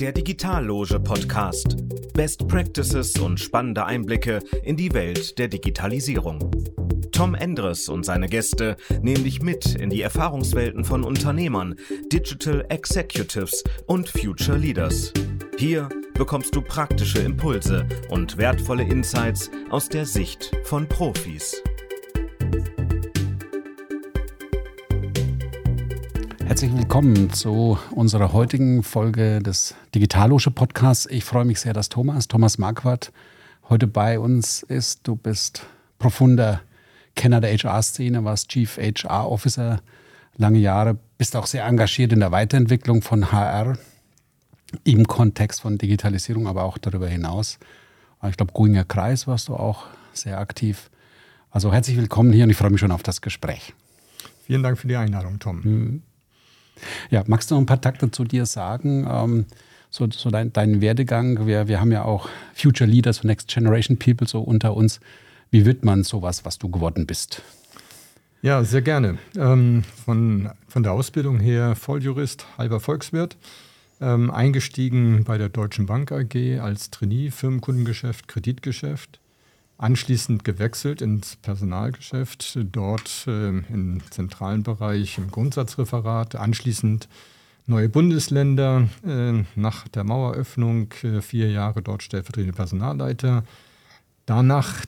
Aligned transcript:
Der 0.00 0.12
Digitalloge 0.12 0.98
Podcast. 0.98 1.76
Best 2.14 2.48
Practices 2.48 3.16
und 3.18 3.38
spannende 3.38 3.84
Einblicke 3.86 4.40
in 4.62 4.76
die 4.76 4.92
Welt 4.92 5.38
der 5.38 5.48
Digitalisierung. 5.48 6.50
Tom 7.12 7.34
Endres 7.34 7.88
und 7.88 8.04
seine 8.04 8.28
Gäste 8.28 8.76
nehmen 9.02 9.22
dich 9.22 9.40
mit 9.40 9.76
in 9.76 9.90
die 9.90 10.02
Erfahrungswelten 10.02 10.84
von 10.84 11.04
Unternehmern, 11.04 11.76
Digital 12.12 12.66
Executives 12.68 13.62
und 13.86 14.08
Future 14.08 14.58
Leaders. 14.58 15.12
Hier 15.58 15.88
bekommst 16.14 16.56
du 16.56 16.60
praktische 16.60 17.20
Impulse 17.20 17.86
und 18.10 18.36
wertvolle 18.36 18.82
Insights 18.82 19.50
aus 19.70 19.88
der 19.88 20.06
Sicht 20.06 20.50
von 20.64 20.88
Profis. 20.88 21.62
Herzlich 26.46 26.76
willkommen 26.76 27.32
zu 27.32 27.78
unserer 27.90 28.34
heutigen 28.34 28.82
Folge 28.82 29.40
des 29.40 29.74
Digitalosche 29.94 30.50
Podcasts. 30.50 31.06
Ich 31.06 31.24
freue 31.24 31.46
mich 31.46 31.58
sehr, 31.58 31.72
dass 31.72 31.88
Thomas, 31.88 32.28
Thomas 32.28 32.58
Marquardt, 32.58 33.12
heute 33.70 33.86
bei 33.86 34.18
uns 34.18 34.62
ist. 34.62 35.00
Du 35.08 35.16
bist 35.16 35.66
profunder 35.98 36.60
Kenner 37.16 37.40
der 37.40 37.56
HR-Szene, 37.56 38.24
warst 38.24 38.50
Chief 38.50 38.76
HR 38.76 39.30
Officer 39.30 39.80
lange 40.36 40.58
Jahre, 40.58 40.98
bist 41.16 41.34
auch 41.34 41.46
sehr 41.46 41.64
engagiert 41.64 42.12
in 42.12 42.20
der 42.20 42.30
Weiterentwicklung 42.30 43.00
von 43.00 43.32
HR 43.32 43.78
im 44.84 45.06
Kontext 45.06 45.62
von 45.62 45.78
Digitalisierung, 45.78 46.46
aber 46.46 46.64
auch 46.64 46.76
darüber 46.76 47.08
hinaus. 47.08 47.58
Ich 48.28 48.36
glaube, 48.36 48.52
Guinger 48.52 48.84
Kreis 48.84 49.26
warst 49.26 49.48
du 49.48 49.54
auch 49.54 49.86
sehr 50.12 50.38
aktiv. 50.38 50.90
Also 51.50 51.72
herzlich 51.72 51.96
willkommen 51.96 52.32
hier 52.32 52.44
und 52.44 52.50
ich 52.50 52.56
freue 52.56 52.70
mich 52.70 52.80
schon 52.80 52.92
auf 52.92 53.02
das 53.02 53.22
Gespräch. 53.22 53.72
Vielen 54.46 54.62
Dank 54.62 54.78
für 54.78 54.88
die 54.88 54.96
Einladung, 54.96 55.38
Tom. 55.38 55.60
Mhm. 55.62 56.02
Ja, 57.10 57.24
magst 57.26 57.50
du 57.50 57.54
noch 57.54 57.62
ein 57.62 57.66
paar 57.66 57.80
Takte 57.80 58.10
zu 58.10 58.24
dir 58.24 58.46
sagen? 58.46 59.06
Ähm, 59.08 59.46
so, 59.90 60.08
so 60.10 60.30
dein, 60.30 60.52
deinen 60.52 60.80
Werdegang. 60.80 61.46
Wir, 61.46 61.68
wir 61.68 61.80
haben 61.80 61.92
ja 61.92 62.04
auch 62.04 62.28
Future 62.54 62.90
Leaders 62.90 63.20
und 63.20 63.26
Next 63.26 63.48
Generation 63.48 63.96
People 63.96 64.26
so 64.26 64.40
unter 64.40 64.74
uns. 64.74 65.00
Wie 65.50 65.64
wird 65.64 65.84
man 65.84 66.02
sowas, 66.02 66.44
was 66.44 66.58
du 66.58 66.68
geworden 66.68 67.06
bist? 67.06 67.42
Ja, 68.42 68.64
sehr 68.64 68.82
gerne. 68.82 69.18
Ähm, 69.38 69.84
von, 70.04 70.50
von 70.68 70.82
der 70.82 70.92
Ausbildung 70.92 71.40
her 71.40 71.76
Volljurist, 71.76 72.46
halber 72.58 72.80
Volkswirt. 72.80 73.36
Ähm, 74.00 74.30
eingestiegen 74.30 75.24
bei 75.24 75.38
der 75.38 75.48
Deutschen 75.48 75.86
Bank 75.86 76.10
AG 76.10 76.60
als 76.60 76.90
Trainee, 76.90 77.30
Firmenkundengeschäft, 77.30 78.28
Kreditgeschäft. 78.28 79.20
Anschließend 79.76 80.44
gewechselt 80.44 81.02
ins 81.02 81.36
Personalgeschäft, 81.36 82.58
dort 82.70 83.24
äh, 83.26 83.48
im 83.48 84.00
zentralen 84.10 84.62
Bereich 84.62 85.18
im 85.18 85.30
Grundsatzreferat. 85.30 86.36
Anschließend 86.36 87.08
neue 87.66 87.88
Bundesländer, 87.88 88.88
äh, 89.04 89.42
nach 89.56 89.88
der 89.88 90.04
Maueröffnung 90.04 90.92
äh, 91.02 91.20
vier 91.20 91.50
Jahre 91.50 91.82
dort 91.82 92.04
stellvertretende 92.04 92.54
Personalleiter. 92.54 93.42
Danach 94.26 94.84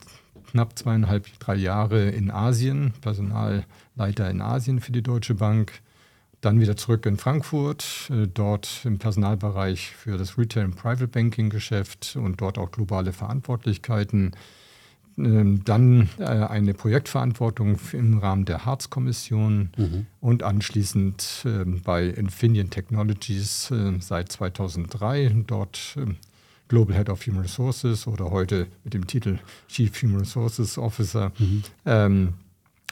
knapp 0.51 0.78
zweieinhalb, 0.78 1.27
drei 1.41 1.56
Jahre 1.56 2.11
in 2.11 2.31
Asien, 2.31 2.93
Personalleiter 3.00 4.31
in 4.31 4.41
Asien 4.41 4.81
für 4.81 4.93
die 4.93 5.03
Deutsche 5.03 5.34
Bank. 5.34 5.81
Dann 6.43 6.61
wieder 6.61 6.77
zurück 6.77 7.06
in 7.06 7.17
Frankfurt, 7.17 8.09
äh, 8.11 8.28
dort 8.28 8.83
im 8.84 8.98
Personalbereich 8.98 9.91
für 9.97 10.17
das 10.17 10.39
Retail- 10.39 10.67
und 10.67 10.77
Private 10.77 11.09
Banking 11.09 11.50
Geschäft 11.50 12.15
und 12.15 12.41
dort 12.41 12.56
auch 12.56 12.71
globale 12.71 13.12
Verantwortlichkeiten 13.12 14.33
dann 15.17 16.11
äh, 16.19 16.25
eine 16.25 16.75
Projektverantwortung 16.75 17.78
im 17.92 18.19
Rahmen 18.19 18.45
der 18.45 18.67
Harz-Kommission 18.67 19.70
mhm. 19.77 20.06
und 20.20 20.42
anschließend 20.42 21.45
ähm, 21.47 21.81
bei 21.83 22.05
Infineon 22.05 22.69
Technologies 22.69 23.70
äh, 23.70 23.94
seit 24.00 24.31
2003, 24.31 25.44
dort 25.47 25.97
ähm, 25.97 26.17
Global 26.69 26.97
Head 26.97 27.09
of 27.09 27.27
Human 27.27 27.42
Resources 27.42 28.06
oder 28.06 28.31
heute 28.31 28.67
mit 28.84 28.92
dem 28.92 29.06
Titel 29.06 29.39
Chief 29.69 30.03
Human 30.03 30.19
Resources 30.19 30.77
Officer. 30.77 31.32
Mhm. 31.38 31.62
Ähm, 31.87 32.32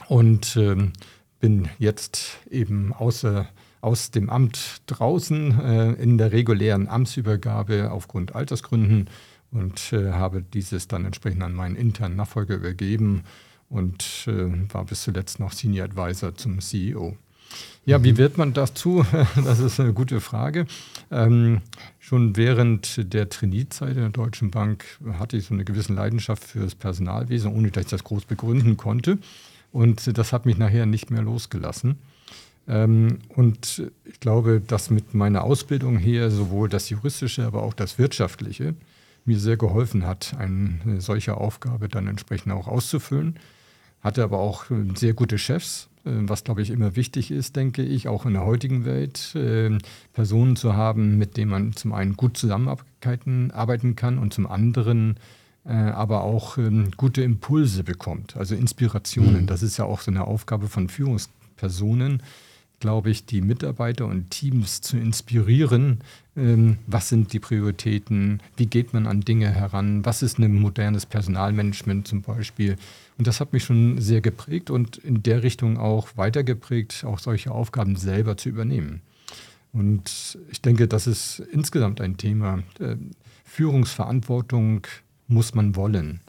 und 0.07 0.55
ähm, 0.57 0.93
bin 1.39 1.69
jetzt 1.77 2.39
eben 2.49 2.93
außer, 2.93 3.47
aus 3.81 4.09
dem 4.09 4.29
Amt 4.31 4.81
draußen 4.87 5.59
äh, 5.59 5.91
in 5.93 6.17
der 6.17 6.31
regulären 6.31 6.87
Amtsübergabe 6.87 7.91
aufgrund 7.91 8.33
Altersgründen 8.33 9.09
und 9.55 9.93
äh, 9.93 10.11
habe 10.11 10.41
dieses 10.41 10.87
dann 10.87 11.05
entsprechend 11.05 11.41
an 11.41 11.53
meinen 11.53 11.75
internen 11.75 12.15
Nachfolger 12.15 12.55
übergeben 12.55 13.23
und 13.69 14.25
äh, 14.27 14.73
war 14.73 14.85
bis 14.85 15.03
zuletzt 15.03 15.39
noch 15.39 15.53
Senior 15.53 15.85
Advisor 15.85 16.35
zum 16.35 16.59
CEO. 16.59 17.17
Ja, 17.85 18.03
wie 18.03 18.13
mhm. 18.13 18.17
wird 18.17 18.37
man 18.37 18.53
dazu? 18.53 19.05
Das 19.35 19.59
ist 19.59 19.79
eine 19.79 19.93
gute 19.93 20.19
Frage. 20.19 20.65
Ähm, 21.09 21.61
schon 21.99 22.35
während 22.35 23.13
der 23.13 23.29
Trainee-Zeit 23.29 23.91
in 23.91 24.01
der 24.01 24.09
Deutschen 24.09 24.51
Bank 24.51 24.85
hatte 25.13 25.37
ich 25.37 25.45
so 25.45 25.53
eine 25.53 25.63
gewisse 25.63 25.93
Leidenschaft 25.93 26.43
für 26.43 26.59
das 26.59 26.75
Personalwesen, 26.75 27.53
ohne 27.53 27.71
dass 27.71 27.85
ich 27.85 27.89
das 27.91 28.03
groß 28.03 28.25
begründen 28.25 28.75
konnte. 28.75 29.19
Und 29.71 30.17
das 30.17 30.33
hat 30.33 30.45
mich 30.45 30.57
nachher 30.57 30.85
nicht 30.85 31.11
mehr 31.11 31.21
losgelassen. 31.21 31.97
Ähm, 32.67 33.19
und 33.29 33.83
ich 34.05 34.19
glaube, 34.19 34.61
dass 34.65 34.89
mit 34.89 35.13
meiner 35.13 35.43
Ausbildung 35.43 35.97
hier 35.97 36.31
sowohl 36.31 36.67
das 36.67 36.89
Juristische, 36.89 37.45
aber 37.45 37.63
auch 37.63 37.73
das 37.73 37.99
Wirtschaftliche 37.99 38.73
mir 39.25 39.39
sehr 39.39 39.57
geholfen 39.57 40.05
hat, 40.05 40.35
eine 40.37 41.01
solche 41.01 41.37
Aufgabe 41.37 41.89
dann 41.89 42.07
entsprechend 42.07 42.53
auch 42.53 42.67
auszufüllen. 42.67 43.39
Hatte 44.01 44.23
aber 44.23 44.37
auch 44.37 44.69
äh, 44.69 44.85
sehr 44.95 45.13
gute 45.13 45.39
Chefs, 45.39 45.89
äh, 46.05 46.11
was 46.13 46.43
glaube 46.43 46.61
ich 46.61 46.69
immer 46.69 46.95
wichtig 46.95 47.31
ist, 47.31 47.55
denke 47.55 47.81
ich, 47.81 48.07
auch 48.07 48.27
in 48.27 48.33
der 48.33 48.45
heutigen 48.45 48.85
Welt, 48.85 49.33
äh, 49.35 49.75
Personen 50.13 50.55
zu 50.55 50.75
haben, 50.75 51.17
mit 51.17 51.37
denen 51.37 51.49
man 51.49 51.73
zum 51.73 51.91
einen 51.91 52.15
gut 52.15 52.37
zusammenarbeiten 52.37 53.95
kann 53.95 54.19
und 54.19 54.33
zum 54.33 54.47
anderen 54.47 55.17
aber 55.67 56.21
auch 56.21 56.59
ähm, 56.59 56.91
gute 56.95 57.23
Impulse 57.23 57.83
bekommt, 57.83 58.37
also 58.37 58.53
Inspirationen. 58.53 59.41
Mhm. 59.41 59.47
Das 59.47 59.63
ist 59.63 59.77
ja 59.77 59.85
auch 59.85 59.99
so 59.99 60.11
eine 60.11 60.27
Aufgabe 60.27 60.67
von 60.67 60.89
Führungspersonen, 60.89 62.21
glaube 62.79 63.09
ich, 63.09 63.25
die 63.25 63.41
Mitarbeiter 63.41 64.05
und 64.05 64.29
Teams 64.29 64.81
zu 64.81 64.97
inspirieren. 64.97 65.99
Ähm, 66.35 66.77
was 66.87 67.09
sind 67.09 67.33
die 67.33 67.39
Prioritäten? 67.39 68.41
Wie 68.57 68.65
geht 68.65 68.93
man 68.93 69.07
an 69.07 69.21
Dinge 69.21 69.49
heran? 69.49 70.05
Was 70.05 70.21
ist 70.21 70.37
ein 70.37 70.55
modernes 70.55 71.05
Personalmanagement 71.05 72.07
zum 72.07 72.21
Beispiel? 72.21 72.75
Und 73.17 73.27
das 73.27 73.39
hat 73.39 73.53
mich 73.53 73.63
schon 73.63 73.99
sehr 74.01 74.21
geprägt 74.21 74.69
und 74.69 74.97
in 74.97 75.23
der 75.23 75.43
Richtung 75.43 75.77
auch 75.77 76.09
weitergeprägt, 76.15 77.05
auch 77.05 77.19
solche 77.19 77.51
Aufgaben 77.51 77.95
selber 77.95 78.37
zu 78.37 78.49
übernehmen. 78.49 79.01
Und 79.71 80.37
ich 80.51 80.61
denke, 80.61 80.87
das 80.87 81.07
ist 81.07 81.39
insgesamt 81.51 82.01
ein 82.01 82.17
Thema. 82.17 82.59
Äh, 82.79 82.95
Führungsverantwortung 83.43 84.87
muss 85.27 85.53
man 85.53 85.75
wollen. 85.75 86.21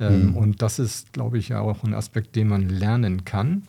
Ähm, 0.00 0.30
mhm. 0.30 0.36
Und 0.36 0.62
das 0.62 0.78
ist, 0.78 1.12
glaube 1.12 1.38
ich, 1.38 1.54
auch 1.54 1.84
ein 1.84 1.94
Aspekt, 1.94 2.36
den 2.36 2.48
man 2.48 2.68
lernen 2.68 3.24
kann 3.24 3.62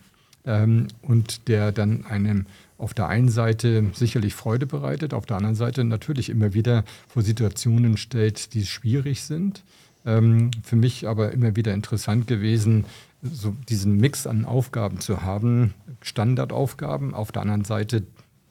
ähm, 0.46 0.88
und 1.02 1.48
der 1.48 1.72
dann 1.72 2.06
einem 2.06 2.46
auf 2.78 2.94
der 2.94 3.08
einen 3.08 3.30
Seite 3.30 3.86
sicherlich 3.94 4.34
Freude 4.34 4.66
bereitet, 4.66 5.14
auf 5.14 5.26
der 5.26 5.38
anderen 5.38 5.56
Seite 5.56 5.84
natürlich 5.84 6.30
immer 6.30 6.54
wieder 6.54 6.84
vor 7.08 7.22
Situationen 7.22 7.98
stellt, 7.98 8.54
die 8.54 8.66
schwierig 8.66 9.24
sind. 9.24 9.64
Ähm, 10.06 10.52
für 10.64 10.76
mich 10.76 11.08
aber 11.08 11.32
immer 11.32 11.56
wieder 11.56 11.74
interessant 11.74 12.28
gewesen, 12.28 12.86
so 13.22 13.56
diesen 13.70 13.98
Mix 13.98 14.28
an 14.28 14.46
Aufgaben 14.46 15.00
zu 15.00 15.24
haben, 15.24 15.74
Standardaufgaben, 16.02 17.14
auf 17.14 17.32
der 17.32 17.42
anderen 17.42 17.66
Seite 17.66 18.04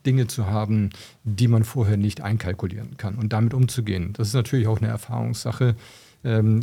Dinge 0.04 0.26
zu 0.26 0.46
haben, 0.46 0.90
die 1.22 1.48
man 1.48 1.64
vorher 1.64 1.96
nicht 1.96 2.20
einkalkulieren 2.20 2.96
kann 2.96 3.14
und 3.14 3.32
damit 3.32 3.54
umzugehen. 3.54 4.12
Das 4.14 4.28
ist 4.28 4.34
natürlich 4.34 4.66
auch 4.66 4.78
eine 4.78 4.88
Erfahrungssache. 4.88 5.76
Ähm, 6.24 6.60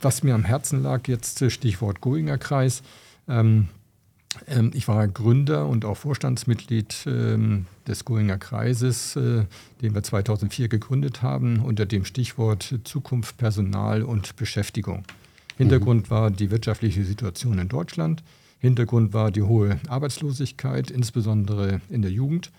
was 0.00 0.22
mir 0.22 0.34
am 0.34 0.44
Herzen 0.44 0.82
lag, 0.82 1.06
jetzt 1.08 1.50
Stichwort 1.50 2.00
Goinger 2.00 2.38
Kreis. 2.38 2.82
Ähm, 3.28 3.68
ich 4.72 4.88
war 4.88 5.06
Gründer 5.08 5.66
und 5.66 5.84
auch 5.84 5.96
Vorstandsmitglied 5.96 7.04
ähm, 7.06 7.66
des 7.86 8.04
Goinger 8.04 8.38
Kreises, 8.38 9.14
äh, 9.16 9.44
den 9.82 9.94
wir 9.94 10.02
2004 10.02 10.68
gegründet 10.68 11.22
haben, 11.22 11.60
unter 11.60 11.86
dem 11.86 12.04
Stichwort 12.04 12.80
Zukunft, 12.84 13.36
Personal 13.36 14.02
und 14.02 14.36
Beschäftigung. 14.36 15.04
Hintergrund 15.56 16.06
mhm. 16.06 16.10
war 16.10 16.30
die 16.30 16.50
wirtschaftliche 16.50 17.04
Situation 17.04 17.58
in 17.58 17.68
Deutschland. 17.68 18.22
Hintergrund 18.58 19.12
war 19.12 19.30
die 19.30 19.42
hohe 19.42 19.78
Arbeitslosigkeit, 19.88 20.90
insbesondere 20.90 21.80
in 21.90 22.02
der 22.02 22.10
Jugend. 22.10 22.50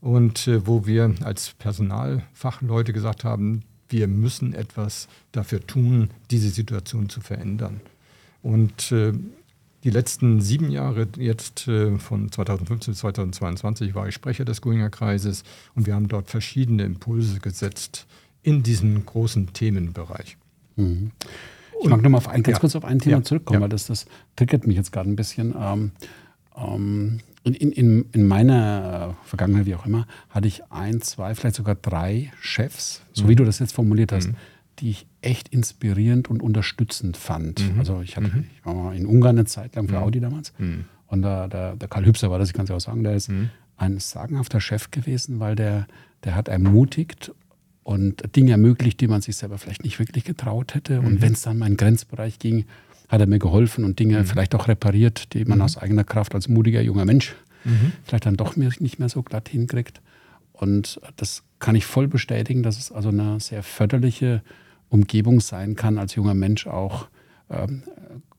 Und 0.00 0.46
äh, 0.46 0.66
wo 0.66 0.86
wir 0.86 1.14
als 1.22 1.54
Personalfachleute 1.58 2.92
gesagt 2.92 3.24
haben, 3.24 3.62
wir 3.88 4.06
müssen 4.06 4.54
etwas 4.54 5.08
dafür 5.32 5.66
tun, 5.66 6.10
diese 6.30 6.50
Situation 6.50 7.08
zu 7.08 7.20
verändern. 7.20 7.80
Und 8.42 8.92
äh, 8.92 9.12
die 9.84 9.90
letzten 9.90 10.40
sieben 10.40 10.70
Jahre, 10.70 11.06
jetzt 11.16 11.68
äh, 11.68 11.98
von 11.98 12.30
2015 12.32 12.92
bis 12.92 13.00
2022, 13.00 13.94
war 13.94 14.08
ich 14.08 14.14
Sprecher 14.14 14.44
des 14.44 14.60
Goinger 14.60 14.90
Kreises 14.90 15.44
und 15.74 15.86
wir 15.86 15.94
haben 15.94 16.08
dort 16.08 16.28
verschiedene 16.28 16.84
Impulse 16.84 17.40
gesetzt 17.40 18.06
in 18.42 18.62
diesem 18.62 19.04
großen 19.04 19.52
Themenbereich. 19.52 20.36
Mhm. 20.76 21.12
Ich 21.80 21.88
mag 21.88 22.02
nochmal 22.02 22.22
ganz 22.22 22.46
ja. 22.46 22.58
kurz 22.58 22.74
auf 22.74 22.84
ein 22.84 22.98
Thema 22.98 23.18
ja. 23.18 23.22
zurückkommen, 23.22 23.60
ja. 23.60 23.62
weil 23.62 23.68
das, 23.68 23.86
das 23.86 24.06
triggert 24.34 24.66
mich 24.66 24.76
jetzt 24.76 24.90
gerade 24.90 25.08
ein 25.08 25.16
bisschen. 25.16 25.54
Ähm, 25.56 25.92
ähm, 26.56 27.20
in, 27.44 27.54
in, 27.54 28.06
in 28.12 28.26
meiner 28.26 29.16
Vergangenheit, 29.24 29.66
wie 29.66 29.74
auch 29.74 29.86
immer, 29.86 30.06
hatte 30.28 30.48
ich 30.48 30.62
ein, 30.70 31.00
zwei, 31.00 31.34
vielleicht 31.34 31.56
sogar 31.56 31.76
drei 31.76 32.32
Chefs, 32.40 33.02
so 33.12 33.24
mhm. 33.24 33.28
wie 33.28 33.36
du 33.36 33.44
das 33.44 33.58
jetzt 33.60 33.72
formuliert 33.72 34.12
hast, 34.12 34.28
mhm. 34.28 34.36
Die 34.80 34.90
ich 34.90 35.06
echt 35.22 35.48
inspirierend 35.48 36.28
und 36.28 36.42
unterstützend 36.42 37.16
fand. 37.16 37.72
Mhm. 37.72 37.78
Also 37.78 38.00
ich, 38.02 38.16
hatte, 38.16 38.28
mhm. 38.28 38.46
ich 38.54 38.64
war 38.64 38.74
mal 38.74 38.96
in 38.96 39.06
Ungarn 39.06 39.36
eine 39.36 39.46
Zeit 39.46 39.76
lang 39.76 39.88
für 39.88 39.96
mhm. 39.96 40.02
Audi 40.02 40.20
damals. 40.20 40.52
Mhm. 40.58 40.84
Und 41.06 41.22
da, 41.22 41.48
der, 41.48 41.76
der 41.76 41.88
Karl 41.88 42.04
Hübser 42.04 42.30
war 42.30 42.38
das, 42.38 42.48
ich 42.48 42.54
kann 42.54 42.64
es 42.64 42.70
ja 42.70 42.76
auch 42.76 42.80
sagen, 42.80 43.02
der 43.02 43.14
ist 43.14 43.30
ein 43.76 43.98
sagenhafter 43.98 44.60
Chef 44.60 44.90
gewesen, 44.90 45.40
weil 45.40 45.54
der, 45.54 45.86
der 46.24 46.34
hat 46.34 46.48
ermutigt 46.48 47.32
und 47.82 48.36
Dinge 48.36 48.50
ermöglicht, 48.50 49.00
die 49.00 49.08
man 49.08 49.22
sich 49.22 49.36
selber 49.36 49.56
vielleicht 49.56 49.84
nicht 49.84 49.98
wirklich 49.98 50.24
getraut 50.24 50.74
hätte. 50.74 51.00
Und 51.00 51.22
wenn 51.22 51.32
es 51.32 51.42
dann 51.42 51.56
mal 51.56 51.66
in 51.66 51.72
den 51.72 51.78
Grenzbereich 51.78 52.38
ging, 52.38 52.66
hat 53.08 53.20
er 53.20 53.26
mir 53.26 53.38
geholfen 53.38 53.84
und 53.84 53.98
Dinge 53.98 54.18
mhm. 54.18 54.24
vielleicht 54.26 54.54
auch 54.54 54.68
repariert, 54.68 55.32
die 55.32 55.46
man 55.46 55.58
mhm. 55.58 55.64
aus 55.64 55.78
eigener 55.78 56.04
Kraft 56.04 56.34
als 56.34 56.48
mutiger 56.48 56.82
junger 56.82 57.06
Mensch 57.06 57.34
mhm. 57.64 57.92
vielleicht 58.04 58.26
dann 58.26 58.36
doch 58.36 58.56
nicht 58.56 58.98
mehr 58.98 59.08
so 59.08 59.22
glatt 59.22 59.48
hinkriegt. 59.48 60.02
Und 60.52 61.00
das 61.16 61.44
kann 61.58 61.76
ich 61.76 61.86
voll 61.86 62.08
bestätigen, 62.08 62.62
dass 62.62 62.78
es 62.78 62.92
also 62.92 63.08
eine 63.08 63.40
sehr 63.40 63.62
förderliche 63.62 64.42
Umgebung 64.88 65.40
sein 65.40 65.76
kann, 65.76 65.98
als 65.98 66.14
junger 66.14 66.34
Mensch 66.34 66.66
auch 66.66 67.08
ähm, 67.50 67.82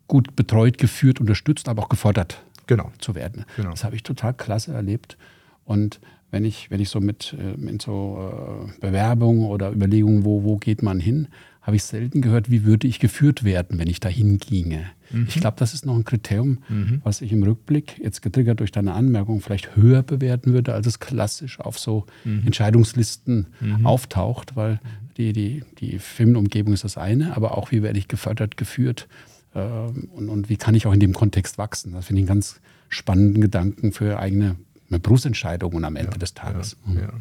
gut 0.07 0.35
betreut, 0.35 0.77
geführt, 0.77 1.19
unterstützt, 1.19 1.69
aber 1.69 1.83
auch 1.83 1.89
gefordert 1.89 2.43
genau. 2.67 2.91
zu 2.99 3.15
werden. 3.15 3.45
Genau. 3.55 3.71
Das 3.71 3.83
habe 3.83 3.95
ich 3.95 4.03
total 4.03 4.33
klasse 4.33 4.73
erlebt. 4.73 5.17
Und 5.65 5.99
wenn 6.31 6.45
ich, 6.45 6.69
wenn 6.71 6.79
ich 6.79 6.89
so 6.89 6.99
mit 6.99 7.33
äh, 7.33 7.53
in 7.53 7.79
so 7.79 8.67
äh, 8.71 8.79
Bewerbungen 8.79 9.45
oder 9.45 9.71
Überlegungen, 9.71 10.25
wo, 10.25 10.43
wo 10.43 10.57
geht 10.57 10.83
man 10.83 10.99
hin, 10.99 11.27
habe 11.61 11.75
ich 11.75 11.83
selten 11.83 12.21
gehört, 12.21 12.49
wie 12.49 12.63
würde 12.63 12.87
ich 12.87 12.99
geführt 12.99 13.43
werden, 13.43 13.77
wenn 13.77 13.87
ich 13.87 13.99
dahin 13.99 14.37
ginge. 14.39 14.85
Mhm. 15.11 15.25
Ich 15.27 15.35
glaube, 15.35 15.57
das 15.59 15.73
ist 15.73 15.85
noch 15.85 15.95
ein 15.95 16.05
Kriterium, 16.05 16.59
mhm. 16.69 17.01
was 17.03 17.21
ich 17.21 17.31
im 17.31 17.43
Rückblick, 17.43 17.99
jetzt 17.99 18.21
getriggert 18.21 18.59
durch 18.59 18.71
deine 18.71 18.93
Anmerkung, 18.93 19.41
vielleicht 19.41 19.75
höher 19.75 20.01
bewerten 20.01 20.53
würde, 20.53 20.73
als 20.73 20.87
es 20.87 20.99
klassisch 20.99 21.59
auf 21.59 21.77
so 21.77 22.05
mhm. 22.23 22.43
Entscheidungslisten 22.45 23.47
mhm. 23.59 23.85
auftaucht, 23.85 24.55
weil 24.55 24.79
die, 25.19 25.33
die, 25.33 25.63
die 25.79 25.99
Firmenumgebung 25.99 26.73
ist 26.73 26.85
das 26.85 26.97
eine, 26.97 27.35
aber 27.35 27.57
auch, 27.57 27.71
wie 27.71 27.83
werde 27.83 27.99
ich 27.99 28.07
gefördert, 28.07 28.55
geführt 28.57 29.07
äh, 29.53 29.59
und, 29.59 30.29
und 30.29 30.49
wie 30.49 30.55
kann 30.55 30.73
ich 30.73 30.87
auch 30.87 30.93
in 30.93 31.01
dem 31.01 31.13
Kontext 31.13 31.57
wachsen. 31.57 31.91
Das 31.91 32.05
finde 32.05 32.21
ich 32.21 32.23
einen 32.23 32.39
ganz 32.39 32.61
spannenden 32.87 33.41
Gedanken 33.41 33.91
für 33.91 34.17
eigene 34.17 34.55
Berufsentscheidungen 34.89 35.83
am 35.83 35.97
Ende 35.97 36.13
ja, 36.13 36.17
des 36.17 36.33
Tages. 36.33 36.77
Ja, 36.87 37.01
ja. 37.01 37.13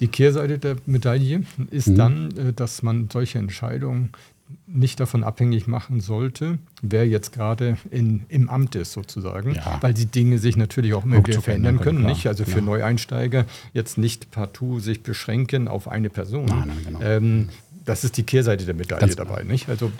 Die 0.00 0.08
Kehrseite 0.08 0.58
der 0.58 0.76
Medaille 0.84 1.44
ist 1.70 1.88
mhm. 1.88 1.94
dann, 1.94 2.36
äh, 2.36 2.52
dass 2.52 2.82
man 2.82 3.08
solche 3.10 3.38
Entscheidungen 3.38 4.10
nicht 4.66 5.00
davon 5.00 5.24
abhängig 5.24 5.66
machen 5.66 6.00
sollte, 6.00 6.58
wer 6.80 7.06
jetzt 7.06 7.32
gerade 7.32 7.76
in, 7.90 8.24
im 8.28 8.48
Amt 8.48 8.74
ist 8.74 8.92
sozusagen, 8.92 9.54
ja. 9.54 9.78
weil 9.80 9.94
die 9.94 10.06
Dinge 10.06 10.38
sich 10.38 10.56
natürlich 10.56 10.94
auch 10.94 11.04
immer 11.04 11.26
wieder 11.26 11.40
verändern 11.40 11.78
können. 11.78 11.98
können 11.98 12.08
nicht? 12.08 12.26
Also 12.26 12.44
für 12.44 12.58
ja. 12.58 12.64
Neueinsteiger 12.64 13.46
jetzt 13.72 13.98
nicht 13.98 14.30
partout 14.30 14.80
sich 14.80 15.02
beschränken 15.02 15.68
auf 15.68 15.88
eine 15.88 16.10
Person. 16.10 16.46
Nein, 16.46 16.68
nein, 16.68 16.78
genau. 16.84 17.00
ähm, 17.02 17.48
das 17.84 18.04
ist 18.04 18.16
die 18.16 18.22
Kehrseite 18.22 18.64
der 18.64 18.74
Medaille 18.74 19.00
Ganz 19.00 19.16
dabei. 19.16 19.42
Nicht? 19.42 19.68
Also, 19.68 19.90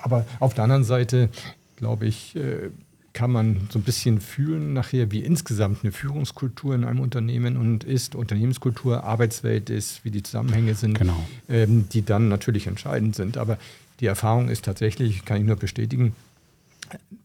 aber 0.00 0.26
auf 0.38 0.54
der 0.54 0.64
anderen 0.64 0.84
Seite 0.84 1.30
glaube 1.76 2.06
ich, 2.06 2.36
äh, 2.36 2.70
kann 3.12 3.32
man 3.32 3.68
so 3.70 3.78
ein 3.78 3.82
bisschen 3.82 4.20
fühlen 4.20 4.72
nachher, 4.72 5.10
wie 5.10 5.20
insgesamt 5.20 5.78
eine 5.82 5.92
Führungskultur 5.92 6.74
in 6.74 6.84
einem 6.84 7.00
Unternehmen 7.00 7.56
und 7.56 7.82
ist, 7.82 8.14
Unternehmenskultur, 8.14 9.02
Arbeitswelt 9.02 9.68
ist, 9.68 10.04
wie 10.04 10.12
die 10.12 10.22
Zusammenhänge 10.22 10.74
sind, 10.74 10.96
genau. 10.96 11.16
ähm, 11.48 11.88
die 11.92 12.04
dann 12.04 12.28
natürlich 12.28 12.68
entscheidend 12.68 13.16
sind. 13.16 13.36
Aber 13.36 13.58
die 14.00 14.06
Erfahrung 14.06 14.48
ist 14.48 14.64
tatsächlich, 14.64 15.24
kann 15.24 15.38
ich 15.38 15.44
nur 15.44 15.56
bestätigen, 15.56 16.14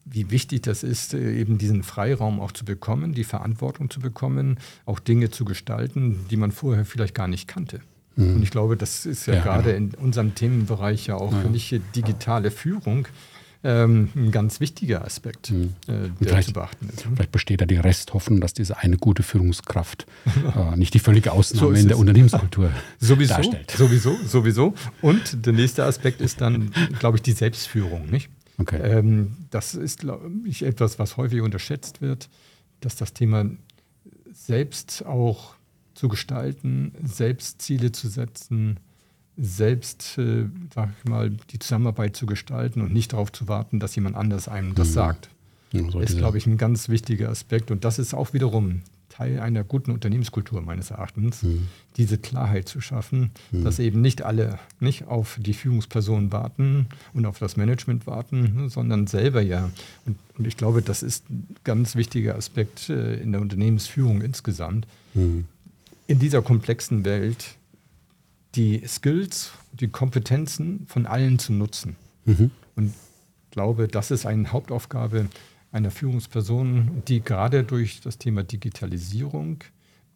wie 0.06 0.30
wichtig 0.30 0.62
das 0.62 0.84
ist, 0.84 1.14
äh, 1.14 1.40
eben 1.40 1.58
diesen 1.58 1.84
Freiraum 1.84 2.40
auch 2.40 2.52
zu 2.52 2.66
bekommen, 2.66 3.14
die 3.14 3.24
Verantwortung 3.24 3.90
zu 3.90 4.00
bekommen, 4.00 4.60
auch 4.86 5.00
Dinge 5.00 5.32
zu 5.32 5.46
gestalten, 5.46 6.26
die 6.30 6.38
man 6.38 6.52
vorher 6.52 6.86
vielleicht 6.86 7.16
gar 7.16 7.28
nicht 7.28 7.48
kannte. 7.48 7.82
Mhm. 8.16 8.36
Und 8.36 8.44
ich 8.44 8.52
glaube, 8.52 8.78
das 8.78 9.06
ist 9.06 9.26
ja, 9.26 9.36
ja 9.36 9.44
gerade 9.44 9.74
genau. 9.74 9.94
in 9.98 10.06
unserem 10.06 10.36
Themenbereich 10.36 11.08
ja 11.08 11.16
auch 11.16 11.32
ja. 11.32 11.44
nicht 11.50 11.82
digitale 11.96 12.52
Führung 12.52 13.08
ähm, 13.66 14.10
ein 14.16 14.32
ganz 14.32 14.60
wichtiger 14.60 15.04
Aspekt, 15.04 15.50
mhm. 15.50 15.74
äh, 15.88 16.24
der 16.24 16.42
zu 16.42 16.54
beachten 16.54 16.88
ist. 16.88 17.02
Vielleicht 17.02 17.32
besteht 17.32 17.62
da 17.62 17.66
die 17.66 17.78
Resthoffnung, 17.78 18.40
dass 18.40 18.54
diese 18.54 18.78
eine 18.78 18.98
gute 18.98 19.24
Führungskraft 19.24 20.06
äh, 20.56 20.78
nicht 20.78 20.94
die 20.94 21.00
völlige 21.00 21.32
Ausnahme 21.32 21.76
so 21.76 21.82
in 21.82 21.88
der 21.88 21.98
Unternehmenskultur 21.98 22.70
sowieso, 23.00 23.34
darstellt. 23.34 23.72
Sowieso, 23.72 24.16
sowieso. 24.28 24.76
Und 25.02 25.46
der 25.48 25.54
nächste 25.54 25.84
Aspekt 25.84 26.22
ist 26.22 26.42
dann, 26.42 26.72
glaube 27.00 27.18
ich, 27.18 27.24
die 27.24 27.32
Selbstführung. 27.32 28.08
Nicht? 28.12 28.30
Okay. 28.60 28.80
Ähm, 28.82 29.36
das 29.50 29.74
ist, 29.74 30.02
glaube 30.02 30.30
ich, 30.46 30.62
etwas, 30.62 31.00
was 31.00 31.18
häufig 31.18 31.42
unterschätzt 31.42 32.02
wird, 32.02 32.30
dass 32.82 32.96
das 32.96 33.14
Thema 33.14 33.50
selbst 34.32 35.04
auch 35.08 35.56
zu 35.96 36.08
gestalten, 36.08 36.94
selbst 37.04 37.64
Ziele 37.64 37.92
zu 37.92 38.10
setzen, 38.10 38.80
selbst, 39.38 40.18
äh, 40.18 40.46
sag 40.74 40.90
ich 40.98 41.10
mal, 41.10 41.32
die 41.52 41.60
Zusammenarbeit 41.60 42.16
zu 42.16 42.26
gestalten 42.26 42.82
und 42.82 42.94
nicht 42.94 43.14
darauf 43.14 43.32
zu 43.32 43.48
warten, 43.48 43.80
dass 43.80 43.96
jemand 43.96 44.16
anders 44.16 44.48
einem 44.48 44.76
das 44.76 44.90
mhm. 44.90 44.94
sagt. 44.94 45.30
Ja, 45.72 45.90
so 45.92 46.00
ist, 46.00 46.18
glaube 46.18 46.38
ich, 46.38 46.48
ein 46.48 46.58
ganz 46.58 46.90
wichtiger 46.90 47.30
Aspekt. 47.30 47.70
Und 47.70 47.84
das 47.84 48.00
ist 48.00 48.14
auch 48.14 48.34
wiederum 48.34 48.82
Teil 49.10 49.40
einer 49.40 49.64
guten 49.64 49.92
Unternehmenskultur 49.92 50.62
meines 50.62 50.92
Erachtens, 50.92 51.44
mhm. 51.44 51.68
diese 51.96 52.18
Klarheit 52.18 52.68
zu 52.68 52.82
schaffen, 52.82 53.32
mhm. 53.52 53.64
dass 53.64 53.80
eben 53.80 54.02
nicht 54.02 54.24
alle 54.24 54.60
nicht 54.80 55.08
auf 55.08 55.38
die 55.40 55.54
Führungsperson 55.54 56.32
warten 56.34 56.88
und 57.14 57.26
auf 57.26 57.40
das 57.40 57.56
Management 57.56 58.08
warten, 58.08 58.68
sondern 58.70 59.08
selber 59.08 59.42
ja. 59.42 59.70
Und, 60.06 60.18
und 60.38 60.48
ich 60.48 60.58
glaube, 60.58 60.82
das 60.82 61.02
ist 61.02 61.30
ein 61.30 61.48
ganz 61.64 61.96
wichtiger 61.96 62.36
Aspekt 62.36 62.90
äh, 62.90 63.16
in 63.16 63.32
der 63.32 63.42
Unternehmensführung 63.42 64.22
insgesamt. 64.22 64.86
Mhm. 65.14 65.46
In 66.08 66.20
dieser 66.20 66.42
komplexen 66.42 67.06
Welt 67.06 67.56
die 68.56 68.84
Skills, 68.88 69.52
die 69.74 69.88
Kompetenzen 69.88 70.86
von 70.88 71.06
allen 71.06 71.40
zu 71.40 71.54
nutzen. 71.54 71.96
Mhm. 72.26 72.52
Und 72.76 72.88
ich 72.88 73.52
glaube, 73.52 73.88
das 73.88 74.12
ist 74.12 74.26
eine 74.26 74.52
Hauptaufgabe 74.52 75.28
einer 75.72 75.92
Führungsperson, 75.92 77.04
die 77.08 77.22
gerade 77.22 77.64
durch 77.64 78.00
das 78.02 78.18
Thema 78.18 78.44
Digitalisierung 78.44 79.64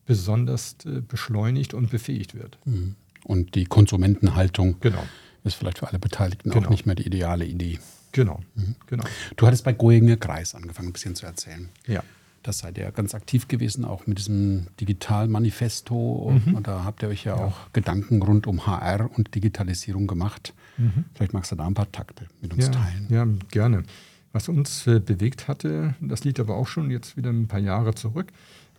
besonders 0.05 0.77
äh, 0.85 1.01
beschleunigt 1.01 1.73
und 1.73 1.91
befähigt 1.91 2.33
wird. 2.33 2.57
Mhm. 2.65 2.95
Und 3.25 3.55
die 3.55 3.65
Konsumentenhaltung 3.65 4.79
genau. 4.79 5.03
ist 5.43 5.55
vielleicht 5.55 5.79
für 5.79 5.87
alle 5.87 5.99
Beteiligten 5.99 6.49
genau. 6.49 6.65
auch 6.65 6.69
nicht 6.69 6.85
mehr 6.85 6.95
die 6.95 7.05
ideale 7.05 7.45
Idee. 7.45 7.77
Genau, 8.13 8.39
mhm. 8.55 8.75
genau. 8.87 9.03
Du 9.35 9.45
hattest 9.45 9.65
bei 9.65 9.73
Goinger 9.73 10.17
Kreis 10.17 10.55
angefangen, 10.55 10.89
ein 10.89 10.93
bisschen 10.93 11.15
zu 11.15 11.25
erzählen. 11.25 11.69
Ja. 11.85 12.03
Das 12.43 12.59
seid 12.59 12.77
ihr 12.77 12.91
ganz 12.91 13.13
aktiv 13.13 13.47
gewesen, 13.47 13.83
auch 13.85 14.07
mit 14.07 14.17
diesem 14.17 14.67
Digitalmanifesto. 14.79 16.39
Mhm. 16.45 16.55
Und 16.55 16.67
da 16.67 16.83
habt 16.83 17.03
ihr 17.03 17.09
euch 17.09 17.25
ja, 17.25 17.35
ja, 17.35 17.43
auch 17.43 17.71
Gedanken 17.73 18.21
rund 18.21 18.47
um 18.47 18.65
HR 18.65 19.09
und 19.15 19.35
Digitalisierung 19.35 20.07
gemacht. 20.07 20.53
Mhm. 20.77 21.05
Vielleicht 21.13 21.33
magst 21.33 21.51
du 21.51 21.55
da 21.55 21.67
ein 21.67 21.73
paar 21.73 21.91
Takte 21.91 22.27
mit 22.41 22.53
uns 22.53 22.65
ja, 22.65 22.71
teilen. 22.71 23.07
Ja, 23.09 23.27
gerne. 23.51 23.83
Was 24.31 24.47
uns 24.47 24.85
äh, 24.87 24.99
bewegt 24.99 25.47
hatte, 25.47 25.95
das 25.99 26.23
liegt 26.23 26.39
aber 26.39 26.55
auch 26.55 26.67
schon 26.67 26.91
jetzt 26.91 27.17
wieder 27.17 27.31
ein 27.31 27.47
paar 27.47 27.59
Jahre 27.59 27.95
zurück, 27.95 28.31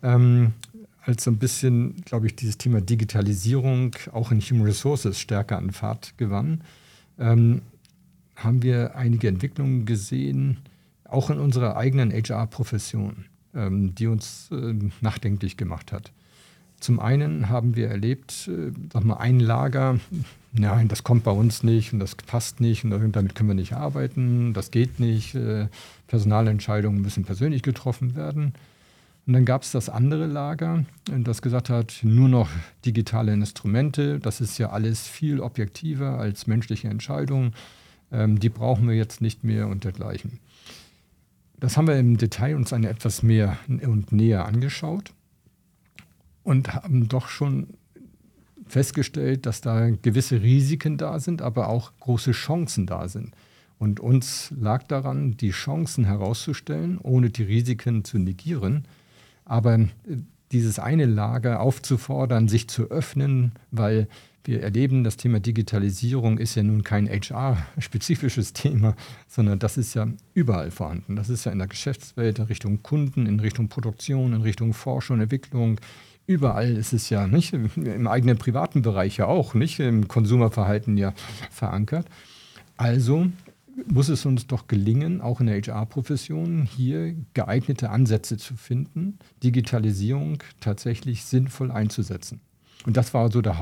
ähm, 0.03 0.53
als 1.03 1.25
so 1.25 1.31
ein 1.31 1.39
bisschen, 1.39 1.97
glaube 2.05 2.27
ich, 2.27 2.37
dieses 2.37 2.57
Thema 2.57 2.81
Digitalisierung 2.81 3.97
auch 4.13 4.31
in 4.31 4.41
Human 4.41 4.67
Resources 4.67 5.19
stärker 5.19 5.59
an 5.59 5.73
Fahrt 5.73 6.17
gewann, 6.19 6.63
ähm, 7.19 7.63
haben 8.37 8.63
wir 8.63 8.97
einige 8.97 9.29
Entwicklungen 9.29 9.87
gesehen, 9.87 10.61
auch 11.05 11.31
in 11.31 11.39
unserer 11.39 11.77
eigenen 11.77 12.13
HR-Profession 12.13 13.27
die 13.53 14.07
uns 14.07 14.49
äh, 14.53 14.75
nachdenklich 15.01 15.57
gemacht 15.57 15.93
hat. 15.93 16.13
Zum 16.81 16.99
einen 16.99 17.51
haben 17.51 17.77
wir 17.77 17.89
erlebt, 17.89 18.49
äh, 18.49 18.73
sag 18.93 19.05
mal, 19.05 19.19
ein 19.19 19.39
Lager, 19.39 20.01
nein, 20.53 20.89
das 20.89 21.05
kommt 21.05 21.25
bei 21.25 21.31
uns 21.31 21.63
nicht 21.63 21.93
und 21.93 22.01
das 22.01 22.15
passt 22.15 22.61
nicht 22.61 22.85
und 22.85 23.13
damit 23.13 23.35
können 23.35 23.51
wir 23.51 23.55
nicht 23.55 23.75
arbeiten, 23.75 24.55
das 24.55 24.71
geht 24.71 24.99
nicht, 24.99 25.35
äh, 25.35 25.69
Personalentscheidungen 26.07 27.03
müssen 27.03 27.25
persönlich 27.25 27.63
getroffen 27.63 28.17
werden. 28.17 28.55
Und 29.27 29.35
dann 29.35 29.45
gab 29.45 29.63
es 29.63 29.71
das 29.71 29.91
andere 29.91 30.27
Lager, 30.27 30.85
das 31.05 31.43
gesagt 31.43 31.69
hat, 31.69 32.01
nur 32.03 32.29
noch 32.29 32.49
digitale 32.85 33.33
Instrumente, 33.33 34.19
das 34.19 34.41
ist 34.41 34.59
ja 34.59 34.71
alles 34.71 35.07
viel 35.07 35.41
objektiver 35.41 36.19
als 36.19 36.47
menschliche 36.47 36.89
Entscheidungen, 36.89 37.53
ähm, 38.11 38.41
die 38.41 38.49
brauchen 38.49 38.89
wir 38.89 38.97
jetzt 38.97 39.21
nicht 39.21 39.45
mehr 39.45 39.69
und 39.69 39.85
dergleichen. 39.85 40.41
Das 41.61 41.77
haben 41.77 41.87
wir 41.87 41.99
im 41.99 42.17
Detail 42.17 42.57
uns 42.57 42.73
eine 42.73 42.89
etwas 42.89 43.23
mehr 43.23 43.59
und 43.69 44.13
näher 44.13 44.47
angeschaut 44.47 45.13
und 46.43 46.75
haben 46.75 47.09
doch 47.09 47.29
schon 47.29 47.69
festgestellt, 48.67 49.47
dass 49.47 49.61
da 49.61 49.91
gewisse 49.91 50.43
Risiken 50.43 50.97
da 50.97 51.21
sind, 51.21 51.43
aber 51.43 51.69
auch 51.69 51.93
große 52.01 52.33
Chancen 52.33 52.87
da 52.87 53.09
sind. 53.09 53.35
Und 53.79 54.01
uns 54.01 54.53
lag 54.59 54.85
daran, 54.85 55.37
die 55.37 55.51
Chancen 55.51 56.05
herauszustellen, 56.05 56.99
ohne 56.99 57.31
die 57.31 57.43
Risiken 57.43 58.05
zu 58.05 58.19
negieren. 58.19 58.85
Aber 59.45 59.75
äh, 59.75 59.89
dieses 60.53 60.79
eine 60.79 61.07
Lager 61.07 61.61
aufzufordern, 61.61 62.49
sich 62.49 62.69
zu 62.69 62.91
öffnen, 62.91 63.53
weil 63.71 64.09
wir 64.45 64.63
erleben, 64.63 65.05
das 65.05 65.17
Thema 65.17 65.41
Digitalisierung 65.41 66.39
ist 66.39 66.55
ja 66.55 66.63
nun 66.63 66.83
kein 66.83 67.09
HR-spezifisches 67.09 68.53
Thema, 68.55 68.97
sondern 69.29 69.59
das 69.59 69.77
ist 69.77 69.95
ja 69.95 70.07
überall 70.35 70.71
vorhanden. 70.71 71.17
Das 71.17 71.29
ist 71.29 71.45
ja 71.45 71.53
in 71.53 71.59
der 71.59 71.69
Geschäftswelt, 71.69 72.39
in 72.39 72.47
Richtung 72.47 72.83
Kunden, 72.83 73.27
in 73.27 73.41
Richtung 73.41 73.69
Produktion, 73.69 74.33
in 74.33 74.43
Richtung 74.43 74.73
Forschung, 74.73 75.21
Entwicklung. 75.21 75.81
Überall 76.27 76.77
ist 76.77 76.93
es 76.93 77.11
ja 77.11 77.27
nicht, 77.27 77.53
im 77.53 78.07
eigenen 78.07 78.39
privaten 78.39 78.83
Bereich 78.83 79.17
ja 79.17 79.27
auch, 79.27 79.55
nicht 79.55 79.81
im 79.81 80.09
Konsumerverhalten 80.09 80.97
ja 80.97 81.13
verankert. 81.51 82.07
Also 82.77 83.27
muss 83.87 84.09
es 84.09 84.27
uns 84.27 84.47
doch 84.47 84.67
gelingen, 84.69 85.21
auch 85.21 85.41
in 85.41 85.47
der 85.47 85.61
HR-Profession 85.61 86.65
hier 86.65 87.15
geeignete 87.35 87.91
Ansätze 87.91 88.37
zu 88.37 88.57
finden, 88.57 89.19
Digitalisierung 89.43 90.43
tatsächlich 90.61 91.25
sinnvoll 91.25 91.71
einzusetzen. 91.71 92.41
Und 92.87 92.97
das 92.97 93.15
war 93.15 93.31
so 93.31 93.43
der 93.43 93.59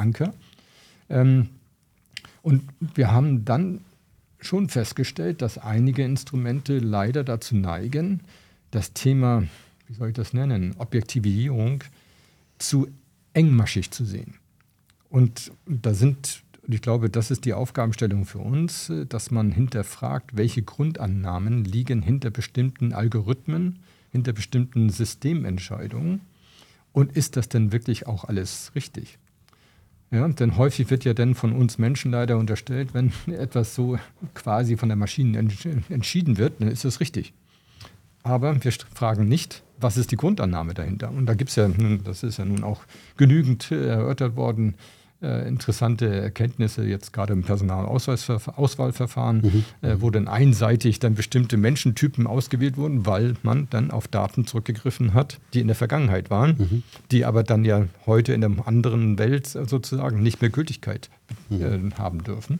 Hauptanker. 0.00 0.34
Ähm, 1.08 1.48
und 2.42 2.62
wir 2.94 3.12
haben 3.12 3.44
dann 3.44 3.80
schon 4.40 4.68
festgestellt, 4.68 5.42
dass 5.42 5.58
einige 5.58 6.02
Instrumente 6.02 6.78
leider 6.78 7.24
dazu 7.24 7.54
neigen, 7.54 8.22
das 8.70 8.94
Thema, 8.94 9.44
wie 9.86 9.94
soll 9.94 10.08
ich 10.08 10.14
das 10.14 10.32
nennen, 10.32 10.74
Objektivierung 10.78 11.84
zu 12.58 12.88
engmaschig 13.34 13.90
zu 13.90 14.04
sehen. 14.04 14.34
Und 15.10 15.52
da 15.66 15.94
sind 15.94 16.42
ich 16.68 16.82
glaube, 16.82 17.10
das 17.10 17.32
ist 17.32 17.46
die 17.46 17.54
Aufgabenstellung 17.54 18.26
für 18.26 18.38
uns, 18.38 18.92
dass 19.08 19.32
man 19.32 19.50
hinterfragt, 19.50 20.36
welche 20.36 20.62
Grundannahmen 20.62 21.64
liegen 21.64 22.00
hinter 22.00 22.30
bestimmten 22.30 22.92
Algorithmen, 22.92 23.80
hinter 24.12 24.32
bestimmten 24.32 24.88
Systementscheidungen 24.88 26.20
und 26.92 27.16
ist 27.16 27.36
das 27.36 27.48
denn 27.48 27.72
wirklich 27.72 28.06
auch 28.06 28.24
alles 28.24 28.72
richtig? 28.76 29.18
Ja, 30.12 30.26
denn 30.26 30.56
häufig 30.56 30.90
wird 30.90 31.04
ja 31.04 31.14
dann 31.14 31.34
von 31.34 31.52
uns 31.52 31.78
Menschen 31.78 32.10
leider 32.10 32.36
unterstellt, 32.36 32.94
wenn 32.94 33.12
etwas 33.26 33.74
so 33.74 33.98
quasi 34.34 34.76
von 34.76 34.88
der 34.88 34.96
Maschine 34.96 35.38
entschieden 35.38 36.36
wird, 36.36 36.60
dann 36.60 36.68
ist 36.68 36.84
das 36.84 37.00
richtig. 37.00 37.32
Aber 38.22 38.62
wir 38.62 38.72
fragen 38.94 39.28
nicht, 39.28 39.62
was 39.78 39.96
ist 39.96 40.10
die 40.10 40.16
Grundannahme 40.16 40.74
dahinter? 40.74 41.10
Und 41.10 41.26
da 41.26 41.34
gibt 41.34 41.50
es 41.50 41.56
ja, 41.56 41.68
das 42.04 42.22
ist 42.22 42.38
ja 42.38 42.44
nun 42.44 42.64
auch 42.64 42.82
genügend 43.16 43.70
äh, 43.70 43.86
erörtert 43.86 44.36
worden, 44.36 44.74
äh, 45.22 45.46
interessante 45.46 46.06
Erkenntnisse 46.06 46.84
jetzt 46.84 47.12
gerade 47.12 47.34
im 47.34 47.42
Personalauswahlverfahren, 47.42 49.42
mhm. 49.42 49.64
äh, 49.82 50.00
wo 50.00 50.10
dann 50.10 50.28
einseitig 50.28 50.98
dann 50.98 51.14
bestimmte 51.14 51.56
Menschentypen 51.56 52.26
ausgewählt 52.26 52.76
wurden, 52.76 53.04
weil 53.04 53.34
man 53.42 53.68
dann 53.70 53.90
auf 53.90 54.08
Daten 54.08 54.46
zurückgegriffen 54.46 55.12
hat, 55.12 55.38
die 55.52 55.60
in 55.60 55.66
der 55.66 55.76
Vergangenheit 55.76 56.30
waren, 56.30 56.56
mhm. 56.56 56.82
die 57.10 57.24
aber 57.24 57.42
dann 57.42 57.64
ja 57.64 57.86
heute 58.06 58.32
in 58.32 58.42
einer 58.42 58.66
anderen 58.66 59.18
Welt 59.18 59.46
sozusagen 59.46 60.22
nicht 60.22 60.40
mehr 60.40 60.50
Gültigkeit 60.50 61.10
mhm. 61.50 61.62
äh, 61.62 61.90
haben 61.98 62.24
dürfen. 62.24 62.58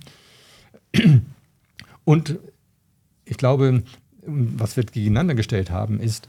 Und 2.05 2.38
ich 3.25 3.37
glaube, 3.37 3.83
was 4.26 4.76
wir 4.76 4.85
gegeneinander 4.85 5.35
gestellt 5.35 5.71
haben, 5.71 5.99
ist, 5.99 6.29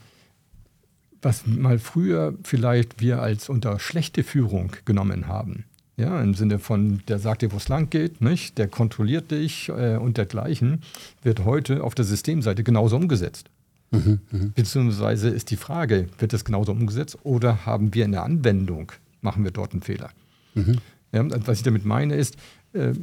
was 1.22 1.46
mal 1.46 1.78
früher 1.78 2.36
vielleicht 2.44 3.02
wir 3.02 3.22
als 3.22 3.50
unter 3.50 3.80
schlechte 3.80 4.24
Führung 4.24 4.72
genommen 4.86 5.28
haben 5.28 5.66
ja, 6.02 6.22
im 6.22 6.34
Sinne 6.34 6.60
von, 6.60 7.02
der 7.08 7.20
sagt 7.20 7.44
dir, 7.44 7.52
wo 7.52 7.58
es 7.58 7.70
lang 7.70 7.90
geht, 7.90 8.22
nicht? 8.22 8.58
der 8.58 8.68
kontrolliert 8.68 9.32
dich 9.32 9.70
äh, 9.70 9.96
und 9.98 10.18
dergleichen, 10.18 10.82
wird 11.22 11.46
heute 11.46 11.84
auf 11.84 11.96
der 11.96 12.06
Systemseite 12.06 12.64
genauso 12.64 12.96
umgesetzt. 12.96 13.50
Mhm, 13.92 14.20
mh. 14.32 14.52
Beziehungsweise 14.56 15.30
ist 15.30 15.52
die 15.52 15.58
Frage, 15.58 16.08
wird 16.18 16.34
das 16.34 16.44
genauso 16.44 16.72
umgesetzt 16.72 17.18
oder 17.24 17.66
haben 17.66 17.94
wir 17.94 18.06
in 18.06 18.14
der 18.14 18.24
Anwendung, 18.24 18.92
machen 19.22 19.44
wir 19.44 19.52
dort 19.52 19.74
einen 19.74 19.82
Fehler? 19.82 20.10
Mhm. 20.56 20.78
Ja, 21.12 21.26
was 21.46 21.58
ich 21.60 21.64
damit 21.64 21.86
meine 21.86 22.16
ist, 22.16 22.36
äh, 22.74 22.94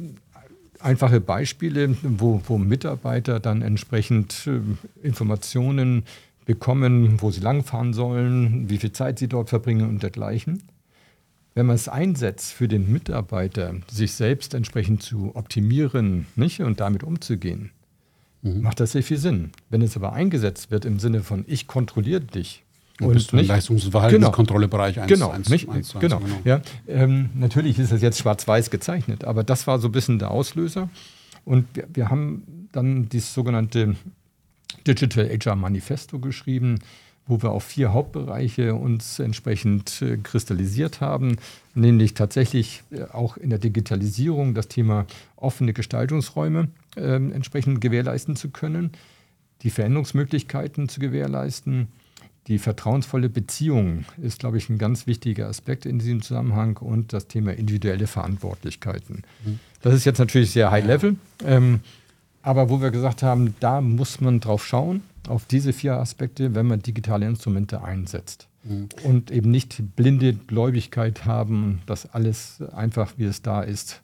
einfache 0.79 1.21
Beispiele, 1.21 1.95
wo, 2.01 2.41
wo, 2.47 2.57
Mitarbeiter 2.57 3.39
dann 3.39 3.61
entsprechend 3.61 4.47
äh, 4.47 5.05
Informationen 5.05 6.03
bekommen, 6.45 7.21
wo 7.21 7.29
sie 7.31 7.41
langfahren 7.41 7.93
sollen, 7.93 8.69
wie 8.69 8.77
viel 8.77 8.91
Zeit 8.91 9.19
sie 9.19 9.27
dort 9.27 9.49
verbringen 9.49 9.87
und 9.87 10.01
dergleichen 10.01 10.63
wenn 11.55 11.65
man 11.65 11.75
es 11.75 11.87
einsetzt 11.87 12.53
für 12.53 12.67
den 12.67 12.91
Mitarbeiter, 12.91 13.75
sich 13.91 14.13
selbst 14.13 14.53
entsprechend 14.53 15.03
zu 15.03 15.35
optimieren 15.35 16.27
nicht, 16.35 16.61
und 16.61 16.79
damit 16.79 17.03
umzugehen, 17.03 17.71
mhm. 18.41 18.61
macht 18.61 18.79
das 18.79 18.93
sehr 18.93 19.03
viel 19.03 19.17
Sinn. 19.17 19.51
Wenn 19.69 19.81
es 19.81 19.95
aber 19.95 20.13
eingesetzt 20.13 20.71
wird 20.71 20.85
im 20.85 20.99
Sinne 20.99 21.23
von 21.23 21.43
ich 21.47 21.67
kontrolliere 21.67 22.21
dich, 22.21 22.63
und 23.01 23.13
bist 23.13 23.31
du 23.31 23.37
im 23.37 23.47
Leistungs- 23.47 23.85
und 23.85 23.91
Verhaltenskontrollebereich 23.91 24.95
genau. 24.95 25.05
1 25.05 25.13
genau, 25.13 25.29
eins, 25.29 25.49
nicht, 25.49 25.69
eins, 25.69 25.93
genau. 25.99 26.19
genau. 26.19 26.35
Ja, 26.43 26.61
ähm, 26.87 27.29
natürlich 27.33 27.79
ist 27.79 27.91
es 27.91 28.01
jetzt 28.01 28.19
schwarz-weiß 28.19 28.69
gezeichnet, 28.69 29.23
aber 29.23 29.43
das 29.43 29.67
war 29.67 29.79
so 29.79 29.87
ein 29.87 29.91
bisschen 29.91 30.19
der 30.19 30.31
Auslöser. 30.31 30.89
Und 31.45 31.65
wir, 31.73 31.87
wir 31.93 32.09
haben 32.09 32.67
dann 32.71 33.07
dieses 33.09 33.33
sogenannte 33.33 33.95
Digital 34.85 35.29
HR 35.29 35.55
Manifesto 35.55 36.19
geschrieben, 36.19 36.79
wo 37.29 37.41
wir 37.43 37.51
auf 37.51 37.63
vier 37.63 37.93
Hauptbereiche 37.93 38.73
uns 38.73 39.19
entsprechend 39.19 40.01
äh, 40.01 40.17
kristallisiert 40.17 40.99
haben, 40.99 41.37
nämlich 41.75 42.15
tatsächlich 42.15 42.83
äh, 42.91 43.03
auch 43.03 43.37
in 43.37 43.51
der 43.51 43.59
Digitalisierung 43.59 44.55
das 44.55 44.67
Thema 44.67 45.05
offene 45.35 45.73
Gestaltungsräume 45.73 46.69
äh, 46.97 47.01
entsprechend 47.01 47.81
gewährleisten 47.81 48.35
zu 48.35 48.49
können, 48.49 48.91
die 49.61 49.69
Veränderungsmöglichkeiten 49.69 50.89
zu 50.89 50.99
gewährleisten, 50.99 51.89
die 52.47 52.57
vertrauensvolle 52.57 53.29
Beziehung 53.29 54.05
ist, 54.19 54.39
glaube 54.39 54.57
ich, 54.57 54.67
ein 54.69 54.79
ganz 54.79 55.05
wichtiger 55.05 55.47
Aspekt 55.47 55.85
in 55.85 55.99
diesem 55.99 56.23
Zusammenhang 56.23 56.77
und 56.77 57.13
das 57.13 57.27
Thema 57.27 57.53
individuelle 57.53 58.07
Verantwortlichkeiten. 58.07 59.21
Mhm. 59.45 59.59
Das 59.83 59.93
ist 59.93 60.05
jetzt 60.05 60.17
natürlich 60.17 60.49
sehr 60.49 60.71
high 60.71 60.85
level, 60.85 61.17
ähm, 61.45 61.81
aber 62.41 62.71
wo 62.71 62.81
wir 62.81 62.89
gesagt 62.89 63.21
haben, 63.21 63.53
da 63.59 63.81
muss 63.81 64.19
man 64.19 64.39
drauf 64.39 64.65
schauen 64.65 65.03
auf 65.27 65.45
diese 65.45 65.73
vier 65.73 65.97
Aspekte, 65.97 66.55
wenn 66.55 66.67
man 66.67 66.81
digitale 66.81 67.25
Instrumente 67.25 67.83
einsetzt. 67.83 68.47
Mhm. 68.63 68.89
Und 69.03 69.31
eben 69.31 69.51
nicht 69.51 69.95
blinde 69.95 70.33
Gläubigkeit 70.33 71.25
haben, 71.25 71.81
dass 71.85 72.05
alles 72.05 72.61
einfach, 72.73 73.13
wie 73.17 73.25
es 73.25 73.41
da 73.41 73.61
ist, 73.61 74.01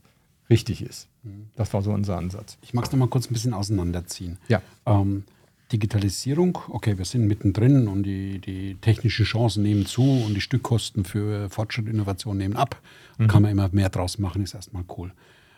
richtig 0.50 0.82
ist. 0.82 1.08
Mhm. 1.24 1.48
Das 1.56 1.74
war 1.74 1.82
so 1.82 1.92
unser 1.92 2.18
Ansatz. 2.18 2.58
Ich 2.62 2.74
mag 2.74 2.86
es 2.86 2.92
nochmal 2.92 3.08
kurz 3.08 3.30
ein 3.30 3.34
bisschen 3.34 3.54
auseinanderziehen. 3.54 4.38
Ja. 4.48 4.62
Ähm, 4.86 5.24
Digitalisierung, 5.72 6.60
okay, 6.70 6.98
wir 6.98 7.06
sind 7.06 7.28
mittendrin 7.28 7.88
und 7.88 8.04
die, 8.04 8.40
die 8.40 8.76
technischen 8.76 9.26
Chancen 9.26 9.64
nehmen 9.64 9.86
zu 9.88 10.04
und 10.04 10.36
die 10.36 10.42
Stückkosten 10.42 11.06
für 11.06 11.50
Fortschritt 11.50 11.86
und 11.86 11.94
Innovation 11.94 12.38
nehmen 12.38 12.56
ab. 12.56 12.80
Mhm. 13.18 13.28
Kann 13.28 13.42
man 13.42 13.52
immer 13.52 13.70
mehr 13.72 13.90
draus 13.90 14.20
machen, 14.20 14.44
ist 14.44 14.54
erstmal 14.54 14.84
cool. 14.98 15.12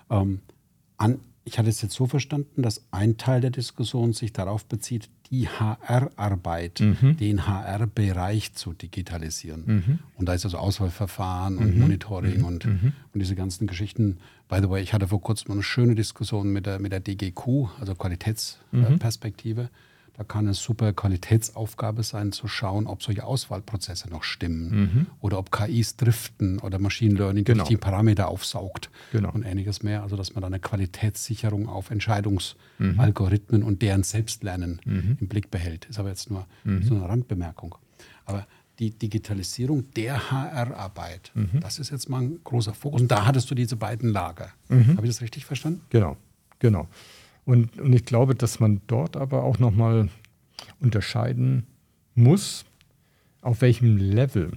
Ähm, 0.09 0.39
an, 0.97 1.19
ich 1.47 1.57
hatte 1.57 1.69
es 1.69 1.81
jetzt 1.81 1.95
so 1.95 2.07
verstanden, 2.07 2.61
dass 2.61 2.85
ein 2.91 3.15
Teil 3.15 3.39
der 3.39 3.51
Diskussion 3.51 4.11
sich 4.11 4.33
darauf 4.33 4.65
bezieht, 4.65 5.09
die 5.31 5.47
HR-Arbeit, 5.47 6.81
mhm. 6.81 7.15
den 7.15 7.47
HR-Bereich 7.47 8.53
zu 8.53 8.73
digitalisieren. 8.73 9.63
Mhm. 9.65 9.99
Und 10.15 10.27
da 10.27 10.33
ist 10.33 10.43
also 10.43 10.57
Auswahlverfahren 10.57 11.57
und 11.57 11.75
mhm. 11.75 11.81
Monitoring 11.81 12.43
und, 12.43 12.65
mhm. 12.65 12.91
und 13.13 13.19
diese 13.19 13.35
ganzen 13.35 13.65
Geschichten. 13.65 14.17
By 14.49 14.57
the 14.61 14.69
way, 14.69 14.83
ich 14.83 14.91
hatte 14.93 15.07
vor 15.07 15.21
kurzem 15.21 15.53
eine 15.53 15.63
schöne 15.63 15.95
Diskussion 15.95 16.51
mit 16.51 16.65
der, 16.65 16.79
mit 16.79 16.91
der 16.91 16.99
DGQ, 16.99 17.67
also 17.79 17.95
Qualitätsperspektive. 17.95 19.61
Äh, 19.61 19.67
da 20.17 20.23
kann 20.23 20.47
es 20.47 20.61
super 20.61 20.93
Qualitätsaufgabe 20.93 22.01
sein, 22.01 22.31
zu 22.31 22.47
schauen, 22.47 22.87
ob 22.87 23.03
solche 23.03 23.23
Auswahlprozesse 23.23 24.09
noch 24.09 24.23
stimmen 24.23 24.69
mhm. 24.69 25.07
oder 25.21 25.37
ob 25.37 25.51
KIs 25.51 25.95
driften 25.95 26.57
oder 26.59 26.79
Machine 26.79 27.13
Learning 27.13 27.43
genau. 27.43 27.65
die 27.65 27.77
Parameter 27.77 28.27
aufsaugt 28.27 28.89
genau. 29.11 29.31
und 29.31 29.43
ähnliches 29.43 29.83
mehr. 29.83 30.01
Also, 30.01 30.15
dass 30.15 30.33
man 30.33 30.41
da 30.41 30.47
eine 30.47 30.59
Qualitätssicherung 30.59 31.69
auf 31.69 31.91
Entscheidungsalgorithmen 31.91 33.61
mhm. 33.61 33.67
und 33.67 33.83
deren 33.83 34.01
Selbstlernen 34.01 34.81
mhm. 34.85 35.17
im 35.21 35.27
Blick 35.27 35.51
behält. 35.51 35.85
Ist 35.85 35.99
aber 35.99 36.09
jetzt 36.09 36.31
nur 36.31 36.47
mhm. 36.63 36.81
so 36.81 36.95
eine 36.95 37.07
Randbemerkung. 37.07 37.75
Aber 38.25 38.47
die 38.79 38.91
Digitalisierung 38.91 39.91
der 39.93 40.31
HR-Arbeit, 40.31 41.31
mhm. 41.35 41.59
das 41.59 41.77
ist 41.77 41.91
jetzt 41.91 42.09
mal 42.09 42.23
ein 42.23 42.39
großer 42.43 42.73
Fokus. 42.73 43.01
Und 43.01 43.11
da 43.11 43.27
hattest 43.27 43.51
du 43.51 43.55
diese 43.55 43.75
beiden 43.75 44.11
Lager. 44.11 44.49
Mhm. 44.69 44.97
Habe 44.97 45.05
ich 45.05 45.13
das 45.13 45.21
richtig 45.21 45.45
verstanden? 45.45 45.81
Genau, 45.89 46.17
genau. 46.57 46.87
Und, 47.47 47.79
und 47.79 47.93
ich 47.93 48.03
glaube, 48.03 48.35
dass 48.35 48.59
man 48.59 48.81
dort 48.87 49.15
aber 49.15 49.43
auch 49.43 49.57
nochmal 49.57 50.09
unterscheiden 50.81 51.65
muss, 52.13 52.65
auf 53.41 53.61
welchem 53.61 53.95
Level 53.95 54.51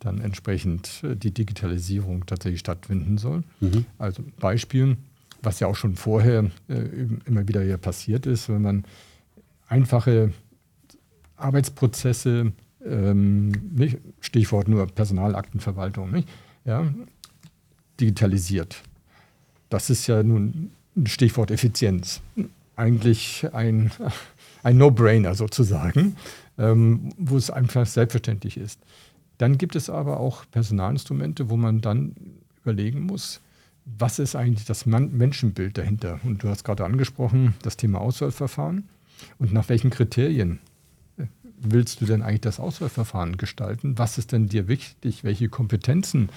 dann 0.00 0.20
entsprechend 0.20 1.02
äh, 1.02 1.16
die 1.16 1.30
Digitalisierung 1.30 2.26
tatsächlich 2.26 2.60
stattfinden 2.60 3.16
soll. 3.16 3.42
Mhm. 3.60 3.86
Also 3.96 4.22
Beispiel, 4.38 4.98
was 5.40 5.60
ja 5.60 5.66
auch 5.66 5.76
schon 5.76 5.96
vorher 5.96 6.50
äh, 6.68 7.06
immer 7.24 7.48
wieder 7.48 7.62
hier 7.62 7.78
passiert 7.78 8.26
ist, 8.26 8.50
wenn 8.50 8.60
man 8.60 8.84
einfache 9.66 10.34
Arbeitsprozesse, 11.36 12.52
ähm, 12.84 13.48
nicht, 13.48 13.96
Stichwort 14.20 14.68
nur 14.68 14.86
Personalaktenverwaltung, 14.88 16.10
nicht, 16.10 16.28
ja, 16.66 16.86
digitalisiert. 17.98 18.82
Das 19.70 19.88
ist 19.88 20.06
ja 20.06 20.22
nun 20.22 20.72
Stichwort 21.04 21.50
Effizienz. 21.50 22.20
Eigentlich 22.76 23.46
ein, 23.52 23.90
ein 24.62 24.78
No-Brainer 24.78 25.34
sozusagen, 25.34 26.16
ähm, 26.58 27.10
wo 27.18 27.36
es 27.36 27.50
einfach 27.50 27.86
selbstverständlich 27.86 28.56
ist. 28.56 28.80
Dann 29.38 29.58
gibt 29.58 29.76
es 29.76 29.90
aber 29.90 30.18
auch 30.18 30.44
Personalinstrumente, 30.50 31.50
wo 31.50 31.56
man 31.56 31.80
dann 31.80 32.14
überlegen 32.62 33.00
muss, 33.02 33.40
was 33.84 34.18
ist 34.18 34.34
eigentlich 34.34 34.64
das 34.66 34.84
Menschenbild 34.84 35.78
dahinter? 35.78 36.18
Und 36.24 36.42
du 36.42 36.48
hast 36.48 36.64
gerade 36.64 36.84
angesprochen, 36.84 37.54
das 37.62 37.76
Thema 37.76 38.00
Auswahlverfahren. 38.00 38.88
Und 39.38 39.52
nach 39.52 39.68
welchen 39.68 39.90
Kriterien 39.90 40.58
willst 41.60 42.00
du 42.00 42.06
denn 42.06 42.22
eigentlich 42.22 42.42
das 42.42 42.60
Auswahlverfahren 42.60 43.36
gestalten? 43.36 43.98
Was 43.98 44.18
ist 44.18 44.32
denn 44.32 44.48
dir 44.48 44.68
wichtig? 44.68 45.24
Welche 45.24 45.48
Kompetenzen 45.48 46.28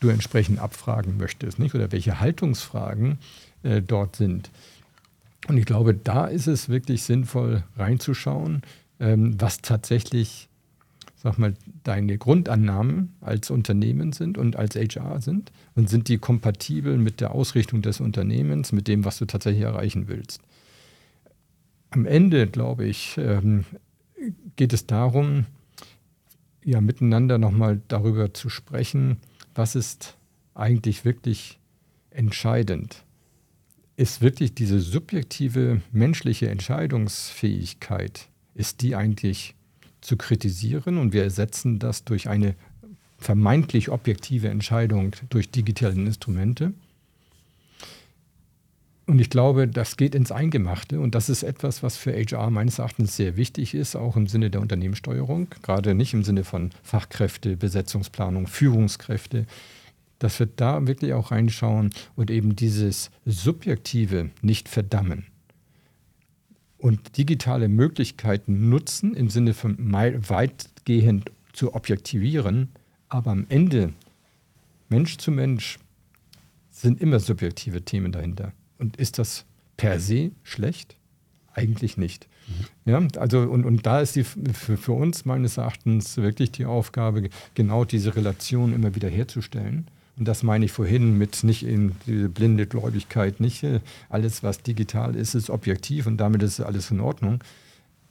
du 0.00 0.08
entsprechend 0.08 0.58
abfragen 0.58 1.16
möchtest, 1.16 1.58
nicht? 1.58 1.74
Oder 1.74 1.92
welche 1.92 2.20
Haltungsfragen 2.20 3.18
äh, 3.62 3.80
dort 3.80 4.16
sind? 4.16 4.50
Und 5.48 5.58
ich 5.58 5.66
glaube, 5.66 5.94
da 5.94 6.26
ist 6.26 6.46
es 6.46 6.68
wirklich 6.68 7.02
sinnvoll 7.02 7.64
reinzuschauen, 7.76 8.62
ähm, 9.00 9.40
was 9.40 9.60
tatsächlich 9.60 10.48
sag 11.24 11.38
mal, 11.38 11.54
deine 11.84 12.18
Grundannahmen 12.18 13.14
als 13.22 13.50
Unternehmen 13.50 14.12
sind 14.12 14.36
und 14.36 14.56
als 14.56 14.76
HR 14.76 15.22
sind 15.22 15.52
und 15.74 15.88
sind 15.88 16.08
die 16.08 16.18
kompatibel 16.18 16.98
mit 16.98 17.22
der 17.22 17.32
Ausrichtung 17.32 17.80
des 17.80 18.00
Unternehmens, 18.00 18.72
mit 18.72 18.88
dem, 18.88 19.06
was 19.06 19.16
du 19.18 19.24
tatsächlich 19.24 19.64
erreichen 19.64 20.06
willst. 20.06 20.42
Am 21.90 22.04
Ende, 22.04 22.46
glaube 22.46 22.84
ich, 22.84 23.16
ähm, 23.16 23.64
geht 24.56 24.72
es 24.72 24.86
darum, 24.86 25.46
ja, 26.64 26.80
miteinander 26.80 27.38
nochmal 27.38 27.80
darüber 27.88 28.32
zu 28.32 28.48
sprechen, 28.48 29.18
was 29.54 29.74
ist 29.74 30.16
eigentlich 30.54 31.04
wirklich 31.04 31.58
entscheidend. 32.10 33.04
Ist 33.96 34.20
wirklich 34.20 34.54
diese 34.54 34.80
subjektive 34.80 35.82
menschliche 35.92 36.48
Entscheidungsfähigkeit, 36.48 38.28
ist 38.54 38.82
die 38.82 38.96
eigentlich 38.96 39.54
zu 40.00 40.16
kritisieren 40.16 40.98
und 40.98 41.12
wir 41.12 41.22
ersetzen 41.22 41.78
das 41.78 42.04
durch 42.04 42.28
eine 42.28 42.56
vermeintlich 43.18 43.88
objektive 43.88 44.48
Entscheidung 44.48 45.12
durch 45.30 45.50
digitale 45.50 45.94
Instrumente. 45.94 46.74
Und 49.06 49.20
ich 49.20 49.28
glaube, 49.28 49.68
das 49.68 49.98
geht 49.98 50.14
ins 50.14 50.32
Eingemachte 50.32 50.98
und 50.98 51.14
das 51.14 51.28
ist 51.28 51.42
etwas, 51.42 51.82
was 51.82 51.96
für 51.98 52.12
HR 52.12 52.48
meines 52.48 52.78
Erachtens 52.78 53.16
sehr 53.16 53.36
wichtig 53.36 53.74
ist, 53.74 53.96
auch 53.96 54.16
im 54.16 54.26
Sinne 54.26 54.48
der 54.50 54.62
Unternehmenssteuerung, 54.62 55.48
gerade 55.62 55.94
nicht 55.94 56.14
im 56.14 56.24
Sinne 56.24 56.42
von 56.42 56.70
Fachkräfte, 56.82 57.58
Besetzungsplanung, 57.58 58.46
Führungskräfte, 58.46 59.46
dass 60.18 60.38
wir 60.38 60.46
da 60.46 60.86
wirklich 60.86 61.12
auch 61.12 61.32
reinschauen 61.32 61.90
und 62.16 62.30
eben 62.30 62.56
dieses 62.56 63.10
Subjektive 63.26 64.30
nicht 64.40 64.70
verdammen 64.70 65.26
und 66.84 67.18
digitale 67.18 67.68
Möglichkeiten 67.68 68.68
nutzen, 68.68 69.14
im 69.14 69.28
Sinne 69.28 69.54
von 69.54 69.76
weitgehend 69.92 71.30
zu 71.52 71.74
objektivieren, 71.74 72.70
aber 73.08 73.30
am 73.30 73.46
Ende, 73.48 73.92
Mensch 74.88 75.16
zu 75.18 75.30
Mensch, 75.30 75.78
sind 76.70 77.00
immer 77.00 77.20
subjektive 77.20 77.82
Themen 77.82 78.12
dahinter. 78.12 78.52
Und 78.84 78.96
ist 78.96 79.18
das 79.18 79.44
per 79.76 79.98
se 79.98 80.30
schlecht? 80.42 80.96
Eigentlich 81.52 81.96
nicht. 81.96 82.28
Mhm. 82.84 82.90
Ja, 82.90 83.08
also 83.18 83.40
und, 83.40 83.64
und 83.64 83.86
da 83.86 84.00
ist 84.00 84.16
die 84.16 84.24
für, 84.24 84.76
für 84.76 84.92
uns 84.92 85.24
meines 85.24 85.56
Erachtens 85.56 86.16
wirklich 86.16 86.52
die 86.52 86.66
Aufgabe, 86.66 87.30
genau 87.54 87.84
diese 87.84 88.14
Relation 88.14 88.74
immer 88.74 88.94
wieder 88.94 89.08
herzustellen 89.08 89.88
und 90.16 90.28
das 90.28 90.42
meine 90.42 90.64
ich 90.64 90.72
vorhin 90.72 91.18
mit 91.18 91.42
nicht 91.42 91.64
in 91.64 91.92
diese 92.06 92.28
blinde 92.28 92.66
Gläubigkeit, 92.66 93.40
nicht 93.40 93.62
äh, 93.64 93.80
alles, 94.08 94.42
was 94.42 94.62
digital 94.62 95.16
ist, 95.16 95.34
ist 95.34 95.50
objektiv 95.50 96.06
und 96.06 96.18
damit 96.18 96.42
ist 96.42 96.60
alles 96.60 96.90
in 96.90 97.00
Ordnung, 97.00 97.42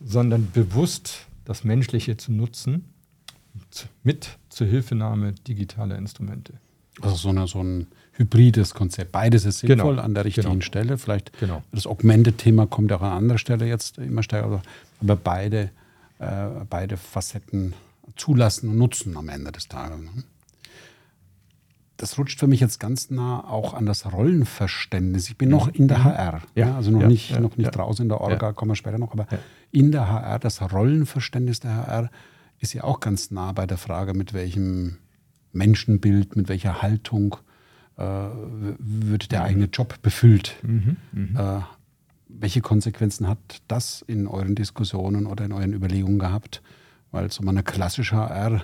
sondern 0.03 0.51
bewusst 0.51 1.27
das 1.45 1.63
Menschliche 1.63 2.17
zu 2.17 2.33
nutzen 2.33 2.85
mit 4.03 4.37
Zuhilfenahme 4.49 5.33
digitaler 5.47 5.97
Instrumente. 5.97 6.53
Also 7.01 7.15
so, 7.15 7.29
eine, 7.29 7.47
so 7.47 7.63
ein 7.63 7.87
hybrides 8.13 8.73
Konzept. 8.73 9.11
Beides 9.11 9.45
ist 9.45 9.59
sinnvoll 9.59 9.95
genau. 9.95 10.03
an 10.03 10.13
der 10.13 10.25
richtigen 10.25 10.49
genau. 10.49 10.61
Stelle. 10.61 10.97
Vielleicht 10.97 11.37
genau. 11.39 11.63
das 11.71 11.87
Augmented-Thema 11.87 12.67
kommt 12.67 12.91
auch 12.93 13.01
an 13.01 13.11
anderer 13.11 13.37
Stelle 13.37 13.67
jetzt 13.67 13.97
immer 13.97 14.23
stärker, 14.23 14.61
aber 15.01 15.15
beide, 15.15 15.71
äh, 16.19 16.47
beide 16.69 16.97
Facetten 16.97 17.73
zulassen 18.15 18.69
und 18.69 18.77
nutzen 18.77 19.17
am 19.17 19.29
Ende 19.29 19.51
des 19.51 19.67
Tages. 19.67 19.99
Ne? 19.99 20.23
das 22.03 22.17
rutscht 22.17 22.39
für 22.39 22.47
mich 22.47 22.59
jetzt 22.59 22.79
ganz 22.79 23.09
nah 23.11 23.43
auch 23.47 23.73
an 23.73 23.85
das 23.85 24.11
Rollenverständnis. 24.11 25.29
Ich 25.29 25.37
bin 25.37 25.49
noch 25.49 25.67
in 25.69 25.87
der 25.87 26.03
HR, 26.03 26.33
mhm. 26.33 26.41
ja, 26.55 26.75
also 26.75 26.91
noch 26.91 27.01
ja, 27.01 27.07
nicht, 27.07 27.29
ja, 27.29 27.39
noch 27.39 27.55
nicht 27.55 27.67
ja. 27.67 27.71
draußen 27.71 28.03
in 28.03 28.09
der 28.09 28.19
Orga, 28.19 28.51
kommen 28.51 28.71
wir 28.71 28.75
später 28.75 28.97
noch, 28.97 29.13
aber 29.13 29.25
in 29.71 29.91
der 29.91 30.09
HR, 30.09 30.39
das 30.39 30.61
Rollenverständnis 30.61 31.61
der 31.61 31.75
HR 31.75 32.11
ist 32.59 32.73
ja 32.73 32.83
auch 32.83 32.99
ganz 32.99 33.31
nah 33.31 33.51
bei 33.51 33.65
der 33.65 33.77
Frage, 33.77 34.13
mit 34.13 34.33
welchem 34.33 34.97
Menschenbild, 35.53 36.35
mit 36.35 36.49
welcher 36.49 36.81
Haltung 36.81 37.37
wird 37.95 39.31
der 39.31 39.41
mhm. 39.41 39.45
eigene 39.45 39.65
Job 39.65 40.01
befüllt. 40.01 40.55
Mhm, 40.63 40.97
mh. 41.11 41.57
äh, 41.57 41.61
welche 42.27 42.61
Konsequenzen 42.61 43.27
hat 43.27 43.61
das 43.67 44.03
in 44.07 44.27
euren 44.27 44.55
Diskussionen 44.55 45.27
oder 45.27 45.45
in 45.45 45.51
euren 45.51 45.73
Überlegungen 45.73 46.19
gehabt? 46.19 46.61
Weil 47.11 47.31
so 47.31 47.47
eine 47.47 47.61
klassische 47.61 48.15
HR 48.15 48.63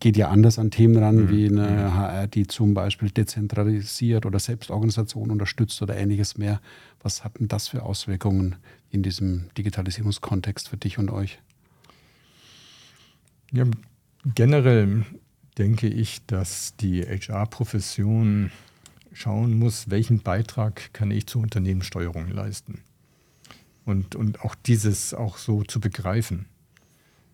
geht 0.00 0.16
ja 0.16 0.28
anders 0.28 0.58
an 0.58 0.70
Themen 0.70 0.96
ran 0.98 1.16
mhm. 1.16 1.30
wie 1.30 1.46
eine 1.46 1.94
HR, 1.94 2.26
die 2.26 2.46
zum 2.46 2.74
Beispiel 2.74 3.10
dezentralisiert 3.10 4.26
oder 4.26 4.38
Selbstorganisation 4.38 5.30
unterstützt 5.30 5.80
oder 5.80 5.96
ähnliches 5.96 6.36
mehr. 6.36 6.60
Was 7.02 7.24
hat 7.24 7.38
denn 7.38 7.48
das 7.48 7.68
für 7.68 7.82
Auswirkungen 7.82 8.56
in 8.90 9.02
diesem 9.02 9.48
Digitalisierungskontext 9.56 10.68
für 10.68 10.76
dich 10.76 10.98
und 10.98 11.10
euch? 11.10 11.38
Ja, 13.52 13.64
generell 14.34 15.04
denke 15.58 15.88
ich, 15.88 16.24
dass 16.26 16.76
die 16.76 17.02
HR-Profession 17.02 18.50
schauen 19.12 19.58
muss, 19.58 19.90
welchen 19.90 20.20
Beitrag 20.20 20.92
kann 20.92 21.10
ich 21.10 21.26
zur 21.26 21.42
Unternehmenssteuerung 21.42 22.28
leisten. 22.28 22.80
Und, 23.84 24.14
und 24.14 24.40
auch 24.42 24.54
dieses 24.54 25.14
auch 25.14 25.38
so 25.38 25.62
zu 25.62 25.80
begreifen. 25.80 26.46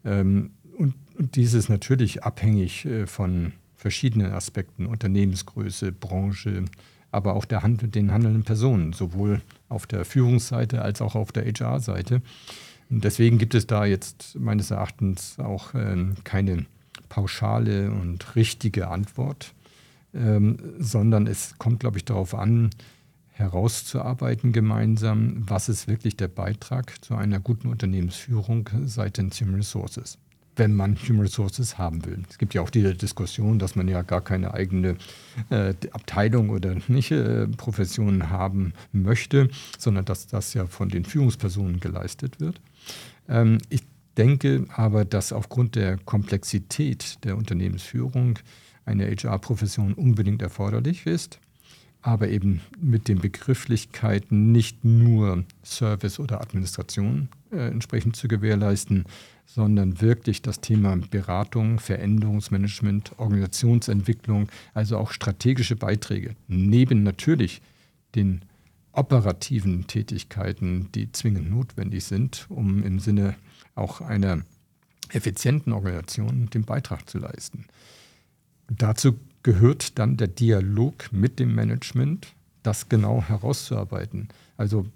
Ähm, 0.04 0.50
und 0.76 0.94
und 1.18 1.36
dies 1.36 1.54
ist 1.54 1.68
natürlich 1.68 2.22
abhängig 2.22 2.84
äh, 2.84 3.06
von 3.06 3.52
verschiedenen 3.76 4.32
Aspekten, 4.32 4.86
Unternehmensgröße, 4.86 5.92
Branche, 5.92 6.64
aber 7.10 7.34
auch 7.34 7.44
der 7.44 7.62
Hand, 7.62 7.94
den 7.94 8.12
handelnden 8.12 8.44
Personen, 8.44 8.92
sowohl 8.92 9.42
auf 9.68 9.86
der 9.86 10.04
Führungsseite 10.04 10.82
als 10.82 11.02
auch 11.02 11.14
auf 11.14 11.32
der 11.32 11.44
HR-Seite. 11.44 12.22
Deswegen 12.88 13.38
gibt 13.38 13.54
es 13.54 13.66
da 13.66 13.84
jetzt 13.84 14.38
meines 14.38 14.70
Erachtens 14.70 15.38
auch 15.38 15.74
ähm, 15.74 16.14
keine 16.24 16.66
pauschale 17.12 17.90
und 17.90 18.36
richtige 18.36 18.88
Antwort, 18.88 19.52
ähm, 20.14 20.56
sondern 20.78 21.26
es 21.26 21.58
kommt, 21.58 21.80
glaube 21.80 21.98
ich, 21.98 22.06
darauf 22.06 22.34
an, 22.34 22.70
herauszuarbeiten 23.32 24.52
gemeinsam, 24.52 25.42
was 25.46 25.68
ist 25.68 25.88
wirklich 25.88 26.16
der 26.16 26.28
Beitrag 26.28 27.04
zu 27.04 27.14
einer 27.14 27.38
guten 27.38 27.68
Unternehmensführung 27.68 28.70
seitens 28.86 29.38
Human 29.42 29.56
Resources 29.56 30.16
wenn 30.54 30.74
man 30.74 30.96
Human 31.08 31.22
Resources 31.22 31.78
haben 31.78 32.04
will. 32.04 32.24
Es 32.28 32.36
gibt 32.36 32.52
ja 32.52 32.60
auch 32.60 32.68
diese 32.68 32.94
Diskussion, 32.94 33.58
dass 33.58 33.74
man 33.74 33.88
ja 33.88 34.02
gar 34.02 34.20
keine 34.20 34.52
eigene 34.52 34.96
äh, 35.48 35.72
Abteilung 35.92 36.50
oder 36.50 36.76
nicht 36.88 37.10
äh, 37.10 37.48
Profession 37.48 38.28
haben 38.28 38.74
möchte, 38.92 39.48
sondern 39.78 40.04
dass 40.04 40.26
das 40.26 40.52
ja 40.52 40.66
von 40.66 40.90
den 40.90 41.06
Führungspersonen 41.06 41.80
geleistet 41.80 42.38
wird. 42.38 42.60
Ähm, 43.30 43.56
ich 43.70 43.82
denke 44.16 44.66
aber, 44.74 45.04
dass 45.04 45.32
aufgrund 45.32 45.74
der 45.74 45.96
Komplexität 45.98 47.24
der 47.24 47.36
Unternehmensführung 47.36 48.38
eine 48.84 49.06
HR-Profession 49.06 49.94
unbedingt 49.94 50.42
erforderlich 50.42 51.06
ist, 51.06 51.38
aber 52.02 52.28
eben 52.28 52.60
mit 52.80 53.06
den 53.06 53.20
Begrifflichkeiten 53.20 54.50
nicht 54.50 54.84
nur 54.84 55.44
Service 55.64 56.18
oder 56.18 56.40
Administration 56.40 57.28
äh, 57.52 57.68
entsprechend 57.68 58.16
zu 58.16 58.26
gewährleisten, 58.26 59.04
sondern 59.46 60.00
wirklich 60.00 60.42
das 60.42 60.60
Thema 60.60 60.96
Beratung, 60.96 61.78
Veränderungsmanagement, 61.78 63.18
Organisationsentwicklung, 63.18 64.48
also 64.74 64.98
auch 64.98 65.12
strategische 65.12 65.76
Beiträge, 65.76 66.34
neben 66.48 67.04
natürlich 67.04 67.62
den 68.16 68.42
operativen 68.92 69.86
Tätigkeiten, 69.86 70.90
die 70.94 71.12
zwingend 71.12 71.50
notwendig 71.50 72.04
sind, 72.04 72.46
um 72.48 72.82
im 72.82 72.98
Sinne 72.98 73.36
auch 73.74 74.00
einer 74.00 74.42
effizienten 75.10 75.72
Organisation 75.72 76.48
den 76.50 76.64
Beitrag 76.64 77.08
zu 77.08 77.18
leisten. 77.18 77.66
dazu 78.68 79.18
gehört 79.42 79.98
dann 79.98 80.16
der 80.16 80.28
Dialog 80.28 81.12
mit 81.12 81.38
dem 81.38 81.54
Management, 81.54 82.32
das 82.62 82.88
genau 82.88 83.22
herauszuarbeiten. 83.22 84.28
Also 84.56 84.86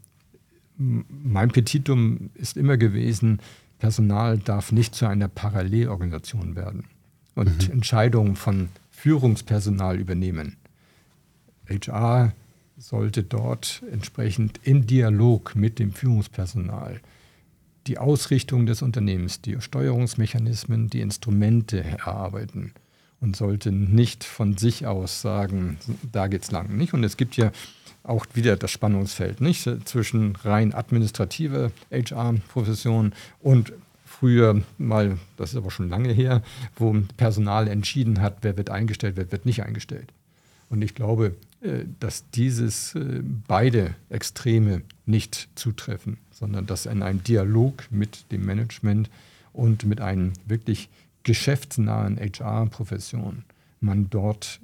mein 0.77 1.51
Petitum 1.51 2.31
ist 2.35 2.57
immer 2.57 2.77
gewesen, 2.77 3.41
Personal 3.79 4.39
darf 4.39 4.73
nicht 4.73 4.95
zu 4.95 5.07
einer 5.07 5.29
Parallelorganisation 5.29 6.55
werden 6.57 6.85
und 7.35 7.67
mhm. 7.67 7.73
Entscheidungen 7.73 8.37
von 8.37 8.69
Führungspersonal 8.91 9.99
übernehmen. 9.99 10.57
HR 11.69 12.33
sollte 12.79 13.23
dort 13.23 13.83
entsprechend 13.91 14.61
im 14.63 14.87
Dialog 14.87 15.57
mit 15.57 15.79
dem 15.79 15.93
Führungspersonal 15.93 17.01
die 17.87 17.99
Ausrichtung 17.99 18.67
des 18.67 18.83
Unternehmens, 18.83 19.41
die 19.41 19.61
Steuerungsmechanismen, 19.61 20.89
die 20.89 21.01
Instrumente 21.01 21.83
erarbeiten 21.83 22.73
und 23.21 23.37
sollte 23.37 23.73
nicht 23.73 24.25
von 24.25 24.57
sich 24.57 24.87
aus 24.87 25.23
sagen, 25.23 25.79
da 26.13 26.27
geht's 26.27 26.51
lang. 26.51 26.77
Nicht? 26.77 26.95
Und 26.95 27.05
es 27.05 27.17
gibt 27.17 27.37
ja 27.37 27.53
auch 28.03 28.27
wieder 28.35 28.57
das 28.57 28.71
Spannungsfeld 28.71 29.41
nicht? 29.41 29.69
zwischen 29.85 30.37
rein 30.37 30.75
administrativer 30.75 31.73
HR-Profession 31.91 33.13
und 33.41 33.73
früher 34.05 34.63
mal, 34.79 35.19
das 35.37 35.51
ist 35.51 35.57
aber 35.57 35.71
schon 35.71 35.89
lange 35.89 36.13
her, 36.13 36.43
wo 36.77 36.97
Personal 37.17 37.69
entschieden 37.69 38.21
hat, 38.21 38.39
wer 38.43 38.57
wird 38.57 38.71
eingestellt, 38.71 39.17
wer 39.17 39.31
wird 39.31 39.45
nicht 39.45 39.63
eingestellt. 39.63 40.13
Und 40.71 40.83
ich 40.83 40.95
glaube, 40.95 41.35
dass 42.01 42.29
dieses 42.31 42.95
äh, 42.95 43.23
beide 43.47 43.95
Extreme 44.11 44.83
nicht 45.07 45.49
zutreffen, 45.55 46.19
sondern 46.31 46.67
dass 46.67 46.87
in 46.87 47.03
einem 47.03 47.23
Dialog 47.25 47.85
mit 47.91 48.31
dem 48.31 48.45
Management 48.45 49.11
und 49.53 49.85
mit 49.85 50.01
einem 50.01 50.33
wirklich 50.47 50.89
geschäftsnahen 51.23 52.19
HR-Profession 52.19 53.45
man 53.81 54.11
dort 54.11 54.61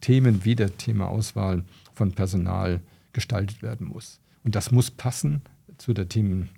Themen 0.00 0.44
wie 0.44 0.54
das 0.54 0.76
Thema 0.76 1.08
Auswahl 1.08 1.64
von 1.94 2.12
Personal 2.12 2.80
gestaltet 3.12 3.62
werden 3.62 3.88
muss. 3.88 4.20
Und 4.44 4.54
das 4.54 4.70
muss 4.70 4.90
passen 4.90 5.42
zu 5.78 5.92
der 5.92 6.08
Themen 6.08 6.50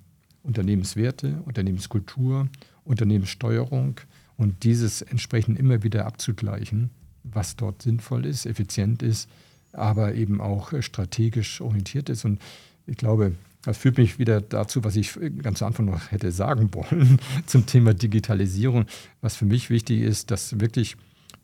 Unternehmenswerte, 0.43 1.41
Unternehmenskultur, 1.45 2.47
Unternehmenssteuerung 2.83 3.99
und 4.37 4.63
dieses 4.63 5.01
entsprechend 5.01 5.57
immer 5.57 5.83
wieder 5.83 6.05
abzugleichen, 6.05 6.89
was 7.23 7.55
dort 7.55 7.81
sinnvoll 7.81 8.25
ist, 8.25 8.45
effizient 8.45 9.01
ist, 9.01 9.29
aber 9.73 10.13
eben 10.13 10.39
auch 10.39 10.73
strategisch 10.81 11.61
orientiert 11.61 12.09
ist. 12.09 12.25
Und 12.25 12.39
ich 12.87 12.97
glaube, 12.97 13.33
das 13.63 13.77
führt 13.77 13.97
mich 13.97 14.19
wieder 14.19 14.41
dazu, 14.41 14.83
was 14.83 14.95
ich 14.95 15.17
ganz 15.41 15.61
am 15.61 15.67
Anfang 15.67 15.85
noch 15.85 16.11
hätte 16.11 16.31
sagen 16.31 16.69
wollen 16.73 17.19
zum 17.45 17.65
Thema 17.65 17.93
Digitalisierung. 17.93 18.85
Was 19.21 19.35
für 19.35 19.45
mich 19.45 19.69
wichtig 19.69 20.01
ist, 20.01 20.31
dass 20.31 20.59
wirklich 20.59 20.95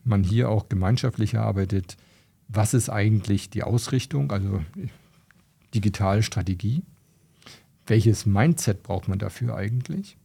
man 0.03 0.23
hier 0.23 0.49
auch 0.49 0.69
gemeinschaftlich 0.69 1.37
arbeitet. 1.37 1.97
Was 2.47 2.73
ist 2.73 2.89
eigentlich 2.89 3.49
die 3.49 3.63
Ausrichtung, 3.63 4.31
also 4.31 4.63
digitale 5.73 6.23
Strategie? 6.23 6.83
Welches 7.87 8.25
Mindset 8.25 8.83
braucht 8.83 9.07
man 9.07 9.19
dafür 9.19 9.55
eigentlich? 9.55 10.17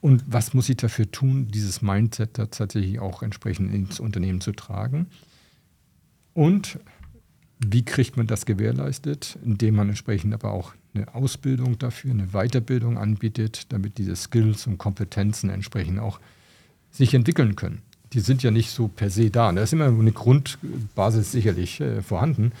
Und 0.00 0.22
was 0.26 0.54
muss 0.54 0.68
ich 0.68 0.76
dafür 0.76 1.10
tun, 1.10 1.48
dieses 1.48 1.82
Mindset 1.82 2.34
tatsächlich 2.34 3.00
auch 3.00 3.22
entsprechend 3.22 3.74
ins 3.74 3.98
Unternehmen 3.98 4.40
zu 4.40 4.52
tragen? 4.52 5.06
Und 6.34 6.78
wie 7.58 7.84
kriegt 7.84 8.16
man 8.16 8.26
das 8.26 8.46
gewährleistet? 8.46 9.38
Indem 9.44 9.76
man 9.76 9.88
entsprechend 9.88 10.34
aber 10.34 10.52
auch 10.52 10.74
eine 10.94 11.14
Ausbildung 11.14 11.78
dafür, 11.78 12.10
eine 12.10 12.28
Weiterbildung 12.28 12.98
anbietet, 12.98 13.72
damit 13.72 13.98
diese 13.98 14.16
Skills 14.16 14.66
und 14.66 14.78
Kompetenzen 14.78 15.50
entsprechend 15.50 15.98
auch 15.98 16.20
sich 16.90 17.14
entwickeln 17.14 17.56
können. 17.56 17.82
Die 18.12 18.20
sind 18.20 18.42
ja 18.42 18.50
nicht 18.50 18.70
so 18.70 18.88
per 18.88 19.10
se 19.10 19.30
da. 19.30 19.52
Da 19.52 19.62
ist 19.62 19.72
immer 19.72 19.86
eine 19.86 20.12
Grundbasis 20.12 21.32
sicherlich 21.32 21.80
äh, 21.80 22.02
vorhanden. 22.02 22.52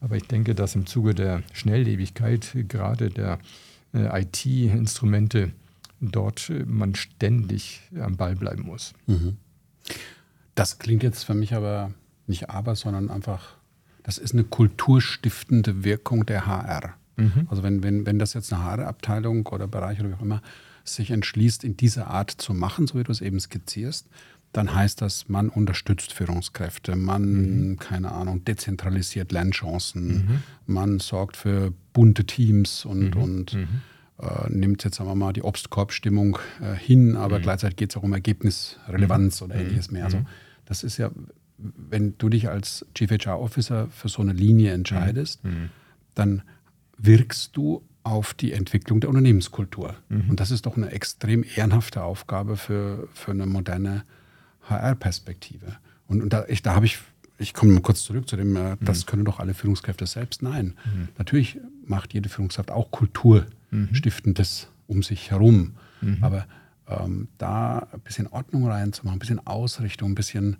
Aber 0.00 0.16
ich 0.16 0.26
denke, 0.26 0.54
dass 0.54 0.74
im 0.74 0.86
Zuge 0.86 1.14
der 1.14 1.42
Schnelllebigkeit 1.52 2.56
gerade 2.68 3.10
der 3.10 3.38
äh, 3.94 4.22
IT-Instrumente 4.22 5.52
dort 6.00 6.50
äh, 6.50 6.64
man 6.64 6.94
ständig 6.94 7.82
am 7.98 8.16
Ball 8.16 8.36
bleiben 8.36 8.62
muss. 8.62 8.94
Mhm. 9.06 9.36
Das 10.54 10.78
klingt 10.78 11.02
jetzt 11.02 11.24
für 11.24 11.34
mich 11.34 11.54
aber 11.54 11.92
nicht 12.26 12.50
aber, 12.50 12.76
sondern 12.76 13.10
einfach 13.10 13.56
das 14.02 14.18
ist 14.18 14.32
eine 14.32 14.44
kulturstiftende 14.44 15.84
Wirkung 15.84 16.26
der 16.26 16.46
HR. 16.46 16.94
Mhm. 17.16 17.46
Also 17.48 17.62
wenn, 17.62 17.82
wenn, 17.82 18.06
wenn 18.06 18.18
das 18.18 18.34
jetzt 18.34 18.52
eine 18.52 18.62
HR-Abteilung 18.62 19.46
oder 19.46 19.68
Bereich 19.68 20.00
oder 20.00 20.10
wie 20.10 20.14
auch 20.14 20.22
immer 20.22 20.42
sich 20.84 21.10
entschließt, 21.10 21.62
in 21.64 21.76
dieser 21.76 22.08
Art 22.08 22.30
zu 22.30 22.54
machen, 22.54 22.86
so 22.86 22.98
wie 22.98 23.04
du 23.04 23.12
es 23.12 23.20
eben 23.20 23.38
skizzierst, 23.38 24.08
dann 24.52 24.74
heißt 24.74 25.00
das, 25.00 25.28
man 25.28 25.48
unterstützt 25.48 26.12
Führungskräfte, 26.12 26.96
man, 26.96 27.70
mhm. 27.70 27.78
keine 27.78 28.12
Ahnung, 28.12 28.44
dezentralisiert 28.44 29.32
Lernchancen, 29.32 30.06
mhm. 30.06 30.42
man 30.66 30.98
sorgt 30.98 31.36
für 31.36 31.72
bunte 31.92 32.24
Teams 32.24 32.84
und, 32.84 33.14
mhm. 33.14 33.22
und 33.22 33.54
mhm. 33.54 33.68
äh, 34.18 34.50
nimmt 34.50 34.84
jetzt, 34.84 34.96
sagen 34.96 35.08
wir 35.08 35.14
mal, 35.14 35.32
die 35.32 35.42
Obstkorbstimmung 35.42 36.38
äh, 36.60 36.74
hin, 36.74 37.16
aber 37.16 37.38
mhm. 37.38 37.42
gleichzeitig 37.42 37.76
geht 37.76 37.90
es 37.90 37.96
auch 37.96 38.02
um 38.02 38.12
Ergebnisrelevanz 38.12 39.40
oder 39.40 39.54
ähnliches 39.54 39.90
mehr. 39.90 40.04
Also 40.04 40.22
das 40.66 40.82
ist 40.82 40.98
ja 40.98 41.10
wenn 41.76 42.16
du 42.18 42.28
dich 42.28 42.48
als 42.48 42.86
Chief 42.94 43.10
HR 43.10 43.40
Officer 43.40 43.88
für 43.88 44.08
so 44.08 44.22
eine 44.22 44.32
Linie 44.32 44.72
entscheidest, 44.72 45.44
mhm. 45.44 45.50
mhm. 45.50 45.68
dann 46.14 46.42
wirkst 46.98 47.56
du 47.56 47.82
auf 48.04 48.34
die 48.34 48.52
Entwicklung 48.52 49.00
der 49.00 49.10
Unternehmenskultur. 49.10 49.94
Mhm. 50.08 50.30
Und 50.30 50.40
das 50.40 50.50
ist 50.50 50.66
doch 50.66 50.76
eine 50.76 50.90
extrem 50.90 51.44
ehrenhafte 51.44 52.02
Aufgabe 52.02 52.56
für, 52.56 53.08
für 53.14 53.30
eine 53.30 53.46
moderne 53.46 54.04
HR-Perspektive. 54.68 55.76
Und, 56.08 56.22
und 56.22 56.32
da, 56.32 56.44
ich, 56.48 56.62
da 56.62 56.74
habe 56.74 56.86
ich, 56.86 56.98
ich 57.38 57.54
komme 57.54 57.72
mal 57.72 57.80
kurz 57.80 58.02
zurück 58.02 58.28
zu 58.28 58.36
dem, 58.36 58.56
äh, 58.56 58.76
das 58.80 59.04
mhm. 59.04 59.10
können 59.10 59.24
doch 59.24 59.38
alle 59.38 59.54
Führungskräfte 59.54 60.06
selbst. 60.06 60.42
Nein, 60.42 60.74
mhm. 60.84 61.08
natürlich 61.16 61.58
macht 61.86 62.12
jede 62.14 62.28
Führungskraft 62.28 62.70
auch 62.70 62.90
Kulturstiftendes 62.90 64.68
mhm. 64.68 64.94
um 64.94 65.02
sich 65.02 65.30
herum. 65.30 65.74
Aber 66.20 66.46
ähm, 66.88 67.28
da 67.38 67.86
ein 67.92 68.00
bisschen 68.00 68.26
Ordnung 68.26 68.66
reinzumachen, 68.66 69.16
ein 69.16 69.20
bisschen 69.20 69.46
Ausrichtung, 69.46 70.10
ein 70.10 70.14
bisschen 70.14 70.56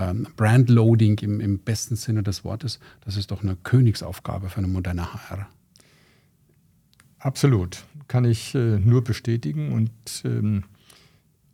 ähm, 0.00 0.26
Brandloading 0.36 1.18
im, 1.18 1.40
im 1.40 1.58
besten 1.58 1.96
Sinne 1.96 2.22
des 2.22 2.44
Wortes, 2.44 2.80
das 3.04 3.16
ist 3.16 3.30
doch 3.30 3.42
eine 3.42 3.56
Königsaufgabe 3.56 4.48
für 4.48 4.58
eine 4.58 4.68
moderne 4.68 5.12
HR. 5.12 5.46
Absolut, 7.18 7.84
kann 8.08 8.24
ich 8.24 8.54
äh, 8.54 8.78
nur 8.78 9.04
bestätigen 9.04 9.72
und 9.72 9.90
ähm, 10.24 10.64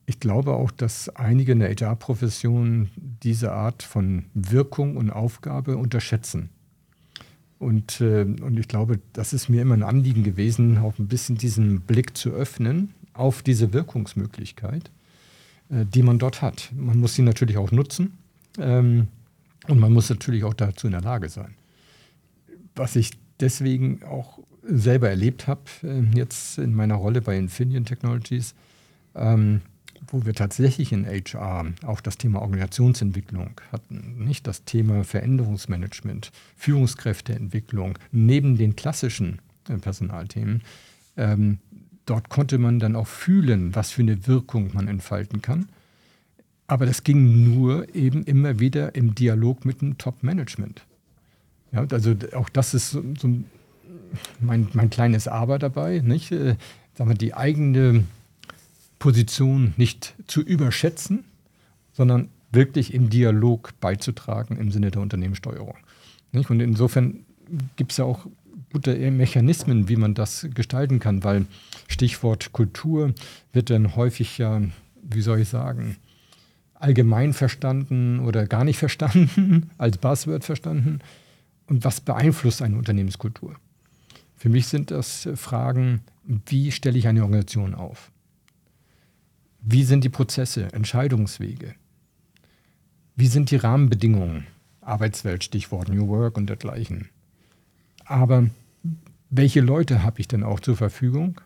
ich 0.06 0.20
glaube 0.20 0.52
auch, 0.52 0.70
dass 0.70 1.08
einige 1.08 1.52
in 1.52 1.58
der 1.58 1.70
HR-Profession 1.70 2.90
diese 2.96 3.50
Art 3.50 3.82
von 3.82 4.26
Wirkung 4.34 4.96
und 4.96 5.10
Aufgabe 5.10 5.76
unterschätzen. 5.76 6.50
Und, 7.58 8.00
äh, 8.00 8.22
und 8.22 8.56
ich 8.60 8.68
glaube, 8.68 9.00
das 9.12 9.32
ist 9.32 9.48
mir 9.48 9.62
immer 9.62 9.74
ein 9.74 9.82
Anliegen 9.82 10.22
gewesen, 10.22 10.78
auch 10.78 10.98
ein 11.00 11.08
bisschen 11.08 11.36
diesen 11.36 11.80
Blick 11.80 12.16
zu 12.16 12.30
öffnen 12.30 12.94
auf 13.14 13.42
diese 13.42 13.72
Wirkungsmöglichkeit, 13.72 14.92
äh, 15.70 15.84
die 15.84 16.02
man 16.02 16.20
dort 16.20 16.40
hat. 16.40 16.70
Man 16.76 17.00
muss 17.00 17.14
sie 17.14 17.22
natürlich 17.22 17.56
auch 17.56 17.72
nutzen. 17.72 18.18
Ähm, 18.58 19.08
und 19.68 19.78
man 19.78 19.92
muss 19.92 20.08
natürlich 20.10 20.44
auch 20.44 20.54
dazu 20.54 20.86
in 20.86 20.92
der 20.92 21.02
Lage 21.02 21.28
sein. 21.28 21.54
Was 22.74 22.96
ich 22.96 23.12
deswegen 23.40 24.02
auch 24.04 24.38
selber 24.62 25.08
erlebt 25.08 25.46
habe, 25.46 25.62
äh, 25.82 26.02
jetzt 26.14 26.58
in 26.58 26.74
meiner 26.74 26.96
Rolle 26.96 27.20
bei 27.20 27.36
Infineon 27.36 27.84
Technologies, 27.84 28.54
ähm, 29.14 29.62
wo 30.08 30.24
wir 30.24 30.34
tatsächlich 30.34 30.92
in 30.92 31.06
HR 31.06 31.66
auch 31.84 32.00
das 32.00 32.18
Thema 32.18 32.42
Organisationsentwicklung 32.42 33.60
hatten, 33.72 34.24
nicht 34.24 34.46
das 34.46 34.64
Thema 34.64 35.04
Veränderungsmanagement, 35.04 36.30
Führungskräfteentwicklung, 36.56 37.98
neben 38.12 38.56
den 38.56 38.76
klassischen 38.76 39.40
äh, 39.68 39.76
Personalthemen. 39.78 40.62
Ähm, 41.16 41.58
dort 42.04 42.28
konnte 42.28 42.58
man 42.58 42.78
dann 42.78 42.96
auch 42.96 43.06
fühlen, 43.06 43.74
was 43.74 43.90
für 43.90 44.02
eine 44.02 44.26
Wirkung 44.26 44.70
man 44.74 44.88
entfalten 44.88 45.42
kann. 45.42 45.68
Aber 46.66 46.86
das 46.86 47.04
ging 47.04 47.54
nur 47.54 47.94
eben 47.94 48.24
immer 48.24 48.58
wieder 48.58 48.94
im 48.94 49.14
Dialog 49.14 49.64
mit 49.64 49.80
dem 49.80 49.98
Top-Management. 49.98 50.82
Ja, 51.72 51.86
also 51.90 52.14
auch 52.34 52.48
das 52.48 52.74
ist 52.74 52.90
so, 52.90 53.02
so 53.18 53.28
mein, 54.40 54.68
mein, 54.72 54.90
kleines 54.90 55.28
Aber 55.28 55.58
dabei, 55.58 56.00
nicht? 56.00 56.32
Äh, 56.32 56.56
sagen 56.94 57.10
wir, 57.10 57.16
die 57.16 57.34
eigene 57.34 58.04
Position 58.98 59.74
nicht 59.76 60.14
zu 60.26 60.40
überschätzen, 60.40 61.24
sondern 61.92 62.28
wirklich 62.50 62.94
im 62.94 63.10
Dialog 63.10 63.72
beizutragen 63.80 64.56
im 64.56 64.70
Sinne 64.70 64.90
der 64.90 65.02
Unternehmenssteuerung. 65.02 65.76
Nicht? 66.32 66.50
Und 66.50 66.60
insofern 66.60 67.20
gibt 67.76 67.92
es 67.92 67.98
ja 67.98 68.04
auch 68.04 68.26
gute 68.72 68.96
Mechanismen, 69.10 69.88
wie 69.88 69.96
man 69.96 70.14
das 70.14 70.48
gestalten 70.54 70.98
kann, 70.98 71.22
weil 71.24 71.46
Stichwort 71.88 72.52
Kultur 72.52 73.12
wird 73.52 73.70
dann 73.70 73.96
häufig 73.96 74.38
ja, 74.38 74.60
wie 75.02 75.20
soll 75.20 75.40
ich 75.40 75.48
sagen, 75.48 75.96
allgemein 76.80 77.32
verstanden 77.32 78.20
oder 78.20 78.46
gar 78.46 78.64
nicht 78.64 78.78
verstanden, 78.78 79.70
als 79.78 79.98
Buzzword 79.98 80.44
verstanden? 80.44 81.00
Und 81.66 81.84
was 81.84 82.00
beeinflusst 82.00 82.62
eine 82.62 82.76
Unternehmenskultur? 82.76 83.56
Für 84.36 84.48
mich 84.48 84.66
sind 84.66 84.90
das 84.90 85.28
Fragen, 85.34 86.02
wie 86.24 86.70
stelle 86.70 86.98
ich 86.98 87.08
eine 87.08 87.22
Organisation 87.22 87.74
auf? 87.74 88.10
Wie 89.60 89.82
sind 89.82 90.04
die 90.04 90.08
Prozesse, 90.08 90.72
Entscheidungswege? 90.72 91.74
Wie 93.16 93.26
sind 93.26 93.50
die 93.50 93.56
Rahmenbedingungen? 93.56 94.46
Arbeitswelt, 94.80 95.42
Stichwort 95.42 95.88
New 95.88 96.06
Work 96.06 96.36
und 96.36 96.46
dergleichen. 96.46 97.08
Aber 98.04 98.48
welche 99.30 99.60
Leute 99.60 100.02
habe 100.02 100.20
ich 100.20 100.28
denn 100.28 100.44
auch 100.44 100.60
zur 100.60 100.76
Verfügung? 100.76 101.40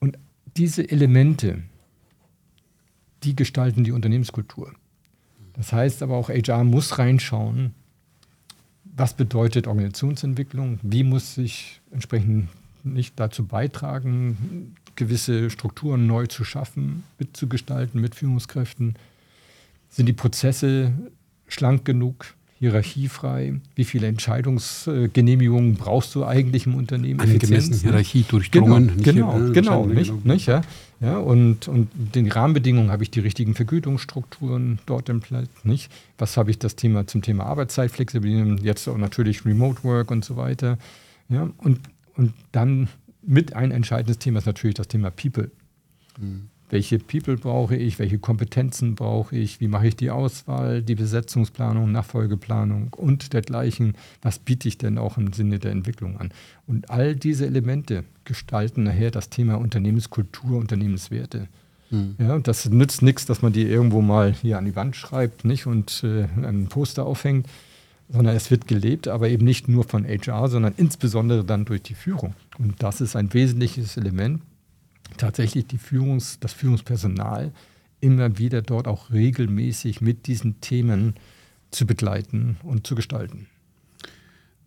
Und 0.00 0.18
diese 0.56 0.88
Elemente, 0.90 1.62
die 3.22 3.36
gestalten 3.36 3.84
die 3.84 3.92
Unternehmenskultur. 3.92 4.72
Das 5.54 5.72
heißt 5.72 6.02
aber 6.02 6.16
auch, 6.16 6.28
HR 6.28 6.64
muss 6.64 6.98
reinschauen, 6.98 7.74
was 8.84 9.14
bedeutet 9.14 9.66
Organisationsentwicklung, 9.66 10.78
wie 10.82 11.04
muss 11.04 11.34
sich 11.34 11.80
entsprechend 11.90 12.48
nicht 12.84 13.18
dazu 13.18 13.46
beitragen, 13.46 14.74
gewisse 14.96 15.50
Strukturen 15.50 16.06
neu 16.06 16.26
zu 16.26 16.44
schaffen, 16.44 17.04
mitzugestalten 17.18 18.00
mit 18.00 18.14
Führungskräften? 18.14 18.94
Sind 19.88 20.06
die 20.06 20.12
Prozesse 20.12 20.92
schlank 21.46 21.84
genug? 21.84 22.34
Hierarchiefrei? 22.58 23.60
Wie 23.74 23.84
viele 23.84 24.08
Entscheidungsgenehmigungen 24.08 25.74
brauchst 25.74 26.14
du 26.14 26.24
eigentlich 26.24 26.66
im 26.66 26.74
Unternehmen? 26.74 27.20
Eine 27.20 27.38
gemessene 27.38 27.76
Hierarchie 27.76 28.24
durchdrungen. 28.28 29.00
Genau, 29.02 29.32
genau, 29.32 29.52
genau 29.52 29.86
nicht, 29.86 30.24
nicht, 30.24 30.46
ja. 30.46 30.62
ja 31.00 31.18
und, 31.18 31.68
und 31.68 31.88
den 31.94 32.30
Rahmenbedingungen 32.30 32.90
habe 32.90 33.02
ich 33.02 33.10
die 33.10 33.20
richtigen 33.20 33.54
Vergütungsstrukturen 33.54 34.80
dort 34.86 35.08
im 35.08 35.20
Platz, 35.20 35.48
nicht? 35.62 35.90
Was 36.18 36.36
habe 36.36 36.50
ich 36.50 36.58
das 36.58 36.74
Thema 36.74 37.06
zum 37.06 37.22
Thema 37.22 37.46
Arbeitszeitflexibilität, 37.46 38.64
jetzt 38.64 38.88
auch 38.88 38.98
natürlich 38.98 39.44
Remote 39.44 39.84
Work 39.84 40.10
und 40.10 40.24
so 40.24 40.36
weiter. 40.36 40.78
Ja, 41.28 41.48
und, 41.58 41.80
und 42.16 42.32
dann 42.52 42.88
mit 43.22 43.54
ein 43.54 43.70
entscheidendes 43.70 44.18
Thema 44.18 44.38
ist 44.38 44.46
natürlich 44.46 44.74
das 44.74 44.88
Thema 44.88 45.10
People. 45.10 45.50
Mhm 46.18 46.48
welche 46.70 46.98
People 46.98 47.36
brauche 47.36 47.76
ich, 47.76 47.98
welche 47.98 48.18
Kompetenzen 48.18 48.94
brauche 48.94 49.36
ich, 49.36 49.60
wie 49.60 49.68
mache 49.68 49.88
ich 49.88 49.96
die 49.96 50.10
Auswahl, 50.10 50.82
die 50.82 50.94
Besetzungsplanung, 50.94 51.90
Nachfolgeplanung 51.92 52.92
und 52.94 53.32
dergleichen, 53.32 53.94
was 54.22 54.38
biete 54.38 54.68
ich 54.68 54.78
denn 54.78 54.98
auch 54.98 55.16
im 55.16 55.32
Sinne 55.32 55.58
der 55.58 55.72
Entwicklung 55.72 56.18
an. 56.18 56.30
Und 56.66 56.90
all 56.90 57.16
diese 57.16 57.46
Elemente 57.46 58.04
gestalten 58.24 58.82
nachher 58.82 59.10
das 59.10 59.30
Thema 59.30 59.54
Unternehmenskultur, 59.56 60.58
Unternehmenswerte. 60.58 61.48
Mhm. 61.90 62.16
Ja, 62.18 62.38
das 62.38 62.68
nützt 62.68 63.02
nichts, 63.02 63.24
dass 63.24 63.40
man 63.40 63.52
die 63.52 63.62
irgendwo 63.62 64.02
mal 64.02 64.32
hier 64.32 64.58
an 64.58 64.66
die 64.66 64.76
Wand 64.76 64.94
schreibt 64.96 65.44
nicht, 65.44 65.66
und 65.66 66.04
äh, 66.04 66.24
ein 66.44 66.66
Poster 66.68 67.06
aufhängt, 67.06 67.46
sondern 68.10 68.36
es 68.36 68.50
wird 68.50 68.68
gelebt, 68.68 69.08
aber 69.08 69.28
eben 69.28 69.44
nicht 69.44 69.68
nur 69.68 69.84
von 69.84 70.04
HR, 70.04 70.48
sondern 70.48 70.74
insbesondere 70.76 71.44
dann 71.44 71.64
durch 71.64 71.82
die 71.82 71.94
Führung. 71.94 72.34
Und 72.58 72.82
das 72.82 73.00
ist 73.00 73.16
ein 73.16 73.32
wesentliches 73.32 73.96
Element, 73.96 74.42
tatsächlich 75.18 75.66
die 75.66 75.78
Führungs-, 75.78 76.38
das 76.40 76.52
Führungspersonal 76.52 77.52
immer 78.00 78.38
wieder 78.38 78.62
dort 78.62 78.86
auch 78.86 79.10
regelmäßig 79.10 80.00
mit 80.00 80.26
diesen 80.26 80.60
Themen 80.60 81.14
zu 81.70 81.86
begleiten 81.86 82.56
und 82.62 82.86
zu 82.86 82.94
gestalten. 82.94 83.48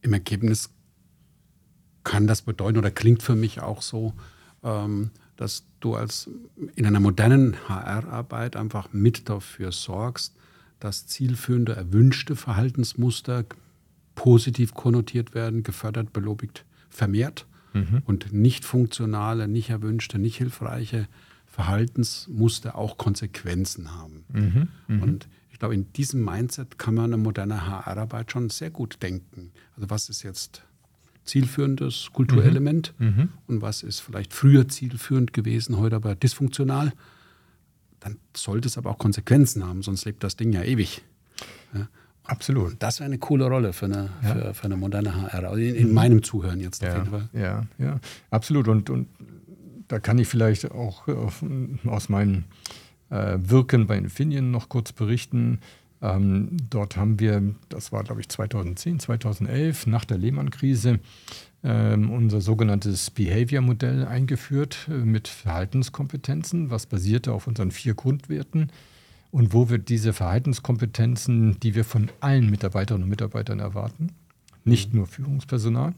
Im 0.02 0.14
Ergebnis 0.14 0.70
kann 2.04 2.28
das 2.28 2.42
bedeuten 2.42 2.78
oder 2.78 2.92
klingt 2.92 3.24
für 3.24 3.36
mich 3.36 3.62
auch 3.62 3.82
so, 3.82 4.14
ähm, 4.64 5.12
dass 5.38 5.64
du 5.80 5.96
als 5.96 6.30
in 6.76 6.86
einer 6.86 7.00
modernen 7.00 7.58
HR-Arbeit 7.68 8.56
einfach 8.56 8.94
mit 8.94 9.30
dafür 9.30 9.72
sorgst, 9.72 10.36
dass 10.80 11.08
zielführende, 11.08 11.76
erwünschte 11.76 12.36
Verhaltensmuster 12.36 13.46
positiv 14.16 14.74
konnotiert 14.74 15.34
werden, 15.34 15.64
gefördert, 15.64 16.12
belobigt, 16.12 16.66
vermehrt 16.90 17.46
mhm. 17.74 18.02
und 18.06 18.34
nicht 18.34 18.66
funktionale, 18.66 19.48
nicht 19.48 19.70
erwünschte, 19.70 20.20
nicht 20.20 20.38
hilfreiche 20.38 21.08
Verhaltensmuster 21.46 22.78
auch 22.78 22.98
Konsequenzen 22.98 23.94
haben. 23.94 24.24
Mhm. 24.30 24.68
Mhm. 24.88 25.04
Und 25.04 25.28
ich 25.52 25.60
glaube, 25.60 25.76
in 25.76 25.92
diesem 25.94 26.24
Mindset 26.24 26.80
kann 26.80 26.96
man 26.96 27.14
eine 27.14 27.18
moderne 27.18 27.68
HR-Arbeit 27.68 28.32
schon 28.32 28.50
sehr 28.50 28.72
gut 28.72 29.04
denken. 29.04 29.52
Also 29.76 29.90
was 29.90 30.10
ist 30.10 30.24
jetzt 30.24 30.64
zielführendes 31.26 32.10
Kulturelement 32.14 32.94
mhm. 32.98 33.08
mhm. 33.08 33.30
und 33.48 33.62
was 33.62 33.84
ist 33.84 34.00
vielleicht 34.00 34.34
früher 34.34 34.68
zielführend 34.68 35.34
gewesen, 35.34 35.78
heute 35.78 35.96
aber 35.96 36.16
dysfunktional, 36.16 36.94
dann 38.00 38.18
sollte 38.36 38.68
es 38.68 38.78
aber 38.78 38.90
auch 38.90 38.98
Konsequenzen 38.98 39.66
haben, 39.66 39.84
sonst 39.84 40.06
lebt 40.06 40.24
das 40.24 40.36
Ding 40.36 40.52
ja 40.52 40.64
ewig. 40.64 41.04
Ja? 41.74 41.88
Absolut. 42.24 42.76
Das 42.80 43.00
wäre 43.00 43.08
eine 43.08 43.18
coole 43.18 43.46
Rolle 43.46 43.74
für 43.74 43.86
eine, 43.86 44.10
ja. 44.22 44.34
für, 44.34 44.54
für, 44.54 44.64
eine 44.66 44.78
moderne 44.78 45.22
HR, 45.22 45.50
also 45.50 45.62
in, 45.62 45.76
in 45.76 45.88
mhm. 45.90 45.94
meinem 45.94 46.24
Zuhören 46.24 46.60
jetzt 46.60 46.82
ja. 46.82 46.90
auf 46.90 46.98
jeden 46.98 47.10
Fall. 47.10 47.30
Ja, 47.34 47.66
ja, 47.78 48.00
absolut. 48.30 48.68
Und, 48.68 48.90
und 48.90 49.08
da 49.88 50.00
kann 50.00 50.18
ich 50.18 50.28
vielleicht 50.28 50.72
auch 50.72 51.08
aus 51.86 52.10
meinem 52.10 52.46
äh, 53.10 53.38
Wirken 53.42 53.88
bei 53.88 53.98
Infineon 53.98 54.52
noch 54.52 54.70
kurz 54.70 54.94
berichten. 54.94 55.60
Ähm, 56.02 56.58
dort 56.70 56.98
haben 56.98 57.20
wir, 57.20 57.44
das 57.70 57.92
war 57.92 58.04
glaube 58.04 58.22
ich 58.22 58.30
2010, 58.30 59.00
2011, 59.00 59.88
nach 59.88 60.06
der 60.06 60.18
Lehman-Krise, 60.18 61.00
ähm, 61.64 62.10
unser 62.10 62.42
sogenanntes 62.42 63.12
Behavior-Modell 63.12 64.06
eingeführt 64.06 64.88
äh, 64.90 64.94
mit 64.94 65.28
Verhaltenskompetenzen, 65.28 66.72
was 66.72 66.88
basierte 66.88 67.34
auf 67.34 67.46
unseren 67.48 67.72
vier 67.72 67.94
Grundwerten 67.94 68.72
und 69.32 69.54
wo 69.54 69.70
wir 69.70 69.78
diese 69.78 70.14
Verhaltenskompetenzen, 70.14 71.60
die 71.60 71.76
wir 71.76 71.86
von 71.86 72.10
allen 72.20 72.50
Mitarbeiterinnen 72.50 73.04
und 73.04 73.10
Mitarbeitern 73.10 73.60
erwarten, 73.60 74.10
nicht 74.64 74.94
nur 74.94 75.08
Führungspersonal, 75.08 75.94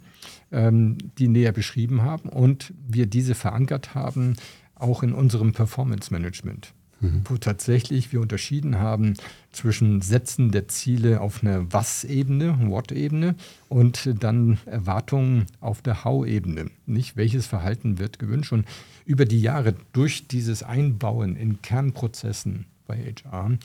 ähm, 0.52 0.98
die 1.18 1.28
näher 1.28 1.52
beschrieben 1.52 2.04
haben 2.04 2.30
und 2.30 2.74
wir 2.88 3.08
diese 3.08 3.36
verankert 3.36 3.96
haben 3.96 4.36
auch 4.76 5.04
in 5.04 5.14
unserem 5.14 5.54
Performance 5.54 6.12
Management, 6.14 6.74
mhm. 7.02 7.22
wo 7.26 7.38
tatsächlich 7.38 8.12
wir 8.12 8.22
unterschieden 8.22 8.80
haben 8.80 9.16
zwischen 9.52 10.02
Setzen 10.02 10.52
der 10.52 10.68
Ziele 10.68 11.22
auf 11.22 11.44
einer 11.44 11.72
Was-Ebene, 11.72 12.70
What-Ebene 12.70 13.36
und 13.70 14.10
dann 14.20 14.60
Erwartungen 14.66 15.46
auf 15.60 15.82
der 15.82 16.04
How-Ebene. 16.04 16.70
Nicht 16.86 17.18
welches 17.18 17.48
Verhalten 17.48 18.00
wird 18.00 18.20
gewünscht 18.20 18.54
und 18.54 18.66
über 19.06 19.26
die 19.26 19.42
Jahre 19.42 19.76
durch 19.92 20.28
dieses 20.28 20.64
Einbauen 20.64 21.36
in 21.36 21.62
Kernprozessen 21.62 22.66
bei 22.86 22.98
HR, 22.98 23.58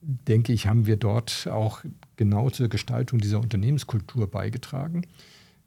denke 0.00 0.52
ich, 0.52 0.66
haben 0.66 0.86
wir 0.86 0.96
dort 0.96 1.48
auch 1.50 1.82
genau 2.16 2.50
zur 2.50 2.68
Gestaltung 2.68 3.18
dieser 3.18 3.40
Unternehmenskultur 3.40 4.30
beigetragen. 4.30 5.02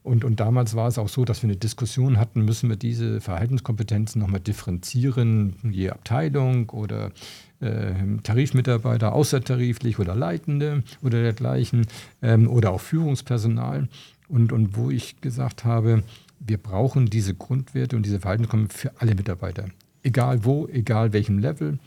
Und, 0.02 0.24
und 0.24 0.40
damals 0.40 0.76
war 0.76 0.88
es 0.88 0.98
auch 0.98 1.10
so, 1.10 1.26
dass 1.26 1.44
wir 1.44 1.50
eine 1.50 1.58
Diskussion 1.58 2.18
hatten, 2.18 2.46
müssen 2.46 2.70
wir 2.70 2.78
diese 2.78 3.20
Verhaltenskompetenzen 3.20 4.22
nochmal 4.22 4.40
differenzieren, 4.40 5.56
je 5.70 5.90
Abteilung 5.90 6.70
oder 6.70 7.12
äh, 7.60 7.94
Tarifmitarbeiter, 8.24 9.14
außertariflich 9.14 10.00
oder 10.00 10.16
Leitende 10.16 10.84
oder 11.04 11.22
dergleichen 11.22 11.86
ähm, 12.22 12.48
oder 12.48 12.72
auch 12.72 12.82
Führungspersonal. 12.82 13.90
Und, 14.30 14.54
und 14.54 14.78
wo 14.78 14.90
ich 14.90 15.20
gesagt 15.20 15.66
habe, 15.66 16.04
wir 16.40 16.58
brauchen 16.58 17.08
diese 17.08 17.34
Grundwerte 17.34 17.98
und 17.98 18.06
diese 18.06 18.22
Verhaltenskompetenzen 18.22 18.92
für 18.92 19.02
alle 19.02 19.16
Mitarbeiter. 19.16 19.66
Egal 20.02 20.46
wo, 20.46 20.68
egal 20.68 21.12
welchem 21.12 21.40
Level 21.40 21.78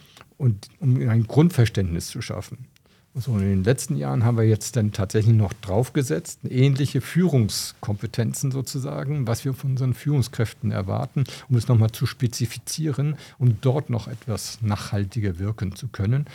und 0.42 0.68
um 0.80 0.96
ein 1.08 1.28
Grundverständnis 1.28 2.08
zu 2.08 2.20
schaffen. 2.20 2.66
So, 3.14 3.38
in 3.38 3.42
den 3.44 3.64
letzten 3.64 3.96
Jahren 3.96 4.24
haben 4.24 4.38
wir 4.38 4.44
jetzt 4.44 4.74
dann 4.74 4.90
tatsächlich 4.90 5.36
noch 5.36 5.52
draufgesetzt, 5.52 6.40
ähnliche 6.48 7.00
Führungskompetenzen 7.00 8.50
sozusagen, 8.50 9.28
was 9.28 9.44
wir 9.44 9.54
von 9.54 9.72
unseren 9.72 9.94
Führungskräften 9.94 10.72
erwarten, 10.72 11.24
um 11.48 11.56
es 11.56 11.68
nochmal 11.68 11.92
zu 11.92 12.06
spezifizieren, 12.06 13.16
um 13.38 13.60
dort 13.60 13.88
noch 13.88 14.08
etwas 14.08 14.60
nachhaltiger 14.62 15.38
wirken 15.38 15.76
zu 15.76 15.86
können. 15.86 16.26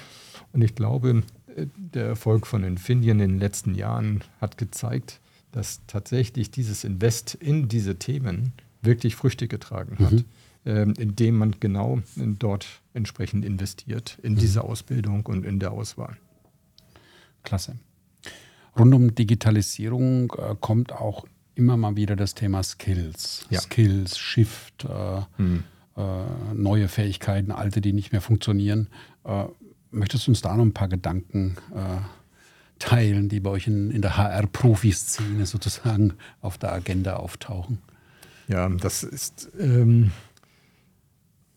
Und 0.53 0.61
ich 0.61 0.73
glaube, 0.73 1.23
äh, 1.57 1.65
der 1.75 2.05
Erfolg 2.05 2.47
von 2.47 2.63
Infineon 2.63 3.19
in 3.19 3.31
den 3.31 3.39
letzten 3.39 3.75
Jahren 3.75 4.23
hat 4.39 4.57
gezeigt, 4.57 5.19
dass 5.51 5.81
tatsächlich 5.87 6.49
dieses 6.49 6.85
Invest 6.85 7.33
in 7.33 7.67
diese 7.67 7.97
Themen 7.97 8.53
wirklich 8.81 9.17
Früchte 9.17 9.49
getragen 9.49 9.97
hat. 9.99 10.13
Mhm. 10.13 10.25
Ähm, 10.67 10.93
indem 10.97 11.37
man 11.37 11.55
genau 11.61 12.01
dort 12.17 12.67
entsprechend 12.97 13.45
investiert 13.45 14.19
in 14.21 14.33
mhm. 14.33 14.39
diese 14.39 14.63
Ausbildung 14.63 15.25
und 15.25 15.45
in 15.45 15.59
der 15.59 15.71
Auswahl. 15.71 16.17
Klasse. 17.43 17.77
Rund 18.77 18.93
um 18.93 19.15
Digitalisierung 19.15 20.33
äh, 20.37 20.55
kommt 20.59 20.91
auch 20.91 21.25
immer 21.55 21.77
mal 21.77 21.95
wieder 21.95 22.15
das 22.15 22.35
Thema 22.35 22.61
Skills. 22.61 23.45
Ja. 23.49 23.59
Skills, 23.61 24.17
Shift, 24.17 24.85
äh, 24.85 25.21
mhm. 25.41 25.63
äh, 25.95 26.01
neue 26.53 26.87
Fähigkeiten, 26.87 27.51
alte, 27.51 27.81
die 27.81 27.93
nicht 27.93 28.11
mehr 28.11 28.21
funktionieren. 28.21 28.89
Äh, 29.23 29.45
möchtest 29.91 30.27
du 30.27 30.31
uns 30.31 30.41
da 30.41 30.55
noch 30.55 30.65
ein 30.65 30.73
paar 30.73 30.89
Gedanken 30.89 31.57
äh, 31.73 32.01
teilen, 32.79 33.29
die 33.29 33.39
bei 33.39 33.49
euch 33.49 33.67
in, 33.67 33.89
in 33.89 34.01
der 34.01 34.17
HR-Profi-Szene 34.17 35.45
sozusagen 35.45 36.13
auf 36.41 36.57
der 36.57 36.73
Agenda 36.73 37.15
auftauchen? 37.15 37.79
Ja, 38.47 38.69
das 38.69 39.03
ist 39.03 39.49
ähm, 39.59 40.11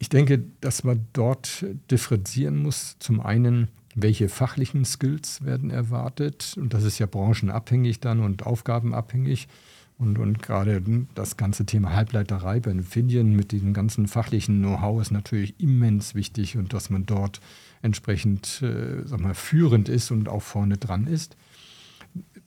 ich 0.01 0.09
denke, 0.09 0.43
dass 0.63 0.83
man 0.83 1.07
dort 1.13 1.65
differenzieren 1.91 2.63
muss. 2.63 2.97
Zum 2.99 3.21
einen, 3.21 3.69
welche 3.95 4.31
fachlichen 4.31 4.87
Skills 4.87 5.45
werden 5.45 5.71
erwartet? 5.71 6.57
Und 6.57 6.73
das 6.73 6.85
ist 6.85 6.99
ja 6.99 7.07
branchenabhängig 7.07 8.01
dann 8.01 8.21
und 8.21 8.47
aufgabenabhängig. 8.47 9.47
Und, 9.99 10.19
und 10.19 10.43
gerade 10.43 10.83
das 11.15 11.37
ganze 11.37 11.67
Thema 11.67 11.93
Halbleiterei 11.93 12.61
bei 12.61 12.71
Infineon 12.71 13.37
mit 13.37 13.53
diesem 13.53 13.75
ganzen 13.75 14.09
fachlichen 14.09 14.61
Know-how 14.61 15.03
ist 15.03 15.11
natürlich 15.11 15.61
immens 15.61 16.15
wichtig 16.15 16.57
und 16.57 16.73
dass 16.73 16.89
man 16.89 17.05
dort 17.05 17.43
entsprechend 17.83 18.63
äh, 18.63 19.03
sag 19.05 19.21
mal, 19.21 19.35
führend 19.35 19.91
ist 19.91 20.11
und 20.11 20.31
auch 20.31 20.41
vorne 20.41 20.79
dran 20.79 21.07
ist. 21.07 21.37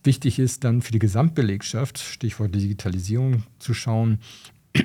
Wichtig 0.04 0.40
ist 0.40 0.64
dann 0.64 0.82
für 0.82 0.92
die 0.92 1.00
Gesamtbelegschaft, 1.00 2.00
Stichwort 2.00 2.56
Digitalisierung, 2.56 3.44
zu 3.60 3.76
schauen, 3.76 4.18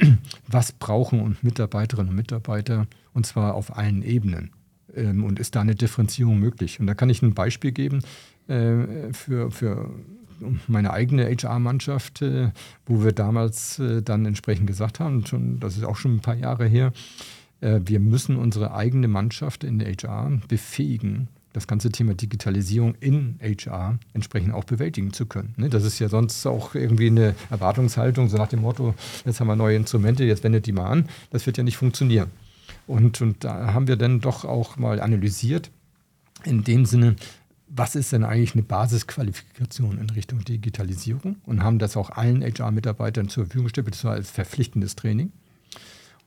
was 0.49 0.73
brauchen 0.73 1.37
Mitarbeiterinnen 1.43 2.11
und 2.11 2.17
Mitarbeiter, 2.17 2.87
und 3.13 3.27
zwar 3.27 3.55
auf 3.55 3.77
allen 3.77 4.03
Ebenen. 4.03 4.51
Ähm, 4.95 5.25
und 5.25 5.39
ist 5.39 5.57
da 5.57 5.61
eine 5.61 5.75
Differenzierung 5.75 6.39
möglich? 6.39 6.81
Und 6.81 6.87
da 6.87 6.95
kann 6.95 7.11
ich 7.11 7.23
ein 7.23 7.35
Beispiel 7.35 7.73
geben 7.73 8.03
äh, 8.49 9.13
für, 9.13 9.51
für 9.51 9.91
meine 10.67 10.93
eigene 10.93 11.27
HR-Mannschaft, 11.27 12.23
äh, 12.23 12.51
wo 12.87 13.03
wir 13.03 13.13
damals 13.13 13.79
äh, 13.79 14.03
dann 14.03 14.27
entsprechend 14.27 14.67
gesagt 14.67 15.01
haben, 15.01 15.27
schon, 15.27 15.61
das 15.61 15.77
ist 15.77 15.85
auch 15.85 15.97
schon 15.97 16.17
ein 16.17 16.21
paar 16.21 16.37
Jahre 16.37 16.67
her, 16.67 16.93
äh, 17.61 17.81
wir 17.85 18.01
müssen 18.01 18.37
unsere 18.37 18.75
eigene 18.75 19.09
Mannschaft 19.09 19.65
in 19.65 19.79
der 19.79 19.93
HR 19.93 20.41
befähigen, 20.49 21.29
das 21.53 21.67
ganze 21.67 21.91
Thema 21.91 22.15
Digitalisierung 22.15 22.95
in 23.01 23.39
HR 23.41 23.99
entsprechend 24.13 24.55
auch 24.55 24.65
bewältigen 24.65 25.13
zu 25.13 25.27
können. 25.27 25.55
Ne, 25.57 25.69
das 25.69 25.85
ist 25.85 25.99
ja 25.99 26.09
sonst 26.09 26.47
auch 26.47 26.75
irgendwie 26.75 27.09
eine 27.09 27.35
Erwartungshaltung, 27.51 28.29
so 28.29 28.37
nach 28.37 28.49
dem 28.49 28.61
Motto, 28.61 28.95
jetzt 29.25 29.41
haben 29.41 29.47
wir 29.47 29.57
neue 29.57 29.77
Instrumente, 29.77 30.25
jetzt 30.25 30.45
wendet 30.45 30.67
die 30.67 30.73
mal 30.73 30.87
an. 30.87 31.09
Das 31.31 31.47
wird 31.47 31.57
ja 31.57 31.65
nicht 31.65 31.77
funktionieren. 31.77 32.31
Und, 32.87 33.21
und 33.21 33.45
da 33.45 33.73
haben 33.73 33.89
wir 33.89 33.97
dann 33.97 34.21
doch 34.21 34.45
auch 34.45 34.77
mal 34.77 35.01
analysiert, 35.01 35.71
in 36.45 36.65
dem 36.65 36.87
Sinne, 36.87 37.17
was 37.69 37.95
ist 37.95 38.13
denn 38.13 38.25
eigentlich 38.25 38.55
eine 38.55 38.63
Basisqualifikation 38.63 39.99
in 39.99 40.11
Richtung 40.11 40.45
Digitalisierung 40.45 41.37
und 41.45 41.63
haben 41.63 41.79
das 41.79 41.97
auch 41.97 42.11
allen 42.11 42.43
HR-Mitarbeitern 42.43 43.29
zur 43.29 43.45
Verfügung 43.45 43.65
gestellt, 43.65 43.87
beziehungsweise 43.87 44.17
als 44.17 44.31
verpflichtendes 44.31 44.97
Training. 44.97 45.33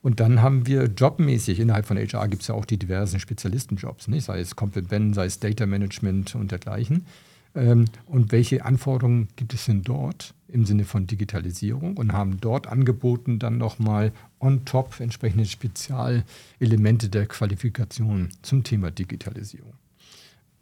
Und 0.01 0.19
dann 0.19 0.41
haben 0.41 0.65
wir 0.65 0.85
jobmäßig, 0.85 1.59
innerhalb 1.59 1.85
von 1.85 1.97
HR 1.97 2.27
gibt 2.27 2.41
es 2.41 2.47
ja 2.47 2.55
auch 2.55 2.65
die 2.65 2.77
diversen 2.77 3.19
Spezialistenjobs, 3.19 4.07
nicht? 4.07 4.25
sei 4.25 4.39
es 4.39 4.55
Complement, 4.55 5.13
sei 5.13 5.25
es 5.25 5.39
Data 5.39 5.65
Management 5.65 6.33
und 6.35 6.51
dergleichen. 6.51 7.05
Ähm, 7.53 7.85
und 8.07 8.31
welche 8.31 8.65
Anforderungen 8.65 9.27
gibt 9.35 9.53
es 9.53 9.65
denn 9.65 9.83
dort 9.83 10.33
im 10.47 10.65
Sinne 10.65 10.85
von 10.85 11.05
Digitalisierung 11.05 11.97
und 11.97 12.13
haben 12.13 12.39
dort 12.41 12.67
angeboten, 12.67 13.39
dann 13.39 13.57
nochmal 13.57 14.11
on 14.39 14.65
top 14.65 14.99
entsprechende 14.99 15.45
Spezialelemente 15.45 17.09
der 17.09 17.27
Qualifikation 17.27 18.29
zum 18.41 18.63
Thema 18.63 18.89
Digitalisierung. 18.89 19.73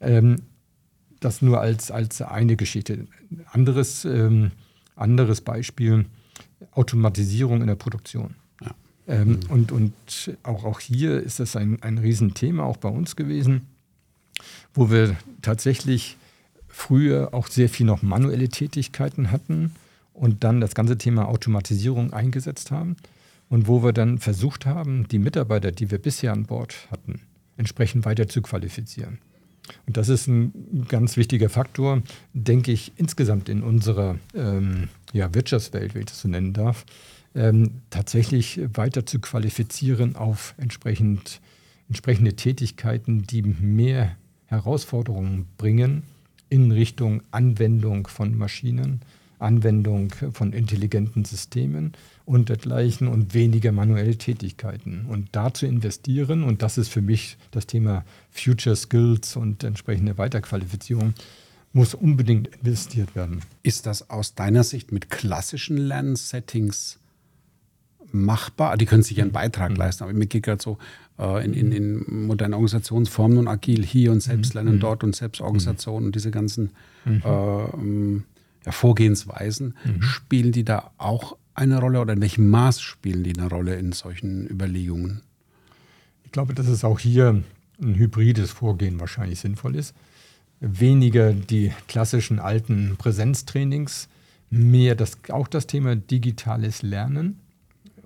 Ähm, 0.01 0.37
das 1.19 1.41
nur 1.41 1.59
als, 1.59 1.91
als 1.91 2.21
eine 2.21 2.55
Geschichte. 2.55 3.07
Anderes, 3.51 4.05
ähm, 4.05 4.51
anderes 4.95 5.41
Beispiel, 5.41 6.05
Automatisierung 6.71 7.61
in 7.61 7.67
der 7.67 7.75
Produktion. 7.75 8.35
Ähm, 9.09 9.27
mhm. 9.27 9.39
und, 9.49 9.71
und 9.71 10.37
auch, 10.43 10.63
auch 10.63 10.79
hier 10.79 11.21
ist 11.21 11.39
das 11.39 11.55
ein, 11.55 11.81
ein 11.81 11.97
Riesenthema, 11.97 12.63
auch 12.63 12.77
bei 12.77 12.89
uns 12.89 13.15
gewesen, 13.15 13.65
wo 14.73 14.91
wir 14.91 15.15
tatsächlich 15.41 16.15
früher 16.67 17.33
auch 17.33 17.47
sehr 17.47 17.69
viel 17.69 17.87
noch 17.87 18.03
manuelle 18.03 18.49
Tätigkeiten 18.49 19.31
hatten 19.31 19.73
und 20.13 20.43
dann 20.43 20.61
das 20.61 20.75
ganze 20.75 20.97
Thema 20.97 21.27
Automatisierung 21.27 22.13
eingesetzt 22.13 22.69
haben 22.69 22.97
und 23.49 23.67
wo 23.67 23.83
wir 23.83 23.93
dann 23.93 24.19
versucht 24.19 24.67
haben, 24.67 25.07
die 25.07 25.17
Mitarbeiter, 25.17 25.71
die 25.71 25.89
wir 25.89 25.97
bisher 25.97 26.31
an 26.31 26.45
Bord 26.45 26.75
hatten, 26.91 27.21
entsprechend 27.57 28.05
weiter 28.05 28.27
zu 28.27 28.43
qualifizieren. 28.43 29.17
Und 29.87 29.97
das 29.97 30.07
ist 30.07 30.27
ein 30.27 30.85
ganz 30.87 31.17
wichtiger 31.17 31.49
Faktor, 31.49 32.03
denke 32.33 32.71
ich, 32.71 32.91
insgesamt 32.95 33.49
in 33.49 33.63
unserer 33.63 34.17
ähm, 34.35 34.89
ja, 35.13 35.33
Wirtschaftswelt, 35.33 35.95
wenn 35.95 36.01
ich 36.01 36.07
das 36.07 36.21
so 36.21 36.27
nennen 36.27 36.53
darf, 36.53 36.85
ähm, 37.35 37.81
tatsächlich 37.89 38.59
weiter 38.73 39.05
zu 39.05 39.19
qualifizieren 39.19 40.15
auf 40.15 40.53
entsprechend, 40.57 41.41
entsprechende 41.87 42.35
Tätigkeiten, 42.35 43.23
die 43.23 43.43
mehr 43.43 44.15
Herausforderungen 44.45 45.47
bringen 45.57 46.03
in 46.49 46.71
Richtung 46.71 47.21
Anwendung 47.31 48.07
von 48.07 48.35
Maschinen, 48.35 49.01
Anwendung 49.37 50.11
von 50.33 50.51
intelligenten 50.53 51.23
Systemen 51.23 51.93
und 52.25 52.49
dergleichen 52.49 53.07
und 53.07 53.33
weniger 53.33 53.71
manuelle 53.71 54.17
Tätigkeiten. 54.17 55.05
Und 55.07 55.29
da 55.31 55.53
zu 55.53 55.65
investieren, 55.65 56.43
und 56.43 56.61
das 56.61 56.77
ist 56.77 56.89
für 56.89 57.01
mich 57.01 57.37
das 57.51 57.65
Thema 57.65 58.03
Future 58.31 58.75
Skills 58.75 59.35
und 59.35 59.63
entsprechende 59.63 60.17
Weiterqualifizierung, 60.17 61.13
muss 61.71 61.93
unbedingt 61.93 62.47
investiert 62.57 63.15
werden. 63.15 63.41
Ist 63.63 63.85
das 63.85 64.09
aus 64.09 64.35
deiner 64.35 64.63
Sicht 64.63 64.91
mit 64.91 65.09
klassischen 65.09 65.77
Lernsettings 65.77 66.99
machbar? 68.11 68.77
Die 68.77 68.85
können 68.85 69.03
sich 69.03 69.21
einen 69.21 69.31
Beitrag 69.31 69.71
mhm. 69.71 69.77
leisten, 69.77 70.03
aber 70.03 70.13
mir 70.13 70.27
geht 70.27 70.43
gerade 70.43 70.61
so 70.61 70.77
äh, 71.17 71.43
in, 71.45 71.53
in, 71.53 71.71
in 71.71 72.25
modernen 72.27 72.53
Organisationsformen 72.53 73.37
und 73.37 73.47
agil 73.47 73.83
hier 73.83 74.11
und 74.11 74.21
Selbstlernen 74.21 74.75
mhm. 74.75 74.79
dort 74.79 75.03
und 75.03 75.15
Selbstorganisation 75.15 76.01
mhm. 76.01 76.07
und 76.07 76.15
diese 76.15 76.31
ganzen 76.31 76.71
mhm. 77.05 77.21
äh, 77.23 77.63
ähm, 77.73 78.23
ja, 78.65 78.71
Vorgehensweisen, 78.71 79.75
mhm. 79.83 80.01
spielen 80.01 80.51
die 80.51 80.63
da 80.63 80.91
auch 80.97 81.37
eine 81.53 81.79
Rolle 81.79 81.99
oder 81.99 82.13
in 82.13 82.21
welchem 82.21 82.49
Maß 82.49 82.81
spielen 82.81 83.23
die 83.23 83.37
eine 83.37 83.49
Rolle 83.49 83.75
in 83.75 83.91
solchen 83.91 84.47
Überlegungen? 84.47 85.21
Ich 86.23 86.31
glaube, 86.31 86.53
dass 86.53 86.67
es 86.67 86.83
auch 86.83 86.99
hier 86.99 87.43
ein 87.81 87.95
hybrides 87.95 88.51
Vorgehen 88.51 88.99
wahrscheinlich 88.99 89.39
sinnvoll 89.39 89.75
ist. 89.75 89.93
Weniger 90.59 91.33
die 91.33 91.71
klassischen 91.87 92.39
alten 92.39 92.95
Präsenztrainings, 92.97 94.09
mehr 94.49 94.95
das, 94.95 95.17
auch 95.29 95.47
das 95.47 95.67
Thema 95.67 95.95
digitales 95.95 96.81
Lernen. 96.81 97.39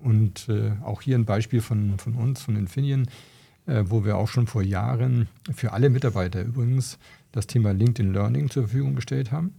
Und 0.04 0.50
äh, 0.50 0.74
auch 0.84 1.02
hier 1.02 1.18
ein 1.18 1.26
Beispiel 1.26 1.62
von, 1.62 1.98
von 1.98 2.16
uns, 2.16 2.42
von 2.42 2.56
Infineon, 2.56 3.08
äh, 3.66 3.84
wo 3.86 4.04
wir 4.04 4.18
auch 4.18 4.28
schon 4.28 4.48
vor 4.48 4.62
Jahren 4.62 5.30
für 5.54 5.72
alle 5.72 5.90
Mitarbeiter 5.90 6.44
übrigens 6.44 7.00
das 7.32 7.48
Thema 7.48 7.72
LinkedIn 7.72 8.14
Learning 8.14 8.50
zur 8.50 8.64
Verfügung 8.64 8.96
gestellt 8.96 9.32
haben 9.32 9.54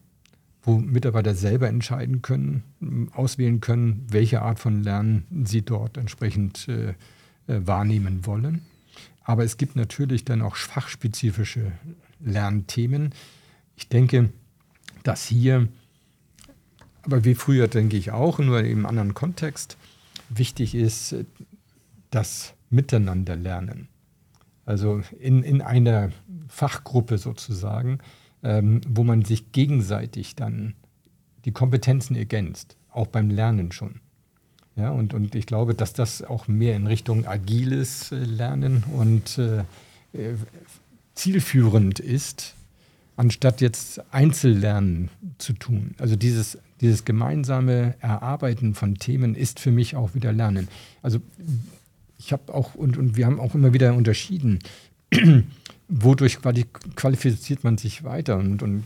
wo 0.65 0.79
Mitarbeiter 0.79 1.35
selber 1.35 1.69
entscheiden 1.69 2.23
können, 2.23 3.11
auswählen 3.13 3.61
können, 3.61 4.07
welche 4.09 4.43
Art 4.43 4.59
von 4.59 4.83
Lernen 4.83 5.45
sie 5.45 5.63
dort 5.63 5.99
entsprechend 5.99 6.69
äh, 6.69 6.95
äh, 7.47 7.67
wahrnehmen 7.67 8.27
wollen. 8.27 8.63
Aber 9.23 9.45
es 9.45 9.57
gibt 9.57 9.77
natürlich 9.77 10.25
dann 10.25 10.43
auch 10.43 10.57
fachspezifische 10.57 11.73
Lernthemen. 12.21 13.15
Ich 13.77 13.89
denke, 13.89 14.31
dass 15.03 15.27
hier, 15.27 15.69
aber 17.03 17.25
wie 17.25 17.35
früher 17.35 17.69
denke 17.69 17.97
ich 17.97 18.13
auch, 18.13 18.39
nur 18.39 18.61
in 18.61 18.67
einem 18.67 18.87
anderen 18.87 19.15
Kontext, 19.15 19.77
wichtig 20.37 20.75
ist, 20.75 21.15
das 22.11 22.55
Miteinanderlernen. 22.71 23.89
Also 24.67 25.03
in, 25.19 25.43
in 25.43 25.61
einer 25.63 26.11
Fachgruppe 26.49 27.19
sozusagen 27.19 27.99
ähm, 28.45 28.83
wo 28.87 29.03
man 29.03 29.25
sich 29.25 29.53
gegenseitig 29.53 30.37
dann 30.37 30.75
die 31.45 31.53
Kompetenzen 31.53 32.15
ergänzt, 32.15 32.77
auch 32.91 33.07
beim 33.07 33.31
Lernen 33.31 33.73
schon. 33.73 34.01
Ja, 34.77 34.91
und, 34.91 35.15
und 35.15 35.35
ich 35.35 35.47
glaube, 35.47 35.75
dass 35.75 35.93
das 35.93 36.23
auch 36.23 36.47
mehr 36.47 36.77
in 36.77 36.87
Richtung 36.87 37.27
agiles 37.27 38.13
äh, 38.13 38.17
Lernen 38.17 38.85
und 38.93 39.39
äh, 39.39 39.61
äh, 40.13 40.35
zielführend 41.15 42.01
ist, 42.01 42.55
anstatt 43.17 43.61
jetzt 43.61 44.03
Einzellernen 44.13 45.11
zu 45.39 45.53
tun. 45.53 45.95
Also 45.99 46.17
dieses, 46.17 46.59
dieses 46.81 47.05
gemeinsame 47.05 47.95
Erarbeiten 48.01 48.75
von 48.75 48.97
Themen 48.97 49.35
ist 49.35 49.61
für 49.61 49.71
mich 49.71 49.97
auch 49.97 50.15
wieder 50.15 50.33
Lernen. 50.33 50.69
Also 51.03 51.21
ich 52.19 52.33
habe 52.33 52.53
auch, 52.55 52.75
und, 52.75 52.97
und 52.97 53.17
wir 53.17 53.27
haben 53.27 53.41
auch 53.41 53.55
immer 53.55 53.73
wieder 53.73 53.95
unterschieden, 53.95 54.59
wodurch 55.89 56.39
qualifiziert 56.97 57.65
man 57.65 57.79
sich 57.79 58.05
weiter? 58.05 58.37
Und, 58.39 58.63
und 58.63 58.85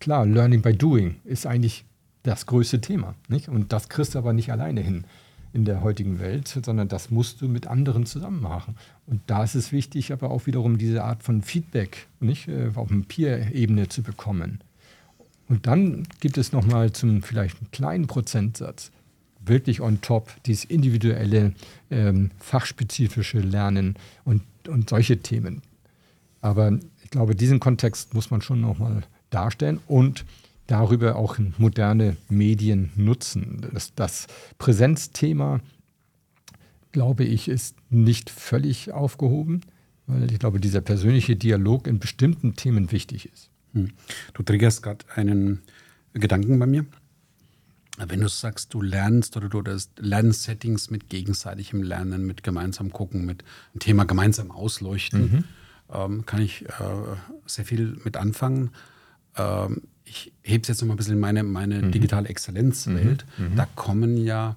klar, 0.00 0.26
Learning 0.26 0.62
by 0.62 0.74
Doing 0.74 1.16
ist 1.24 1.46
eigentlich 1.46 1.84
das 2.22 2.46
größte 2.46 2.80
Thema. 2.80 3.14
Nicht? 3.28 3.48
Und 3.48 3.72
das 3.72 3.88
kriegst 3.88 4.14
du 4.14 4.18
aber 4.18 4.32
nicht 4.32 4.50
alleine 4.50 4.80
hin 4.80 5.04
in 5.52 5.64
der 5.64 5.82
heutigen 5.82 6.18
Welt, 6.18 6.48
sondern 6.48 6.88
das 6.88 7.10
musst 7.10 7.40
du 7.40 7.48
mit 7.48 7.66
anderen 7.66 8.04
zusammen 8.04 8.42
machen. 8.42 8.76
Und 9.06 9.22
da 9.26 9.44
ist 9.44 9.54
es 9.54 9.72
wichtig, 9.72 10.12
aber 10.12 10.30
auch 10.30 10.46
wiederum 10.46 10.76
diese 10.76 11.04
Art 11.04 11.22
von 11.22 11.42
Feedback 11.42 12.06
nicht, 12.20 12.48
äh, 12.48 12.70
auf 12.74 12.90
Peer-Ebene 13.08 13.88
zu 13.88 14.02
bekommen. 14.02 14.60
Und 15.48 15.66
dann 15.66 16.06
gibt 16.20 16.38
es 16.38 16.52
nochmal 16.52 16.92
zum 16.92 17.22
vielleicht 17.22 17.58
einen 17.58 17.70
kleinen 17.70 18.06
Prozentsatz 18.06 18.90
wirklich 19.40 19.80
on 19.80 20.02
top 20.02 20.30
dieses 20.44 20.64
individuelle, 20.66 21.54
ähm, 21.90 22.30
fachspezifische 22.38 23.40
Lernen 23.40 23.94
und 24.24 24.42
und 24.68 24.90
solche 24.90 25.18
Themen. 25.18 25.62
Aber 26.40 26.78
ich 27.02 27.10
glaube, 27.10 27.34
diesen 27.34 27.60
Kontext 27.60 28.14
muss 28.14 28.30
man 28.30 28.42
schon 28.42 28.60
nochmal 28.60 29.02
darstellen 29.30 29.80
und 29.86 30.24
darüber 30.66 31.16
auch 31.16 31.38
moderne 31.56 32.16
Medien 32.28 32.92
nutzen. 32.96 33.66
Das, 33.72 33.94
das 33.94 34.26
Präsenzthema, 34.58 35.60
glaube 36.92 37.24
ich, 37.24 37.48
ist 37.48 37.76
nicht 37.90 38.30
völlig 38.30 38.92
aufgehoben, 38.92 39.62
weil 40.06 40.30
ich 40.30 40.38
glaube, 40.38 40.60
dieser 40.60 40.80
persönliche 40.80 41.36
Dialog 41.36 41.86
in 41.86 41.98
bestimmten 41.98 42.54
Themen 42.54 42.92
wichtig 42.92 43.30
ist. 43.32 43.50
Hm. 43.74 43.90
Du 44.34 44.42
triggerst 44.42 44.82
gerade 44.82 45.04
einen 45.14 45.62
Gedanken 46.14 46.58
bei 46.58 46.66
mir. 46.66 46.86
Wenn 48.06 48.20
du 48.20 48.28
sagst, 48.28 48.74
du 48.74 48.80
lernst 48.80 49.36
oder 49.36 49.48
du 49.48 49.60
das 49.60 49.90
Lernsettings 49.98 50.90
mit 50.90 51.08
gegenseitigem 51.08 51.82
Lernen, 51.82 52.26
mit 52.26 52.44
gemeinsam 52.44 52.92
gucken, 52.92 53.26
mit 53.26 53.42
dem 53.74 53.80
Thema 53.80 54.04
gemeinsam 54.04 54.52
ausleuchten, 54.52 55.20
mhm. 55.20 55.44
ähm, 55.92 56.26
kann 56.26 56.40
ich 56.40 56.64
äh, 56.66 56.72
sehr 57.46 57.64
viel 57.64 57.98
mit 58.04 58.16
anfangen. 58.16 58.70
Ähm, 59.36 59.82
ich 60.04 60.32
hebe 60.42 60.62
es 60.62 60.68
jetzt 60.68 60.80
noch 60.80 60.88
mal 60.88 60.94
ein 60.94 60.96
bisschen 60.96 61.14
in 61.14 61.20
meine, 61.20 61.42
meine 61.42 61.82
mhm. 61.82 61.92
digitale 61.92 62.28
Exzellenzwelt. 62.28 63.26
Mhm. 63.36 63.46
mhm. 63.46 63.56
Da 63.56 63.66
kommen 63.74 64.16
ja 64.16 64.56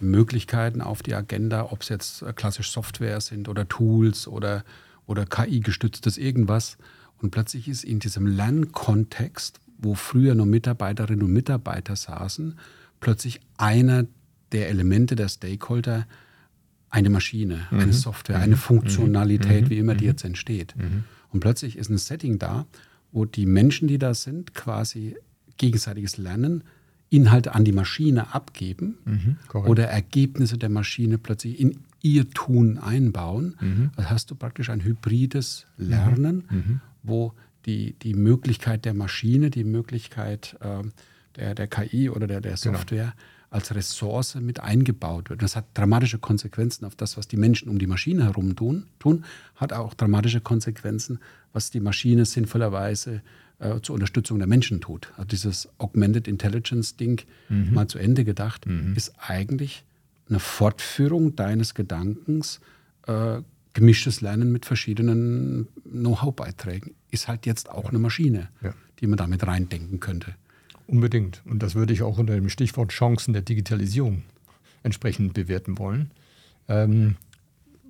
Möglichkeiten 0.00 0.80
auf 0.80 1.02
die 1.02 1.14
Agenda, 1.14 1.70
ob 1.70 1.82
es 1.82 1.88
jetzt 1.88 2.22
äh, 2.22 2.32
klassisch 2.32 2.70
Software 2.70 3.20
sind 3.20 3.48
oder 3.48 3.68
Tools 3.68 4.26
oder, 4.26 4.64
oder 5.06 5.26
KI-gestütztes 5.26 6.16
irgendwas. 6.16 6.78
Und 7.20 7.30
plötzlich 7.30 7.68
ist 7.68 7.84
in 7.84 7.98
diesem 7.98 8.26
Lernkontext, 8.26 9.60
wo 9.78 9.94
früher 9.94 10.34
nur 10.34 10.46
Mitarbeiterinnen 10.46 11.24
und 11.24 11.32
Mitarbeiter 11.32 11.96
saßen, 11.96 12.58
plötzlich 13.00 13.40
einer 13.56 14.06
der 14.52 14.68
Elemente 14.68 15.16
der 15.16 15.28
Stakeholder 15.28 16.06
eine 16.90 17.10
Maschine, 17.10 17.66
mhm. 17.70 17.80
eine 17.80 17.92
Software, 17.92 18.38
eine 18.38 18.54
mhm. 18.54 18.60
Funktionalität, 18.60 19.64
mhm. 19.64 19.70
wie 19.70 19.78
immer 19.78 19.94
die 19.94 20.04
mhm. 20.04 20.10
jetzt 20.10 20.24
entsteht. 20.24 20.74
Mhm. 20.76 21.04
Und 21.30 21.40
plötzlich 21.40 21.76
ist 21.76 21.90
ein 21.90 21.98
Setting 21.98 22.38
da, 22.38 22.66
wo 23.12 23.24
die 23.24 23.46
Menschen, 23.46 23.88
die 23.88 23.98
da 23.98 24.14
sind, 24.14 24.54
quasi 24.54 25.16
gegenseitiges 25.58 26.16
Lernen, 26.16 26.64
Inhalte 27.10 27.54
an 27.54 27.64
die 27.64 27.72
Maschine 27.72 28.34
abgeben 28.34 28.98
mhm, 29.04 29.36
oder 29.52 29.86
Ergebnisse 29.86 30.58
der 30.58 30.68
Maschine 30.68 31.16
plötzlich 31.16 31.58
in 31.58 31.78
ihr 32.02 32.28
Tun 32.30 32.76
einbauen. 32.76 33.90
Also 33.96 34.10
hast 34.10 34.30
du 34.30 34.34
praktisch 34.34 34.68
ein 34.68 34.84
hybrides 34.84 35.66
Lernen. 35.78 36.80
Wo 37.02 37.32
die, 37.66 37.94
die 37.94 38.14
Möglichkeit 38.14 38.84
der 38.84 38.94
Maschine, 38.94 39.50
die 39.50 39.64
Möglichkeit 39.64 40.56
äh, 40.60 40.82
der, 41.36 41.54
der 41.54 41.66
KI 41.66 42.10
oder 42.10 42.26
der, 42.26 42.40
der 42.40 42.54
genau. 42.54 42.76
Software 42.78 43.14
genau 43.14 43.22
als 43.50 43.74
Ressource 43.74 44.34
mit 44.36 44.60
eingebaut 44.60 45.30
wird. 45.30 45.42
Das 45.42 45.56
hat 45.56 45.66
dramatische 45.74 46.18
Konsequenzen 46.18 46.84
auf 46.84 46.94
das, 46.94 47.16
was 47.16 47.28
die 47.28 47.36
Menschen 47.36 47.68
um 47.68 47.78
die 47.78 47.86
Maschine 47.86 48.24
herum 48.24 48.56
tun, 48.56 48.86
tun 48.98 49.24
hat 49.56 49.72
auch 49.72 49.94
dramatische 49.94 50.40
Konsequenzen, 50.40 51.18
was 51.52 51.70
die 51.70 51.80
Maschine 51.80 52.24
sinnvollerweise 52.26 53.22
äh, 53.58 53.80
zur 53.80 53.94
Unterstützung 53.94 54.38
der 54.38 54.48
Menschen 54.48 54.80
tut. 54.80 55.12
Also 55.16 55.28
dieses 55.28 55.68
Augmented 55.78 56.28
Intelligence-Ding 56.28 57.22
mhm. 57.48 57.72
mal 57.72 57.88
zu 57.88 57.98
Ende 57.98 58.24
gedacht, 58.24 58.66
mhm. 58.66 58.94
ist 58.94 59.14
eigentlich 59.18 59.84
eine 60.28 60.40
Fortführung 60.40 61.34
deines 61.34 61.74
Gedankens, 61.74 62.60
äh, 63.06 63.40
gemischtes 63.78 64.20
Lernen 64.20 64.50
mit 64.50 64.66
verschiedenen 64.66 65.68
Know-how-Beiträgen. 65.84 66.94
Ist 67.12 67.28
halt 67.28 67.46
jetzt 67.46 67.70
auch 67.70 67.90
eine 67.90 68.00
Maschine, 68.00 68.48
ja. 68.60 68.74
die 68.98 69.06
man 69.06 69.16
damit 69.16 69.46
reindenken 69.46 70.00
könnte. 70.00 70.34
Unbedingt. 70.88 71.42
Und 71.44 71.62
das 71.62 71.76
würde 71.76 71.92
ich 71.92 72.02
auch 72.02 72.18
unter 72.18 72.34
dem 72.34 72.48
Stichwort 72.48 72.90
Chancen 72.90 73.34
der 73.34 73.42
Digitalisierung 73.42 74.24
entsprechend 74.82 75.34
bewerten 75.34 75.78
wollen. 75.78 76.10
Ähm, 76.66 77.14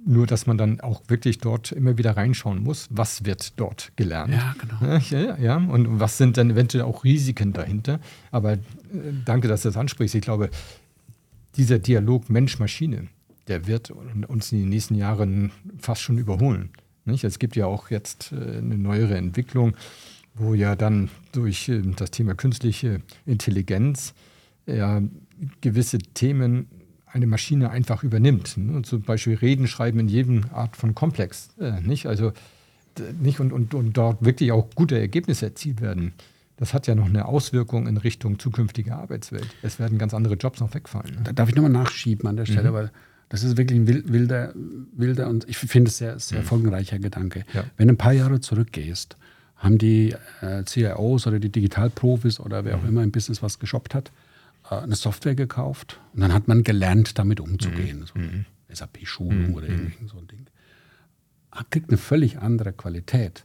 nur, 0.05 0.26
dass 0.26 0.47
man 0.47 0.59
dann 0.59 0.80
auch 0.80 1.01
wirklich 1.09 1.39
dort 1.39 1.72
immer 1.72 1.97
wieder 1.97 2.16
reinschauen 2.18 2.62
muss, 2.62 2.86
was 2.91 3.24
wird 3.24 3.59
dort 3.59 3.93
gelernt. 3.97 4.34
Ja, 4.34 4.55
genau. 4.61 4.99
Ja, 5.11 5.39
ja, 5.39 5.57
und 5.57 6.01
was 6.01 6.18
sind 6.18 6.36
dann 6.36 6.51
eventuell 6.51 6.84
auch 6.84 7.03
Risiken 7.03 7.55
dahinter. 7.55 7.99
Aber 8.30 8.53
äh, 8.53 8.59
danke, 9.24 9.49
dass 9.49 9.62
du 9.62 9.68
das 9.70 9.76
ansprichst. 9.78 10.14
Ich 10.14 10.22
glaube, 10.22 10.51
dieser 11.57 11.78
Dialog 11.78 12.28
Mensch-Maschine, 12.28 13.09
der 13.49 13.66
wird 13.66 13.90
uns 13.90 14.53
in 14.53 14.61
den 14.61 14.68
nächsten 14.68 14.94
Jahren 14.94 15.51
fast 15.78 16.03
schon 16.03 16.18
überholen. 16.18 16.70
Nicht? 17.05 17.24
Es 17.24 17.38
gibt 17.38 17.57
ja 17.57 17.66
auch 17.66 17.90
jetzt 17.90 18.32
äh, 18.32 18.59
eine 18.59 18.78
neuere 18.78 19.16
Entwicklung, 19.16 19.74
wo 20.34 20.55
ja 20.55 20.76
dann 20.76 21.11
durch 21.32 21.68
äh, 21.68 21.82
das 21.96 22.11
Thema 22.11 22.34
künstliche 22.34 23.01
Intelligenz 23.26 24.14
ja, 24.66 25.01
gewisse 25.61 25.99
Themen 25.99 26.68
eine 27.07 27.26
Maschine 27.26 27.70
einfach 27.70 28.05
übernimmt. 28.05 28.57
Ne? 28.59 28.82
Zum 28.82 29.03
Beispiel 29.03 29.34
Reden 29.34 29.66
schreiben 29.66 29.99
in 30.01 30.09
jedem 30.09 30.44
Art 30.53 30.76
von 30.76 30.94
Komplex. 30.94 31.49
Äh, 31.59 31.80
nicht? 31.80 32.07
Also, 32.07 32.32
nicht 33.20 33.40
und, 33.40 33.53
und, 33.53 33.74
und 33.74 33.96
dort 33.96 34.24
wirklich 34.24 34.53
auch 34.53 34.68
gute 34.74 34.99
Ergebnisse 34.99 35.46
erzielt 35.46 35.80
werden. 35.80 36.12
Das 36.57 36.74
hat 36.74 36.88
ja 36.88 36.94
noch 36.96 37.07
eine 37.07 37.26
Auswirkung 37.26 37.86
in 37.86 37.96
Richtung 37.96 38.38
zukünftige 38.38 38.96
Arbeitswelt. 38.96 39.46
Es 39.62 39.78
werden 39.78 39.96
ganz 39.96 40.12
andere 40.12 40.34
Jobs 40.34 40.61
noch 40.61 40.74
wegfallen. 40.74 41.14
Ne? 41.14 41.20
Da 41.24 41.32
darf 41.32 41.49
ich 41.49 41.55
nochmal 41.55 41.70
nachschieben 41.70 42.28
an 42.28 42.36
der 42.36 42.46
Stelle, 42.46 42.70
mhm. 42.70 42.74
weil 42.74 42.92
das 43.29 43.45
ist 43.45 43.57
wirklich 43.57 43.79
ein 43.79 43.87
wilder, 43.87 44.55
wilder 44.97 45.29
und 45.29 45.49
ich 45.49 45.59
finde 45.59 45.91
es 45.91 45.99
sehr, 45.99 46.18
sehr 46.18 46.41
mhm. 46.41 46.45
folgenreicher 46.45 46.99
Gedanke. 46.99 47.45
Ja. 47.53 47.64
Wenn 47.76 47.89
du 47.89 47.95
ein 47.95 47.99
paar 47.99 48.12
Jahre 48.12 48.41
zurückgehst 48.41 49.16
haben 49.59 49.76
die 49.76 50.14
äh, 50.41 50.64
CIOs 50.64 51.26
oder 51.26 51.41
die 51.41 51.51
Digitalprofis 51.51 52.41
oder 52.41 52.64
wer 52.64 52.76
auch 52.76 52.83
mhm. 52.83 52.89
immer 52.89 53.03
im 53.03 53.11
Business 53.11 53.43
was 53.43 53.59
geshoppt 53.59 53.95
hat, 53.95 54.12
äh, 54.70 54.76
eine 54.76 54.95
Software 54.95 55.35
gekauft 55.35 56.01
und 56.14 56.20
dann 56.20 56.33
hat 56.33 56.49
man 56.49 56.62
gelernt, 56.62 57.18
damit 57.18 57.41
umzugehen. 57.41 58.07
Mhm. 58.14 58.45
So. 58.68 58.74
SAP-Schulung 58.74 59.55
oder 59.55 59.68
irgend 59.68 59.95
so 60.09 60.18
ein 60.18 60.29
Ding. 60.29 60.47
Kriegt 61.70 61.89
eine 61.89 61.97
völlig 61.97 62.39
andere 62.39 62.72
Qualität, 62.72 63.45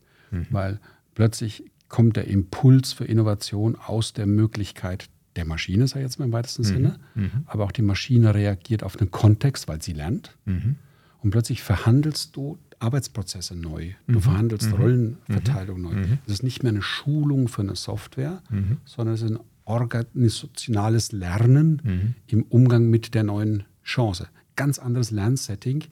weil 0.50 0.80
plötzlich 1.16 1.64
kommt 1.88 2.18
der 2.18 2.28
Impuls 2.28 2.92
für 2.92 3.06
Innovation 3.06 3.78
aus 3.78 4.12
der 4.12 4.28
Möglichkeit 4.28 5.10
der 5.36 5.46
Maschine, 5.46 5.88
sei 5.88 6.02
jetzt 6.02 6.20
mal 6.20 6.26
im 6.26 6.32
weitesten 6.32 6.64
mhm. 6.64 6.68
Sinne, 6.68 7.00
aber 7.46 7.66
auch 7.66 7.72
die 7.72 7.82
Maschine 7.82 8.36
reagiert 8.36 8.84
auf 8.84 8.98
den 8.98 9.12
Kontext, 9.12 9.68
weil 9.68 9.82
sie 9.82 9.94
lernt. 9.94 10.38
Und 10.46 11.32
plötzlich 11.32 11.64
verhandelst 11.64 12.36
du 12.36 12.60
Arbeitsprozesse 12.80 13.56
neu. 13.56 13.92
Du 14.08 14.16
mhm. 14.16 14.22
verhandelst 14.22 14.68
mhm. 14.68 14.74
Rollenverteilung 14.74 15.78
mhm. 15.78 15.84
neu. 15.84 15.96
Es 16.28 16.34
ist 16.34 16.44
nicht 16.44 16.64
mehr 16.64 16.72
eine 16.72 16.82
Schulung 16.82 17.48
für 17.48 17.62
eine 17.62 17.76
Software, 17.76 18.44
mhm. 18.50 18.78
sondern 18.86 19.16
es 19.16 19.22
ist 19.22 19.32
ein 19.32 19.40
organisationales 19.66 21.14
Lernen 21.14 21.82
mhm. 21.84 22.16
im 22.28 22.44
Umgang 22.44 22.90
mit 22.90 23.14
der 23.14 23.24
neuen 23.24 23.64
Chance. 23.84 24.28
Ganz 24.56 24.80
anderes 24.80 25.12
Lernsetting, 25.12 25.86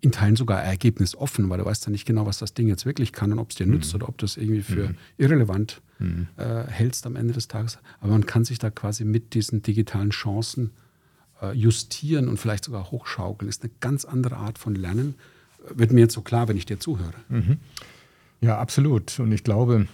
in 0.00 0.12
Teilen 0.12 0.36
sogar 0.36 0.62
ergebnisoffen, 0.62 1.50
weil 1.50 1.58
du 1.58 1.64
weißt 1.64 1.86
ja 1.86 1.90
nicht 1.90 2.06
genau, 2.06 2.24
was 2.24 2.38
das 2.38 2.54
Ding 2.54 2.68
jetzt 2.68 2.86
wirklich 2.86 3.12
kann 3.12 3.32
und 3.32 3.38
ob 3.38 3.50
es 3.50 3.56
dir 3.56 3.66
nützt 3.66 3.94
oder 3.94 4.08
ob 4.08 4.16
du 4.16 4.26
es 4.26 4.36
irgendwie 4.36 4.62
für 4.62 4.94
irrelevant 5.18 5.82
äh, 6.00 6.64
hältst 6.70 7.06
am 7.06 7.16
Ende 7.16 7.34
des 7.34 7.48
Tages. 7.48 7.78
Aber 8.00 8.12
man 8.12 8.26
kann 8.26 8.44
sich 8.44 8.58
da 8.58 8.70
quasi 8.70 9.04
mit 9.04 9.34
diesen 9.34 9.62
digitalen 9.62 10.10
Chancen 10.10 10.70
äh, 11.42 11.52
justieren 11.52 12.28
und 12.28 12.38
vielleicht 12.38 12.64
sogar 12.64 12.90
hochschaukeln. 12.90 13.48
Ist 13.48 13.62
eine 13.62 13.72
ganz 13.80 14.04
andere 14.04 14.36
Art 14.36 14.58
von 14.58 14.74
Lernen, 14.74 15.14
wird 15.70 15.92
mir 15.92 16.00
jetzt 16.00 16.14
so 16.14 16.22
klar, 16.22 16.48
wenn 16.48 16.56
ich 16.56 16.66
dir 16.66 16.78
zuhöre. 16.78 17.14
Mhm. 17.28 17.58
Ja, 18.40 18.58
absolut. 18.58 19.18
Und 19.18 19.32
ich 19.32 19.42
glaube, 19.42 19.88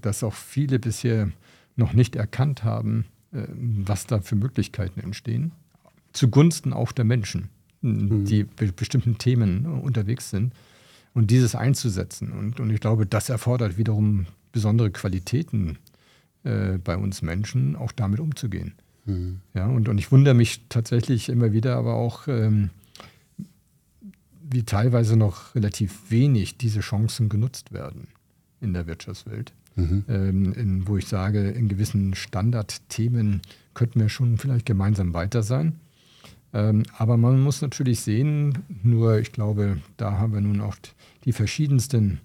dass 0.00 0.22
auch 0.22 0.34
viele 0.34 0.78
bisher 0.78 1.30
noch 1.76 1.92
nicht 1.92 2.16
erkannt 2.16 2.64
haben, 2.64 3.04
äh, 3.32 3.44
was 3.48 4.06
da 4.06 4.20
für 4.20 4.36
Möglichkeiten 4.36 5.00
entstehen, 5.00 5.52
zugunsten 6.12 6.72
auch 6.72 6.92
der 6.92 7.04
Menschen, 7.04 7.50
mhm. 7.82 8.24
die 8.24 8.44
bei 8.44 8.66
bestimmten 8.66 9.18
Themen 9.18 9.66
unterwegs 9.66 10.30
sind. 10.30 10.54
Und 11.12 11.32
dieses 11.32 11.56
einzusetzen. 11.56 12.30
Und, 12.30 12.60
und 12.60 12.70
ich 12.70 12.78
glaube, 12.78 13.04
das 13.04 13.30
erfordert 13.30 13.76
wiederum 13.76 14.26
besondere 14.52 14.90
Qualitäten 14.90 15.78
äh, 16.44 16.78
bei 16.78 16.96
uns 16.96 17.22
Menschen, 17.22 17.76
auch 17.76 17.92
damit 17.92 18.20
umzugehen. 18.20 18.74
Mhm. 19.06 19.40
Ja, 19.54 19.66
und, 19.66 19.88
und 19.88 19.98
ich 19.98 20.10
wundere 20.12 20.34
mich 20.34 20.62
tatsächlich 20.68 21.28
immer 21.28 21.52
wieder, 21.52 21.76
aber 21.76 21.94
auch, 21.94 22.28
ähm, 22.28 22.70
wie 24.48 24.64
teilweise 24.64 25.16
noch 25.16 25.54
relativ 25.54 26.10
wenig 26.10 26.58
diese 26.58 26.80
Chancen 26.80 27.28
genutzt 27.28 27.72
werden 27.72 28.08
in 28.60 28.72
der 28.74 28.86
Wirtschaftswelt. 28.86 29.52
Mhm. 29.76 30.04
Ähm, 30.08 30.52
in, 30.54 30.88
wo 30.88 30.96
ich 30.96 31.06
sage, 31.06 31.50
in 31.50 31.68
gewissen 31.68 32.14
Standardthemen 32.14 33.42
könnten 33.74 34.00
wir 34.00 34.08
schon 34.08 34.38
vielleicht 34.38 34.66
gemeinsam 34.66 35.14
weiter 35.14 35.42
sein. 35.42 35.78
Ähm, 36.52 36.82
aber 36.98 37.16
man 37.16 37.40
muss 37.40 37.62
natürlich 37.62 38.00
sehen, 38.00 38.58
nur 38.82 39.18
ich 39.18 39.32
glaube, 39.32 39.78
da 39.96 40.18
haben 40.18 40.32
wir 40.32 40.40
nun 40.40 40.60
auch 40.60 40.76
die 41.24 41.32
verschiedensten 41.32 42.18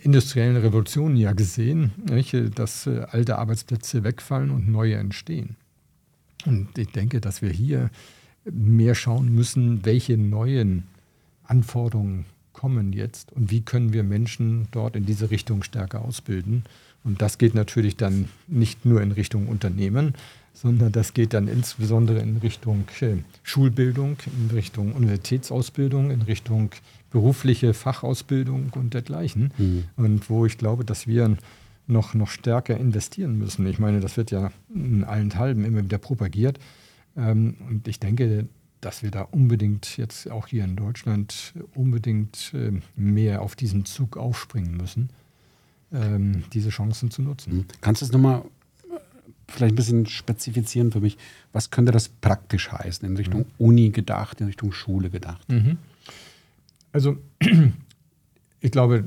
industriellen 0.00 0.56
Revolutionen 0.56 1.16
ja 1.16 1.32
gesehen, 1.32 1.92
nicht, 2.10 2.34
dass 2.58 2.86
äh, 2.86 3.06
alte 3.10 3.38
Arbeitsplätze 3.38 4.04
wegfallen 4.04 4.50
und 4.50 4.68
neue 4.68 4.96
entstehen. 4.96 5.56
Und 6.46 6.76
ich 6.76 6.88
denke, 6.88 7.20
dass 7.20 7.42
wir 7.42 7.50
hier 7.50 7.90
mehr 8.50 8.94
schauen 8.94 9.32
müssen, 9.34 9.84
welche 9.84 10.16
neuen 10.16 10.84
Anforderungen 11.44 12.24
kommen 12.52 12.92
jetzt 12.92 13.32
und 13.32 13.50
wie 13.50 13.62
können 13.62 13.92
wir 13.92 14.02
Menschen 14.02 14.68
dort 14.70 14.96
in 14.96 15.06
diese 15.06 15.30
Richtung 15.30 15.62
stärker 15.62 16.04
ausbilden. 16.04 16.64
Und 17.04 17.20
das 17.20 17.38
geht 17.38 17.54
natürlich 17.54 17.96
dann 17.96 18.28
nicht 18.46 18.84
nur 18.84 19.02
in 19.02 19.12
Richtung 19.12 19.48
Unternehmen, 19.48 20.14
sondern 20.54 20.92
das 20.92 21.14
geht 21.14 21.34
dann 21.34 21.48
insbesondere 21.48 22.20
in 22.20 22.36
Richtung 22.38 22.84
äh, 23.00 23.16
Schulbildung, 23.42 24.16
in 24.26 24.54
Richtung 24.54 24.92
Universitätsausbildung, 24.92 26.10
in 26.10 26.22
Richtung 26.22 26.70
berufliche 27.12 27.74
Fachausbildung 27.74 28.72
und 28.74 28.94
dergleichen. 28.94 29.52
Mhm. 29.58 29.84
Und 29.96 30.30
wo 30.30 30.46
ich 30.46 30.58
glaube, 30.58 30.84
dass 30.84 31.06
wir 31.06 31.36
noch, 31.86 32.14
noch 32.14 32.28
stärker 32.28 32.76
investieren 32.76 33.38
müssen. 33.38 33.66
Ich 33.66 33.78
meine, 33.78 34.00
das 34.00 34.16
wird 34.16 34.30
ja 34.30 34.50
in 34.74 35.04
allen 35.04 35.34
Halben 35.36 35.64
immer 35.64 35.84
wieder 35.84 35.98
propagiert. 35.98 36.58
Ähm, 37.16 37.56
und 37.68 37.86
ich 37.86 38.00
denke, 38.00 38.48
dass 38.80 39.02
wir 39.02 39.10
da 39.10 39.22
unbedingt 39.22 39.96
jetzt 39.96 40.30
auch 40.30 40.46
hier 40.46 40.64
in 40.64 40.76
Deutschland 40.76 41.54
unbedingt 41.74 42.52
äh, 42.54 42.72
mehr 42.96 43.42
auf 43.42 43.54
diesen 43.54 43.84
Zug 43.84 44.16
aufspringen 44.16 44.76
müssen, 44.76 45.10
ähm, 45.92 46.44
diese 46.52 46.70
Chancen 46.70 47.10
zu 47.10 47.22
nutzen. 47.22 47.54
Mhm. 47.54 47.64
Kannst 47.80 48.02
du 48.02 48.06
es 48.06 48.12
nochmal 48.12 48.40
äh, 48.90 48.98
vielleicht 49.48 49.74
ein 49.74 49.76
bisschen 49.76 50.06
spezifizieren 50.06 50.90
für 50.90 51.00
mich? 51.00 51.18
Was 51.52 51.70
könnte 51.70 51.92
das 51.92 52.08
praktisch 52.08 52.72
heißen, 52.72 53.06
in 53.06 53.16
Richtung 53.16 53.40
mhm. 53.40 53.46
Uni 53.58 53.90
gedacht, 53.90 54.40
in 54.40 54.46
Richtung 54.46 54.72
Schule 54.72 55.10
gedacht? 55.10 55.48
Mhm. 55.48 55.78
Also 56.92 57.16
ich 58.60 58.70
glaube, 58.70 59.04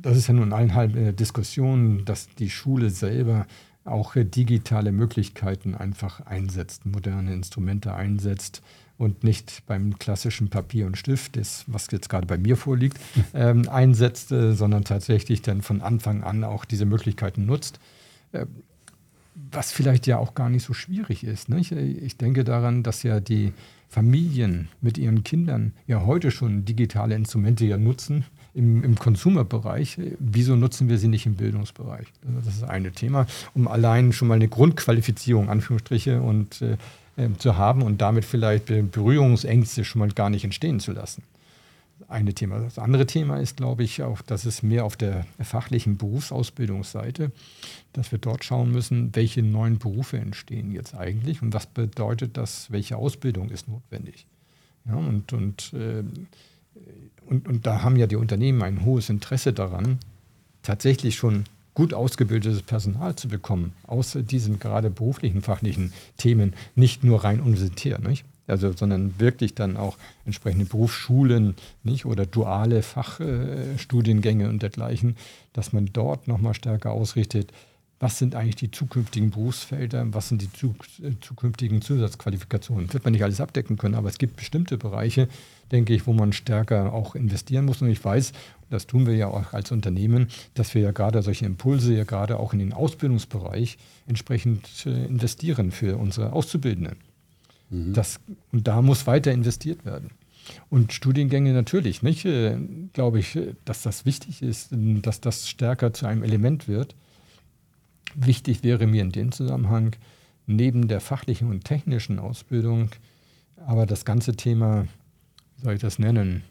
das 0.00 0.16
ist 0.16 0.28
ja 0.28 0.34
nun 0.34 0.52
eineinhalb 0.52 0.96
äh, 0.96 1.12
Diskussion, 1.12 2.04
dass 2.04 2.28
die 2.28 2.50
Schule 2.50 2.90
selber 2.90 3.46
auch 3.84 4.16
äh, 4.16 4.24
digitale 4.24 4.92
Möglichkeiten 4.92 5.74
einfach 5.74 6.20
einsetzt, 6.20 6.86
moderne 6.86 7.32
Instrumente 7.32 7.94
einsetzt, 7.94 8.62
und 9.02 9.24
nicht 9.24 9.64
beim 9.66 9.98
klassischen 9.98 10.48
Papier 10.48 10.86
und 10.86 10.96
Stift, 10.96 11.36
das, 11.36 11.64
was 11.66 11.88
jetzt 11.90 12.08
gerade 12.08 12.26
bei 12.26 12.38
mir 12.38 12.56
vorliegt, 12.56 13.00
ähm, 13.34 13.68
einsetzt, 13.68 14.28
sondern 14.28 14.84
tatsächlich 14.84 15.42
dann 15.42 15.60
von 15.60 15.80
Anfang 15.80 16.22
an 16.22 16.44
auch 16.44 16.64
diese 16.64 16.84
Möglichkeiten 16.84 17.44
nutzt. 17.44 17.80
Äh, 18.30 18.46
was 19.50 19.72
vielleicht 19.72 20.06
ja 20.06 20.18
auch 20.18 20.34
gar 20.34 20.48
nicht 20.48 20.62
so 20.62 20.72
schwierig 20.72 21.24
ist. 21.24 21.48
Nicht? 21.48 21.72
Ich 21.72 22.16
denke 22.16 22.44
daran, 22.44 22.82
dass 22.82 23.02
ja 23.02 23.18
die 23.18 23.52
Familien 23.92 24.68
mit 24.80 24.96
ihren 24.96 25.22
Kindern 25.22 25.74
ja 25.86 26.06
heute 26.06 26.30
schon 26.30 26.64
digitale 26.64 27.14
Instrumente 27.14 27.66
ja 27.66 27.76
nutzen 27.76 28.24
im, 28.54 28.82
im 28.82 28.94
Consumer-Bereich. 28.94 29.98
Wieso 30.18 30.56
nutzen 30.56 30.88
wir 30.88 30.96
sie 30.96 31.08
nicht 31.08 31.26
im 31.26 31.34
Bildungsbereich? 31.34 32.06
Das 32.42 32.54
ist 32.54 32.64
eine 32.64 32.92
Thema, 32.92 33.26
um 33.54 33.68
allein 33.68 34.14
schon 34.14 34.28
mal 34.28 34.34
eine 34.36 34.48
Grundqualifizierung, 34.48 35.50
Anführungsstriche, 35.50 36.22
und, 36.22 36.62
äh, 36.62 36.78
äh 37.18 37.28
zu 37.36 37.58
haben 37.58 37.82
und 37.82 38.00
damit 38.00 38.24
vielleicht 38.24 38.66
Berührungsängste 38.66 39.84
schon 39.84 39.98
mal 39.98 40.08
gar 40.08 40.30
nicht 40.30 40.44
entstehen 40.44 40.80
zu 40.80 40.92
lassen 40.92 41.22
eine 42.12 42.34
Thema. 42.34 42.60
Das 42.60 42.78
andere 42.78 43.06
Thema 43.06 43.38
ist, 43.38 43.56
glaube 43.56 43.82
ich, 43.82 44.02
auch, 44.02 44.22
dass 44.22 44.44
es 44.44 44.62
mehr 44.62 44.84
auf 44.84 44.96
der 44.96 45.26
fachlichen 45.40 45.96
Berufsausbildungsseite, 45.96 47.32
dass 47.92 48.12
wir 48.12 48.18
dort 48.18 48.44
schauen 48.44 48.70
müssen, 48.70 49.14
welche 49.14 49.42
neuen 49.42 49.78
Berufe 49.78 50.18
entstehen 50.18 50.70
jetzt 50.72 50.94
eigentlich 50.94 51.42
und 51.42 51.52
was 51.54 51.66
bedeutet 51.66 52.36
das, 52.36 52.70
welche 52.70 52.96
Ausbildung 52.96 53.50
ist 53.50 53.68
notwendig. 53.68 54.26
Ja, 54.86 54.94
und, 54.94 55.32
und, 55.32 55.72
äh, 55.74 56.02
und, 57.26 57.48
und 57.48 57.66
da 57.66 57.82
haben 57.82 57.96
ja 57.96 58.06
die 58.06 58.16
Unternehmen 58.16 58.62
ein 58.62 58.84
hohes 58.84 59.08
Interesse 59.10 59.52
daran, 59.52 59.98
tatsächlich 60.62 61.16
schon 61.16 61.44
gut 61.74 61.94
ausgebildetes 61.94 62.62
Personal 62.62 63.16
zu 63.16 63.28
bekommen, 63.28 63.72
außer 63.86 64.22
diesen 64.22 64.58
gerade 64.58 64.90
beruflichen, 64.90 65.40
fachlichen 65.40 65.92
Themen, 66.16 66.54
nicht 66.74 67.02
nur 67.04 67.24
rein 67.24 67.40
universitär. 67.40 67.98
Nicht? 67.98 68.24
Also, 68.52 68.72
sondern 68.72 69.18
wirklich 69.18 69.54
dann 69.54 69.76
auch 69.76 69.98
entsprechende 70.24 70.66
Berufsschulen 70.66 71.56
nicht, 71.82 72.06
oder 72.06 72.26
duale 72.26 72.82
Fachstudiengänge 72.82 74.48
und 74.48 74.62
dergleichen, 74.62 75.16
dass 75.52 75.72
man 75.72 75.90
dort 75.92 76.28
nochmal 76.28 76.54
stärker 76.54 76.92
ausrichtet, 76.92 77.52
was 78.02 78.18
sind 78.18 78.34
eigentlich 78.34 78.56
die 78.56 78.72
zukünftigen 78.72 79.30
Berufsfelder, 79.30 80.04
was 80.12 80.28
sind 80.28 80.42
die 80.42 80.52
zu, 80.52 80.74
zukünftigen 81.20 81.82
Zusatzqualifikationen. 81.82 82.92
Wird 82.92 83.04
man 83.04 83.12
nicht 83.12 83.22
alles 83.22 83.40
abdecken 83.40 83.76
können, 83.76 83.94
aber 83.94 84.08
es 84.08 84.18
gibt 84.18 84.34
bestimmte 84.34 84.76
Bereiche, 84.76 85.28
denke 85.70 85.94
ich, 85.94 86.04
wo 86.04 86.12
man 86.12 86.32
stärker 86.32 86.92
auch 86.92 87.14
investieren 87.14 87.64
muss. 87.64 87.80
Und 87.80 87.90
ich 87.90 88.04
weiß, 88.04 88.32
das 88.70 88.88
tun 88.88 89.06
wir 89.06 89.14
ja 89.14 89.28
auch 89.28 89.52
als 89.52 89.70
Unternehmen, 89.70 90.26
dass 90.54 90.74
wir 90.74 90.82
ja 90.82 90.90
gerade 90.90 91.22
solche 91.22 91.46
Impulse 91.46 91.94
ja 91.94 92.02
gerade 92.02 92.40
auch 92.40 92.52
in 92.52 92.58
den 92.58 92.72
Ausbildungsbereich 92.72 93.78
entsprechend 94.08 94.84
äh, 94.84 95.04
investieren 95.04 95.70
für 95.70 95.96
unsere 95.96 96.32
Auszubildenden. 96.32 96.96
Mhm. 97.72 97.94
Das, 97.94 98.20
und 98.52 98.68
da 98.68 98.82
muss 98.82 99.06
weiter 99.06 99.32
investiert 99.32 99.84
werden. 99.84 100.10
Und 100.68 100.92
Studiengänge 100.92 101.52
natürlich, 101.52 102.02
nicht? 102.02 102.24
Äh, 102.24 102.58
glaube 102.92 103.18
ich, 103.18 103.38
dass 103.64 103.82
das 103.82 104.04
wichtig 104.04 104.42
ist, 104.42 104.68
dass 104.70 105.20
das 105.20 105.48
stärker 105.48 105.92
zu 105.92 106.06
einem 106.06 106.22
Element 106.22 106.68
wird. 106.68 106.94
Wichtig 108.14 108.62
wäre 108.62 108.86
mir 108.86 109.02
in 109.02 109.12
dem 109.12 109.32
Zusammenhang, 109.32 109.96
neben 110.46 110.88
der 110.88 111.00
fachlichen 111.00 111.48
und 111.48 111.64
technischen 111.64 112.18
Ausbildung, 112.18 112.90
aber 113.56 113.86
das 113.86 114.04
ganze 114.04 114.34
Thema, 114.34 114.86
wie 115.56 115.62
soll 115.62 115.74
ich 115.74 115.80
das 115.80 115.98
nennen, 115.98 116.42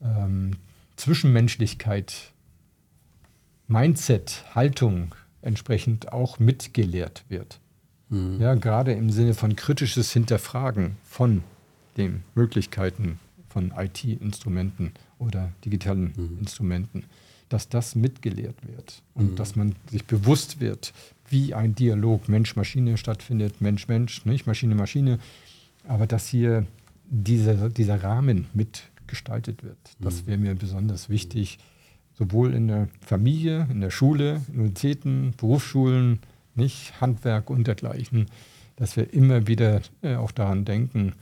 ähm, 0.00 0.52
Zwischenmenschlichkeit, 0.96 2.32
Mindset, 3.66 4.44
Haltung 4.54 5.14
entsprechend 5.42 6.12
auch 6.12 6.38
mitgelehrt 6.38 7.24
wird. 7.28 7.58
Mhm. 8.12 8.40
Ja, 8.40 8.54
gerade 8.54 8.92
im 8.92 9.10
Sinne 9.10 9.34
von 9.34 9.56
kritisches 9.56 10.12
Hinterfragen 10.12 10.96
von 11.02 11.42
den 11.96 12.22
Möglichkeiten 12.34 13.18
von 13.48 13.72
IT-Instrumenten 13.76 14.92
oder 15.18 15.50
digitalen 15.64 16.12
mhm. 16.16 16.38
Instrumenten, 16.40 17.04
dass 17.48 17.68
das 17.68 17.94
mitgelehrt 17.94 18.56
wird 18.66 19.02
und 19.14 19.32
mhm. 19.32 19.36
dass 19.36 19.56
man 19.56 19.74
sich 19.90 20.04
bewusst 20.04 20.60
wird, 20.60 20.92
wie 21.28 21.54
ein 21.54 21.74
Dialog 21.74 22.28
Mensch-Maschine 22.28 22.96
stattfindet, 22.96 23.60
Mensch-Mensch, 23.60 24.24
nicht 24.26 24.46
Maschine-Maschine, 24.46 25.18
aber 25.88 26.06
dass 26.06 26.28
hier 26.28 26.66
dieser, 27.06 27.70
dieser 27.70 28.02
Rahmen 28.02 28.46
mitgestaltet 28.54 29.62
wird. 29.62 29.78
Das 30.00 30.22
mhm. 30.22 30.26
wäre 30.26 30.38
mir 30.38 30.54
besonders 30.54 31.08
wichtig, 31.08 31.58
sowohl 32.14 32.54
in 32.54 32.68
der 32.68 32.88
Familie, 33.00 33.66
in 33.70 33.80
der 33.80 33.90
Schule, 33.90 34.42
Universitäten, 34.48 35.32
Berufsschulen, 35.36 36.20
nicht 36.54 37.00
Handwerk 37.00 37.50
und 37.50 37.66
dergleichen, 37.66 38.26
dass 38.76 38.96
wir 38.96 39.12
immer 39.12 39.46
wieder 39.46 39.82
äh, 40.02 40.16
auch 40.16 40.32
daran 40.32 40.64
denken, 40.64 41.14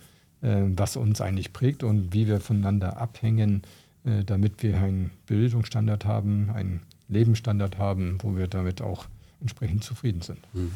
äh, 0.42 0.62
was 0.64 0.96
uns 0.96 1.20
eigentlich 1.20 1.52
prägt 1.52 1.82
und 1.82 2.12
wie 2.12 2.26
wir 2.26 2.40
voneinander 2.40 2.96
abhängen, 2.98 3.62
äh, 4.04 4.24
damit 4.24 4.62
wir 4.62 4.78
einen 4.78 5.10
Bildungsstandard 5.26 6.04
haben, 6.04 6.50
einen 6.50 6.80
Lebensstandard 7.08 7.78
haben, 7.78 8.18
wo 8.22 8.36
wir 8.36 8.46
damit 8.46 8.80
auch 8.80 9.06
entsprechend 9.40 9.84
zufrieden 9.84 10.22
sind. 10.22 10.38
Mhm. 10.54 10.72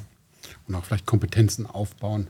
Und 0.66 0.74
auch 0.74 0.84
vielleicht 0.84 1.07
Kompetenzen 1.07 1.66
aufbauen, 1.66 2.26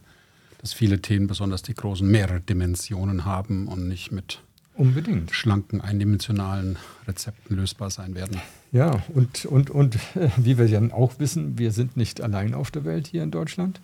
dass 0.59 0.73
viele 0.73 1.01
Themen, 1.01 1.27
besonders 1.27 1.63
die 1.63 1.75
großen, 1.75 2.09
mehrere 2.09 2.41
Dimensionen 2.41 3.25
haben 3.25 3.67
und 3.67 3.89
nicht 3.89 4.13
mit 4.13 4.41
Unbedingt. 4.77 5.31
schlanken, 5.33 5.81
eindimensionalen 5.81 6.79
Rezepten 7.07 7.57
lösbar 7.57 7.91
sein 7.91 8.15
werden. 8.15 8.41
Ja, 8.73 9.03
und, 9.15 9.45
und, 9.47 9.71
und 9.71 9.97
äh, 10.17 10.31
wie 10.37 10.59
wir 10.59 10.67
ja 10.67 10.81
auch 10.93 11.19
wissen, 11.19 11.59
wir 11.59 11.71
sind 11.71 11.97
nicht 11.97 12.21
allein 12.21 12.55
auf 12.55 12.71
der 12.71 12.85
Welt 12.85 13.07
hier 13.07 13.23
in 13.23 13.31
Deutschland. 13.31 13.81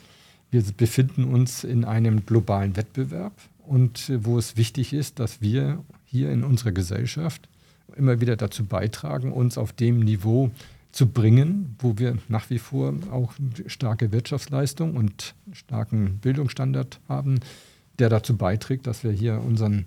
Wir 0.51 0.63
befinden 0.77 1.25
uns 1.25 1.63
in 1.63 1.85
einem 1.85 2.27
globalen 2.27 2.77
Wettbewerb 2.77 3.33
und 3.67 4.09
äh, 4.09 4.25
wo 4.25 4.37
es 4.37 4.57
wichtig 4.57 4.93
ist, 4.93 5.21
dass 5.21 5.41
wir 5.41 5.83
hier 6.05 6.33
in 6.33 6.43
unserer 6.43 6.73
Gesellschaft 6.73 7.49
immer 7.97 8.21
wieder 8.21 8.37
dazu 8.37 8.65
beitragen, 8.65 9.33
uns 9.33 9.59
auf 9.59 9.73
dem 9.73 10.01
Niveau 10.01 10.51
zu 10.91 11.07
bringen, 11.07 11.77
wo 11.79 11.99
wir 11.99 12.19
nach 12.29 12.51
wie 12.51 12.59
vor 12.59 12.95
auch 13.13 13.33
starke 13.67 14.11
Wirtschaftsleistung 14.11 14.97
und 14.97 15.35
starken 15.53 16.19
Bildungsstandard 16.19 16.99
haben, 17.09 17.41
der 18.01 18.09
dazu 18.09 18.37
beiträgt, 18.37 18.89
dass 18.89 19.05
wir 19.05 19.13
hier 19.13 19.41
unseren 19.41 19.87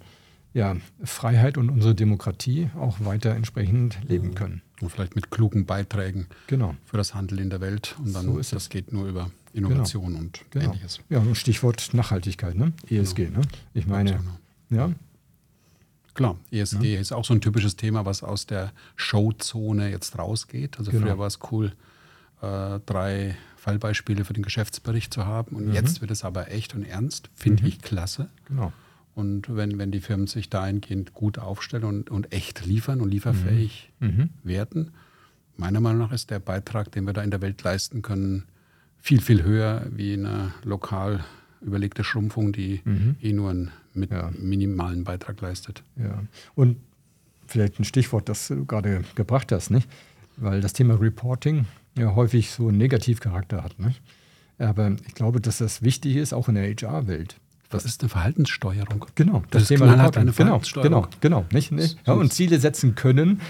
ja, 0.53 0.75
Freiheit 1.03 1.57
und 1.57 1.69
unsere 1.69 1.95
Demokratie 1.95 2.69
auch 2.77 2.97
weiter 3.03 3.35
entsprechend 3.35 3.97
leben 4.07 4.35
können. 4.35 4.61
Und 4.81 4.89
vielleicht 4.89 5.15
mit 5.15 5.31
klugen 5.31 5.65
Beiträgen 5.65 6.27
genau. 6.47 6.75
für 6.85 6.97
das 6.97 7.15
Handeln 7.15 7.41
in 7.41 7.49
der 7.49 7.61
Welt. 7.61 7.95
Und 8.03 8.13
dann, 8.13 8.25
so 8.25 8.37
ist 8.37 8.53
das 8.53 8.63
es. 8.63 8.69
geht 8.69 8.91
nur 8.91 9.07
über 9.07 9.31
Innovation 9.53 10.07
genau. 10.07 10.19
und 10.19 10.41
genau. 10.51 10.65
ähnliches. 10.65 10.99
Ja, 11.09 11.19
und 11.19 11.35
Stichwort 11.35 11.93
Nachhaltigkeit, 11.93 12.55
ne? 12.55 12.73
ESG. 12.89 13.25
Genau. 13.25 13.39
Ne? 13.39 13.47
Ich 13.73 13.87
meine, 13.87 14.19
ja. 14.69 14.91
Klar, 16.13 16.37
ESG 16.51 16.93
ja. 16.93 16.99
ist 16.99 17.11
auch 17.11 17.25
so 17.25 17.33
ein 17.33 17.41
typisches 17.41 17.75
Thema, 17.75 18.05
was 18.05 18.23
aus 18.23 18.45
der 18.45 18.71
Showzone 18.95 19.89
jetzt 19.89 20.17
rausgeht. 20.19 20.77
Also 20.77 20.91
genau. 20.91 21.07
früher 21.07 21.17
war 21.17 21.27
es 21.27 21.39
cool, 21.51 21.71
äh, 22.41 22.79
drei 22.85 23.35
Fallbeispiele 23.55 24.25
für 24.25 24.33
den 24.33 24.43
Geschäftsbericht 24.43 25.11
zu 25.11 25.25
haben. 25.25 25.55
Und 25.55 25.67
mhm. 25.67 25.73
jetzt 25.73 26.01
wird 26.01 26.11
es 26.11 26.23
aber 26.23 26.51
echt 26.51 26.75
und 26.75 26.83
ernst. 26.83 27.29
Finde 27.33 27.63
mhm. 27.63 27.69
ich 27.69 27.81
klasse. 27.81 28.29
Genau. 28.47 28.73
Und 29.15 29.55
wenn, 29.55 29.77
wenn 29.77 29.91
die 29.91 29.99
Firmen 29.99 30.27
sich 30.27 30.49
dahingehend 30.49 31.13
gut 31.13 31.37
aufstellen 31.37 31.83
und, 31.83 32.09
und 32.09 32.33
echt 32.33 32.65
liefern 32.65 33.01
und 33.01 33.09
lieferfähig 33.09 33.91
mhm. 33.99 34.07
mhm. 34.07 34.29
werden, 34.43 34.91
meiner 35.55 35.79
Meinung 35.79 35.99
nach 35.99 36.11
ist 36.11 36.31
der 36.31 36.39
Beitrag, 36.39 36.91
den 36.91 37.05
wir 37.05 37.13
da 37.13 37.21
in 37.21 37.31
der 37.31 37.41
Welt 37.41 37.61
leisten 37.61 38.01
können, 38.01 38.45
viel, 38.97 39.21
viel 39.21 39.43
höher 39.43 39.85
wie 39.91 40.13
eine 40.13 40.53
lokal 40.63 41.23
überlegte 41.61 42.03
Schrumpfung, 42.03 42.51
die 42.51 42.81
mhm. 42.83 43.15
eh 43.21 43.33
nur 43.33 43.51
einen 43.51 43.71
mit 43.93 44.11
ja. 44.11 44.31
minimalen 44.37 45.03
Beitrag 45.03 45.39
leistet. 45.41 45.83
Ja. 45.95 46.23
Und 46.55 46.77
vielleicht 47.45 47.79
ein 47.79 47.83
Stichwort, 47.83 48.29
das 48.29 48.47
du 48.47 48.65
gerade 48.65 49.03
gebracht 49.15 49.51
hast, 49.51 49.69
nicht? 49.69 49.87
weil 50.37 50.61
das 50.61 50.73
Thema 50.73 50.95
Reporting 50.95 51.65
ja 51.97 52.15
häufig 52.15 52.51
so 52.51 52.67
einen 52.67 52.77
Negativcharakter 52.77 53.63
hat. 53.63 53.79
Nicht? 53.79 54.01
Aber 54.57 54.95
ich 55.07 55.13
glaube, 55.13 55.41
dass 55.41 55.59
das 55.59 55.81
wichtig 55.81 56.15
ist, 56.15 56.33
auch 56.33 56.49
in 56.49 56.55
der 56.55 56.63
HR-Welt. 56.63 57.37
Das 57.73 57.85
ist 57.85 58.01
eine 58.01 58.09
Verhaltenssteuerung. 58.09 59.05
Genau, 59.15 59.43
das, 59.49 59.63
das 59.63 59.67
Thema 59.69 59.85
knallhart 59.85 60.17
eine 60.17 60.31
genau, 60.31 60.35
Verhaltenssteuerung. 60.35 61.07
Genau, 61.19 61.41
genau, 61.41 61.45
nicht, 61.51 61.71
nicht? 61.71 61.97
Ja, 62.05 62.13
und 62.13 62.31
Ziele 62.31 62.59
setzen 62.59 62.95
können, 62.95 63.41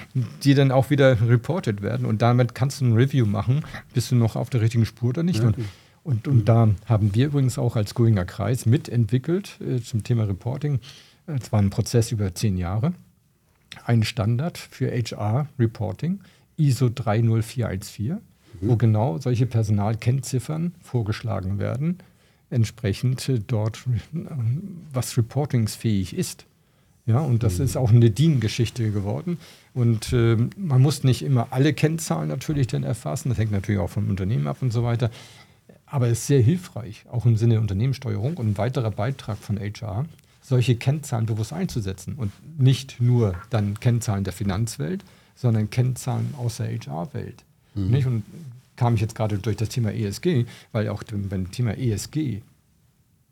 die 0.44 0.54
dann 0.54 0.72
auch 0.72 0.90
wieder 0.90 1.28
reported 1.28 1.82
werden. 1.82 2.06
Und 2.06 2.22
damit 2.22 2.56
kannst 2.56 2.82
du 2.82 2.86
ein 2.86 2.94
Review 2.94 3.26
machen, 3.26 3.66
bist 3.94 4.12
du 4.12 4.16
noch 4.16 4.36
auf 4.36 4.50
der 4.50 4.62
richtigen 4.62 4.86
Spur 4.86 5.10
oder 5.10 5.24
nicht. 5.24 5.42
Ja. 5.42 5.48
Und, 5.48 5.58
und, 6.04 6.28
und, 6.28 6.50
da 6.50 6.70
haben 6.86 7.14
wir 7.16 7.28
übrigens 7.28 7.58
auch 7.58 7.76
als 7.76 7.94
Goinger 7.96 8.26
Kreis 8.26 8.66
mitentwickelt 8.66 9.60
äh, 9.62 9.82
zum 9.82 10.04
Thema 10.04 10.24
Reporting. 10.24 10.80
Es 11.28 11.52
war 11.52 11.60
ein 11.60 11.70
Prozess 11.70 12.12
über 12.12 12.34
zehn 12.36 12.58
Jahre. 12.58 12.94
Ein 13.86 14.04
Standard 14.04 14.58
für 14.58 14.92
HR-Reporting, 14.92 16.20
ISO 16.58 16.90
30414, 16.90 18.08
mhm. 18.08 18.20
wo 18.62 18.76
genau 18.76 19.18
solche 19.18 19.46
Personalkennziffern 19.46 20.76
vorgeschlagen 20.82 21.60
werden 21.60 21.98
entsprechend 22.54 23.30
dort, 23.48 23.84
was 24.92 25.18
reportingsfähig 25.18 26.16
ist. 26.16 26.46
Ja, 27.06 27.20
und 27.20 27.44
das 27.44 27.58
mhm. 27.58 27.66
ist 27.66 27.76
auch 27.76 27.92
eine 27.92 28.12
DIN-Geschichte 28.12 28.92
geworden. 28.92 29.38
Und 29.74 30.14
äh, 30.14 30.38
man 30.56 30.82
muss 30.82 31.04
nicht 31.04 31.22
immer 31.22 31.48
alle 31.52 31.74
Kennzahlen 31.74 32.30
natürlich 32.30 32.68
dann 32.68 32.84
erfassen. 32.84 33.30
Das 33.30 33.38
hängt 33.38 33.52
natürlich 33.52 33.82
auch 33.82 33.90
vom 33.90 34.10
Unternehmen 34.10 34.48
ab 34.48 34.58
und 34.62 34.72
so 34.72 34.84
weiter. 34.84 35.10
Aber 35.86 36.08
es 36.08 36.20
ist 36.20 36.28
sehr 36.28 36.42
hilfreich, 36.42 37.06
auch 37.12 37.26
im 37.26 37.36
Sinne 37.36 37.56
der 37.56 37.62
Unternehmenssteuerung 37.62 38.38
und 38.38 38.52
ein 38.52 38.58
weiterer 38.58 38.90
Beitrag 38.90 39.38
von 39.38 39.60
HR, 39.60 40.06
solche 40.42 40.76
Kennzahlen 40.76 41.26
bewusst 41.26 41.54
einzusetzen. 41.54 42.16
Und 42.16 42.32
nicht 42.58 43.02
nur 43.02 43.36
dann 43.50 43.80
Kennzahlen 43.80 44.24
der 44.24 44.34
Finanzwelt, 44.34 45.04
sondern 45.36 45.70
Kennzahlen 45.70 46.34
aus 46.38 46.58
der 46.58 46.68
HR-Welt. 46.68 47.44
Mhm. 47.76 48.06
Und 48.06 48.24
kam 48.76 48.96
ich 48.96 49.02
jetzt 49.02 49.16
gerade 49.16 49.38
durch 49.38 49.58
das 49.58 49.70
Thema 49.70 49.94
ESG, 49.94 50.46
weil 50.72 50.90
auch 50.90 51.04
beim 51.04 51.52
Thema 51.52 51.78
ESG 51.78 52.42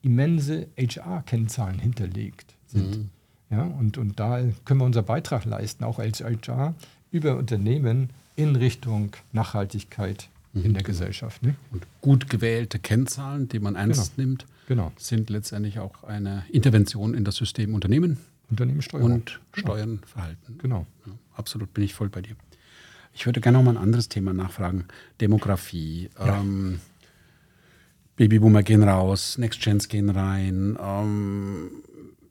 immense 0.01 0.67
HR-Kennzahlen 0.77 1.79
hinterlegt 1.79 2.55
sind. 2.67 2.97
Mhm. 2.97 3.09
Ja, 3.49 3.63
und, 3.63 3.97
und 3.97 4.19
da 4.19 4.41
können 4.65 4.79
wir 4.79 4.85
unseren 4.85 5.05
Beitrag 5.05 5.45
leisten, 5.45 5.83
auch 5.83 5.99
als 5.99 6.21
HR, 6.21 6.73
über 7.11 7.37
Unternehmen 7.37 8.09
in 8.35 8.55
Richtung 8.55 9.11
Nachhaltigkeit 9.33 10.29
mhm. 10.53 10.65
in 10.65 10.73
der 10.73 10.83
Gesellschaft. 10.83 11.43
Ne? 11.43 11.55
Und 11.71 11.85
gut 11.99 12.29
gewählte 12.29 12.79
Kennzahlen, 12.79 13.49
die 13.49 13.59
man 13.59 13.75
ernst 13.75 14.15
genau. 14.15 14.27
nimmt, 14.27 14.45
genau. 14.67 14.91
sind 14.97 15.29
letztendlich 15.29 15.79
auch 15.79 16.03
eine 16.03 16.45
Intervention 16.51 17.13
in 17.13 17.25
das 17.25 17.35
System 17.35 17.75
Unternehmen. 17.75 18.17
Unternehmenssteuerung. 18.49 19.11
Und 19.11 19.39
Steuernverhalten. 19.53 20.57
Genau. 20.57 20.85
Ja, 21.05 21.13
absolut 21.35 21.73
bin 21.73 21.83
ich 21.83 21.93
voll 21.93 22.09
bei 22.09 22.21
dir. 22.21 22.35
Ich 23.13 23.25
würde 23.25 23.41
gerne 23.41 23.57
noch 23.57 23.65
mal 23.65 23.71
ein 23.71 23.83
anderes 23.83 24.09
Thema 24.09 24.33
nachfragen. 24.33 24.85
Demografie. 25.19 26.09
Ja. 26.17 26.39
Ähm, 26.39 26.79
Babyboomer 28.15 28.63
gehen 28.63 28.83
raus, 28.83 29.37
Next 29.37 29.61
Gens 29.61 29.87
gehen 29.87 30.09
rein. 30.09 30.77
Ähm, 30.79 31.71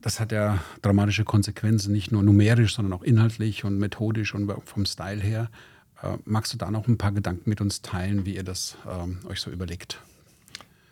das 0.00 0.20
hat 0.20 0.32
ja 0.32 0.58
dramatische 0.82 1.24
Konsequenzen, 1.24 1.92
nicht 1.92 2.12
nur 2.12 2.22
numerisch, 2.22 2.74
sondern 2.74 2.92
auch 2.92 3.02
inhaltlich 3.02 3.64
und 3.64 3.78
methodisch 3.78 4.34
und 4.34 4.50
vom 4.64 4.86
Style 4.86 5.20
her. 5.20 5.50
Äh, 6.02 6.16
magst 6.24 6.52
du 6.52 6.58
da 6.58 6.70
noch 6.70 6.88
ein 6.88 6.96
paar 6.96 7.12
Gedanken 7.12 7.48
mit 7.48 7.60
uns 7.60 7.82
teilen, 7.82 8.24
wie 8.24 8.36
ihr 8.36 8.44
das 8.44 8.76
ähm, 8.88 9.18
euch 9.28 9.40
so 9.40 9.50
überlegt? 9.50 10.00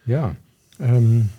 Ja, 0.04 0.36
ähm, 0.80 1.30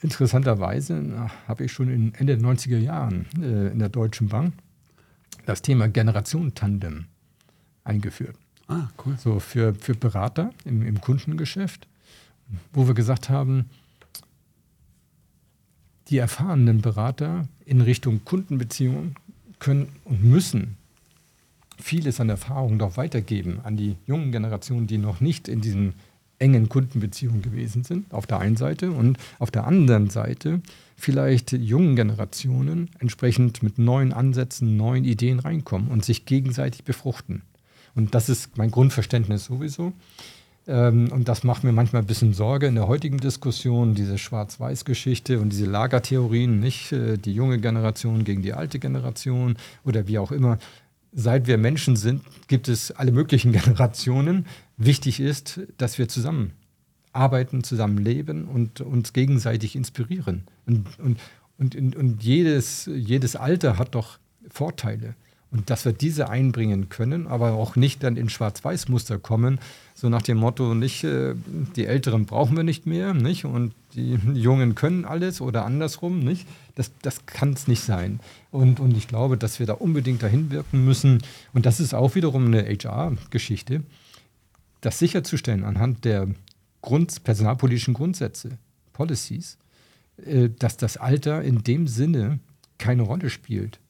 interessanterweise 0.00 1.30
habe 1.48 1.64
ich 1.64 1.72
schon 1.72 1.88
in 1.88 2.14
Ende 2.14 2.36
der 2.36 2.46
90er 2.46 2.78
Jahren 2.78 3.26
äh, 3.40 3.68
in 3.72 3.78
der 3.78 3.88
Deutschen 3.88 4.28
Bank 4.28 4.52
das 5.46 5.62
Thema 5.62 5.88
Generation-Tandem 5.88 7.06
eingeführt. 7.84 8.36
Ah, 8.68 8.88
cool. 9.04 9.16
So 9.18 9.40
für, 9.40 9.74
für 9.74 9.94
Berater 9.94 10.50
im, 10.64 10.82
im 10.82 11.00
Kundengeschäft, 11.00 11.86
wo 12.72 12.86
wir 12.86 12.94
gesagt 12.94 13.30
haben, 13.30 13.70
die 16.08 16.18
erfahrenen 16.18 16.82
Berater 16.82 17.48
in 17.64 17.80
Richtung 17.80 18.24
Kundenbeziehungen 18.24 19.16
können 19.58 19.88
und 20.04 20.22
müssen 20.22 20.76
vieles 21.78 22.20
an 22.20 22.28
Erfahrung 22.28 22.78
doch 22.78 22.96
weitergeben 22.96 23.60
an 23.64 23.76
die 23.76 23.96
jungen 24.06 24.32
Generationen, 24.32 24.86
die 24.86 24.98
noch 24.98 25.20
nicht 25.20 25.48
in 25.48 25.60
diesen 25.60 25.94
engen 26.38 26.68
Kundenbeziehungen 26.68 27.42
gewesen 27.42 27.84
sind, 27.84 28.12
auf 28.12 28.26
der 28.26 28.38
einen 28.38 28.56
Seite 28.56 28.90
und 28.90 29.18
auf 29.38 29.50
der 29.50 29.66
anderen 29.66 30.10
Seite 30.10 30.60
vielleicht 30.96 31.52
jungen 31.52 31.96
Generationen 31.96 32.90
entsprechend 32.98 33.62
mit 33.62 33.78
neuen 33.78 34.12
Ansätzen, 34.12 34.76
neuen 34.76 35.04
Ideen 35.04 35.38
reinkommen 35.38 35.88
und 35.88 36.04
sich 36.04 36.24
gegenseitig 36.24 36.84
befruchten. 36.84 37.42
Und 37.94 38.14
das 38.14 38.28
ist 38.28 38.56
mein 38.58 38.70
Grundverständnis 38.70 39.46
sowieso. 39.46 39.92
Ähm, 40.68 41.10
und 41.12 41.28
das 41.28 41.44
macht 41.44 41.64
mir 41.64 41.72
manchmal 41.72 42.02
ein 42.02 42.06
bisschen 42.06 42.34
Sorge 42.34 42.66
in 42.66 42.74
der 42.74 42.88
heutigen 42.88 43.18
Diskussion, 43.18 43.94
diese 43.94 44.18
Schwarz-Weiß-Geschichte 44.18 45.38
und 45.38 45.50
diese 45.50 45.66
Lagertheorien, 45.66 46.60
nicht 46.60 46.92
äh, 46.92 47.16
die 47.18 47.32
junge 47.32 47.58
Generation 47.58 48.24
gegen 48.24 48.42
die 48.42 48.52
alte 48.52 48.78
Generation 48.78 49.56
oder 49.84 50.08
wie 50.08 50.18
auch 50.18 50.32
immer. 50.32 50.58
Seit 51.18 51.46
wir 51.46 51.56
Menschen 51.56 51.96
sind, 51.96 52.20
gibt 52.46 52.68
es 52.68 52.90
alle 52.90 53.10
möglichen 53.10 53.50
Generationen. 53.60 54.46
Wichtig 54.76 55.18
ist, 55.18 55.60
dass 55.78 55.98
wir 55.98 56.08
zusammen 56.08 56.52
arbeiten, 57.14 57.64
zusammen 57.64 57.96
leben 57.96 58.44
und 58.44 58.82
uns 58.82 59.14
gegenseitig 59.14 59.76
inspirieren. 59.76 60.44
Und, 60.66 60.86
und, 60.98 61.18
und, 61.56 61.96
und 61.96 62.22
jedes, 62.22 62.84
jedes 62.94 63.34
Alter 63.34 63.78
hat 63.78 63.94
doch 63.94 64.18
Vorteile. 64.50 65.14
Und 65.50 65.70
dass 65.70 65.86
wir 65.86 65.94
diese 65.94 66.28
einbringen 66.28 66.90
können, 66.90 67.26
aber 67.26 67.52
auch 67.52 67.76
nicht 67.76 68.02
dann 68.02 68.18
in 68.18 68.28
Schwarz-Weiß-Muster 68.28 69.18
kommen, 69.18 69.58
so 69.98 70.10
nach 70.10 70.20
dem 70.20 70.36
Motto, 70.36 70.74
nicht, 70.74 71.04
äh, 71.04 71.34
die 71.74 71.86
Älteren 71.86 72.26
brauchen 72.26 72.54
wir 72.54 72.64
nicht 72.64 72.84
mehr, 72.84 73.14
nicht? 73.14 73.46
Und 73.46 73.72
die 73.94 74.18
Jungen 74.34 74.74
können 74.74 75.06
alles 75.06 75.40
oder 75.40 75.64
andersrum, 75.64 76.18
nicht? 76.18 76.46
Das, 76.74 76.92
das 77.00 77.24
kann 77.24 77.54
es 77.54 77.66
nicht 77.66 77.80
sein. 77.80 78.20
Und, 78.50 78.78
und 78.78 78.94
ich 78.94 79.08
glaube, 79.08 79.38
dass 79.38 79.58
wir 79.58 79.64
da 79.64 79.72
unbedingt 79.72 80.22
dahin 80.22 80.50
wirken 80.50 80.84
müssen. 80.84 81.22
Und 81.54 81.64
das 81.64 81.80
ist 81.80 81.94
auch 81.94 82.14
wiederum 82.14 82.44
eine 82.44 82.64
HR-Geschichte, 82.64 83.84
das 84.82 84.98
sicherzustellen 84.98 85.64
anhand 85.64 86.04
der 86.04 86.28
Grund, 86.82 87.24
personalpolitischen 87.24 87.94
Grundsätze, 87.94 88.58
Policies, 88.92 89.56
äh, 90.22 90.50
dass 90.50 90.76
das 90.76 90.98
Alter 90.98 91.40
in 91.40 91.64
dem 91.64 91.88
Sinne 91.88 92.38
keine 92.76 93.00
Rolle 93.00 93.30
spielt. 93.30 93.80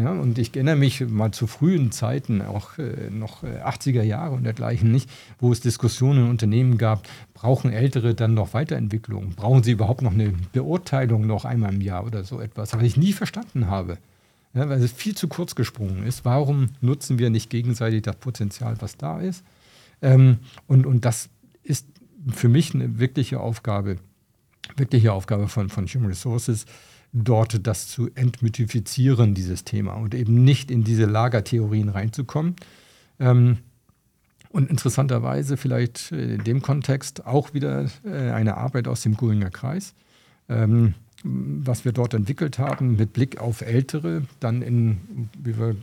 Ja, 0.00 0.12
und 0.12 0.38
ich 0.38 0.54
erinnere 0.54 0.76
mich 0.76 1.00
mal 1.00 1.30
zu 1.30 1.46
frühen 1.46 1.92
Zeiten, 1.92 2.40
auch 2.40 2.78
äh, 2.78 3.10
noch 3.10 3.42
äh, 3.42 3.60
80er 3.62 4.02
Jahre 4.02 4.34
und 4.34 4.44
dergleichen 4.44 4.90
nicht, 4.90 5.10
wo 5.38 5.52
es 5.52 5.60
Diskussionen 5.60 6.24
in 6.24 6.30
Unternehmen 6.30 6.78
gab, 6.78 7.06
brauchen 7.34 7.70
Ältere 7.70 8.14
dann 8.14 8.32
noch 8.32 8.54
Weiterentwicklung? 8.54 9.34
Brauchen 9.34 9.62
sie 9.62 9.72
überhaupt 9.72 10.00
noch 10.00 10.12
eine 10.12 10.32
Beurteilung 10.52 11.26
noch 11.26 11.44
einmal 11.44 11.74
im 11.74 11.82
Jahr 11.82 12.06
oder 12.06 12.24
so 12.24 12.40
etwas? 12.40 12.72
Was 12.72 12.82
ich 12.82 12.96
nie 12.96 13.12
verstanden 13.12 13.66
habe, 13.66 13.98
ja, 14.54 14.68
weil 14.70 14.82
es 14.82 14.92
viel 14.92 15.14
zu 15.14 15.28
kurz 15.28 15.54
gesprungen 15.54 16.06
ist. 16.06 16.24
Warum 16.24 16.70
nutzen 16.80 17.18
wir 17.18 17.28
nicht 17.28 17.50
gegenseitig 17.50 18.02
das 18.02 18.16
Potenzial, 18.16 18.76
was 18.80 18.96
da 18.96 19.20
ist? 19.20 19.44
Ähm, 20.00 20.38
und, 20.66 20.86
und 20.86 21.04
das 21.04 21.28
ist 21.62 21.86
für 22.32 22.48
mich 22.48 22.74
eine 22.74 22.98
wirkliche 22.98 23.38
Aufgabe, 23.38 23.98
wirkliche 24.76 25.12
Aufgabe 25.12 25.48
von, 25.48 25.68
von 25.68 25.86
Human 25.86 26.08
Resources, 26.08 26.64
dort 27.12 27.66
das 27.66 27.88
zu 27.88 28.10
entmythifizieren, 28.14 29.34
dieses 29.34 29.64
Thema, 29.64 29.94
und 29.94 30.14
eben 30.14 30.44
nicht 30.44 30.70
in 30.70 30.84
diese 30.84 31.06
Lagertheorien 31.06 31.88
reinzukommen. 31.88 32.56
Ähm, 33.18 33.58
und 34.50 34.68
interessanterweise 34.68 35.56
vielleicht 35.56 36.10
in 36.10 36.42
dem 36.42 36.60
Kontext 36.60 37.26
auch 37.26 37.54
wieder 37.54 37.88
äh, 38.04 38.30
eine 38.30 38.56
Arbeit 38.56 38.88
aus 38.88 39.02
dem 39.02 39.16
Guringer 39.16 39.50
Kreis, 39.50 39.94
ähm, 40.48 40.94
was 41.22 41.84
wir 41.84 41.92
dort 41.92 42.14
entwickelt 42.14 42.58
haben 42.58 42.96
mit 42.96 43.12
Blick 43.12 43.38
auf 43.40 43.60
Ältere, 43.60 44.22
dann 44.40 44.62
in, 44.62 45.28
wie 45.38 45.56
wir, 45.58 45.76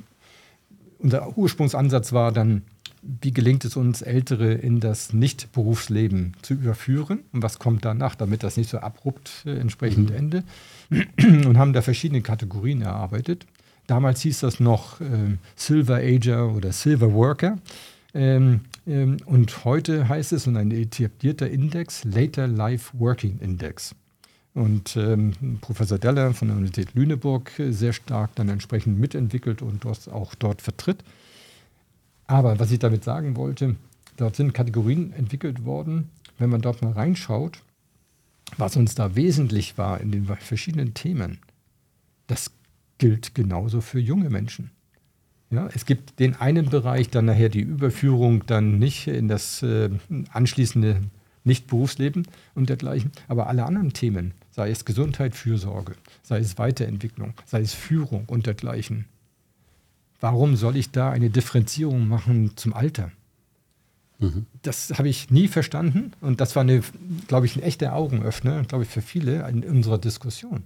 unser 1.00 1.38
Ursprungsansatz 1.38 2.12
war 2.12 2.32
dann, 2.32 2.64
wie 3.02 3.32
gelingt 3.32 3.66
es 3.66 3.76
uns, 3.76 4.02
Ältere 4.02 4.54
in 4.54 4.80
das 4.80 5.14
Nicht-Berufsleben 5.14 6.34
zu 6.42 6.56
überführen 6.56 7.20
und 7.32 7.42
was 7.44 7.60
kommt 7.60 7.86
danach, 7.86 8.16
damit 8.16 8.44
das 8.44 8.58
nicht 8.58 8.70
so 8.70 8.80
abrupt 8.80 9.44
äh, 9.46 9.58
entsprechend 9.58 10.10
mhm. 10.10 10.16
endet 10.16 10.46
und 11.20 11.58
haben 11.58 11.74
da 11.74 11.82
verschiedene 11.82 12.22
Kategorien 12.22 12.82
erarbeitet. 12.82 13.46
Damals 13.88 14.22
hieß 14.22 14.42
das 14.42 14.60
noch 14.60 15.00
äh, 15.00 15.38
Silver 15.56 15.98
Ager 15.98 16.54
oder 16.54 16.72
Silver 16.72 17.14
Worker. 17.14 17.58
Ähm, 18.14 18.62
ähm, 18.86 19.18
und 19.26 19.64
heute 19.66 20.10
heißt 20.10 20.34
es, 20.34 20.48
und 20.48 20.58
ein 20.58 20.72
etablierter 20.72 21.50
Index, 21.50 22.04
Later 22.04 22.48
Life 22.48 22.98
Working 23.00 23.40
Index. 23.40 23.96
Und 24.54 24.98
ähm, 24.98 25.60
Professor 25.62 26.00
Deller 26.00 26.34
von 26.34 26.48
der 26.48 26.58
Universität 26.58 26.96
Lüneburg 26.96 27.60
äh, 27.60 27.72
sehr 27.72 27.94
stark 27.94 28.34
dann 28.36 28.50
entsprechend 28.50 29.00
mitentwickelt 29.00 29.62
und 29.62 29.86
das 29.86 30.08
auch 30.08 30.34
dort 30.36 30.62
vertritt. 30.62 31.04
Aber 32.28 32.60
was 32.60 32.72
ich 32.72 32.80
damit 32.80 33.04
sagen 33.04 33.36
wollte, 33.38 33.76
dort 34.18 34.36
sind 34.36 34.54
Kategorien 34.54 35.14
entwickelt 35.14 35.66
worden. 35.66 36.10
Wenn 36.38 36.50
man 36.50 36.62
dort 36.62 36.82
mal 36.82 36.92
reinschaut, 36.92 37.64
was 38.58 38.76
uns 38.76 38.96
da 38.96 39.16
wesentlich 39.16 39.78
war 39.78 40.00
in 40.00 40.12
den 40.12 40.26
verschiedenen 40.26 40.94
Themen, 40.94 41.40
das 42.28 42.52
gilt 42.98 43.34
genauso 43.34 43.82
für 43.82 44.00
junge 44.00 44.30
Menschen. 44.30 44.72
Ja, 45.50 45.70
es 45.74 45.86
gibt 45.86 46.20
den 46.20 46.36
einen 46.36 46.70
Bereich, 46.70 47.10
dann 47.10 47.26
nachher 47.26 47.50
die 47.50 47.62
Überführung 47.62 48.46
dann 48.46 48.80
nicht 48.80 49.08
in 49.08 49.30
das 49.30 49.64
äh, 49.64 49.90
anschließende 50.34 51.02
Nicht-Berufsleben 51.46 52.28
und 52.54 52.68
dergleichen, 52.68 53.12
aber 53.30 53.48
alle 53.48 53.66
anderen 53.66 53.94
Themen, 53.94 54.34
sei 54.52 54.70
es 54.70 54.84
Gesundheit, 54.84 55.36
Fürsorge, 55.36 55.94
sei 56.22 56.40
es 56.40 56.58
Weiterentwicklung, 56.58 57.34
sei 57.46 57.62
es 57.62 57.74
Führung 57.74 58.26
und 58.28 58.46
dergleichen. 58.46 59.06
Warum 60.20 60.56
soll 60.56 60.78
ich 60.78 60.92
da 60.92 61.10
eine 61.12 61.30
Differenzierung 61.30 62.08
machen 62.08 62.52
zum 62.56 62.74
Alter? 62.74 63.12
Das 64.64 64.98
habe 64.98 65.10
ich 65.10 65.30
nie 65.30 65.48
verstanden 65.48 66.12
und 66.22 66.42
das 66.42 66.56
war, 66.56 66.64
eine, 66.64 66.82
glaube 67.28 67.46
ich, 67.46 67.56
ein 67.56 67.62
echter 67.62 67.94
Augenöffner, 67.94 68.64
glaube 68.64 68.84
ich, 68.84 68.90
für 68.90 69.02
viele 69.02 69.48
in 69.48 69.64
unserer 69.64 70.00
Diskussion. 70.00 70.64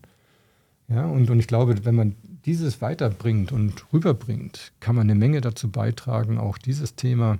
Ja, 0.87 1.05
und, 1.05 1.29
und 1.29 1.39
ich 1.39 1.47
glaube, 1.47 1.83
wenn 1.85 1.95
man 1.95 2.15
dieses 2.45 2.81
weiterbringt 2.81 3.51
und 3.51 3.85
rüberbringt, 3.93 4.71
kann 4.79 4.95
man 4.95 5.09
eine 5.09 5.19
Menge 5.19 5.41
dazu 5.41 5.69
beitragen, 5.69 6.37
auch 6.37 6.57
dieses 6.57 6.95
Thema 6.95 7.39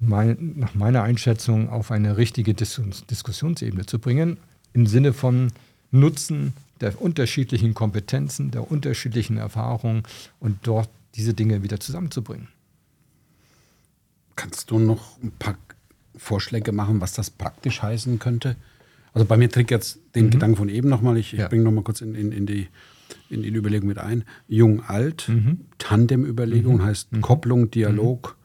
mein, 0.00 0.54
nach 0.56 0.74
meiner 0.74 1.02
Einschätzung 1.02 1.70
auf 1.70 1.90
eine 1.90 2.16
richtige 2.16 2.54
Dis 2.54 2.80
Diskussionsebene 3.10 3.86
zu 3.86 3.98
bringen, 3.98 4.38
im 4.74 4.86
Sinne 4.86 5.12
von 5.12 5.50
Nutzen 5.90 6.52
der 6.80 7.00
unterschiedlichen 7.00 7.74
Kompetenzen, 7.74 8.50
der 8.50 8.70
unterschiedlichen 8.70 9.38
Erfahrungen 9.38 10.04
und 10.40 10.58
dort 10.62 10.88
diese 11.14 11.34
Dinge 11.34 11.62
wieder 11.62 11.80
zusammenzubringen. 11.80 12.48
Kannst 14.36 14.70
du 14.70 14.78
noch 14.78 15.20
ein 15.22 15.32
paar 15.32 15.56
Vorschläge 16.16 16.72
machen, 16.72 17.00
was 17.00 17.12
das 17.12 17.30
praktisch 17.30 17.82
heißen 17.82 18.18
könnte? 18.18 18.56
Also 19.12 19.26
bei 19.26 19.36
mir 19.36 19.50
trägt 19.50 19.70
jetzt 19.70 19.98
den 20.14 20.26
mhm. 20.26 20.30
Gedanken 20.30 20.56
von 20.56 20.68
eben 20.68 20.88
nochmal, 20.88 21.16
ich, 21.16 21.32
ja. 21.32 21.44
ich 21.44 21.50
bringe 21.50 21.64
nochmal 21.64 21.84
kurz 21.84 22.00
in, 22.00 22.14
in, 22.14 22.30
in, 22.30 22.46
die, 22.46 22.68
in 23.30 23.42
die 23.42 23.48
Überlegung 23.48 23.88
mit 23.88 23.98
ein. 23.98 24.24
Jung-alt, 24.46 25.28
mhm. 25.28 25.62
Tandem-Überlegung 25.78 26.76
mhm. 26.76 26.82
heißt 26.82 27.12
mhm. 27.12 27.20
Kopplung, 27.20 27.70
Dialog, 27.70 28.36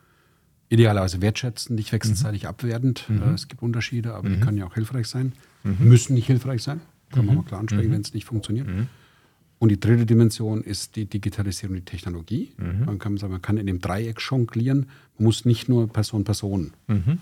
idealerweise 0.70 1.22
wertschätzen, 1.22 1.76
nicht 1.76 1.92
wechselseitig 1.92 2.44
mhm. 2.44 2.50
abwertend. 2.50 3.06
Mhm. 3.08 3.22
Äh, 3.22 3.34
es 3.34 3.48
gibt 3.48 3.62
Unterschiede, 3.62 4.16
aber 4.16 4.30
die 4.30 4.38
mhm. 4.38 4.42
können 4.42 4.58
ja 4.58 4.66
auch 4.66 4.74
hilfreich 4.74 5.08
sein. 5.08 5.34
Mhm. 5.64 5.78
Müssen 5.80 6.16
nicht 6.16 6.28
hilfreich 6.28 6.64
sein. 6.64 6.82
Können 7.12 7.28
wir 7.28 7.36
mal 7.36 7.44
klar 7.44 7.60
ansprechen, 7.60 7.92
wenn 7.92 8.02
es 8.02 8.16
nicht 8.16 8.26
funktioniert. 8.26 8.68
Und 9.64 9.70
die 9.70 9.80
dritte 9.80 10.06
Dimension 10.06 10.62
ist 10.62 10.98
die 10.98 11.06
Digitalisierung, 11.06 11.78
die 11.78 11.86
Technologie. 11.86 12.52
Mhm. 12.58 12.84
Man 12.84 13.00
kann 13.00 13.16
sagen, 13.16 13.32
man 13.32 13.42
kann 13.42 13.56
in 13.56 13.66
dem 13.66 13.80
Dreieck 13.80 14.20
jonglieren. 14.20 14.90
Man 15.18 15.24
muss 15.24 15.46
nicht 15.46 15.70
nur 15.70 15.88
Person-Person 15.88 16.74
mhm. 16.88 17.20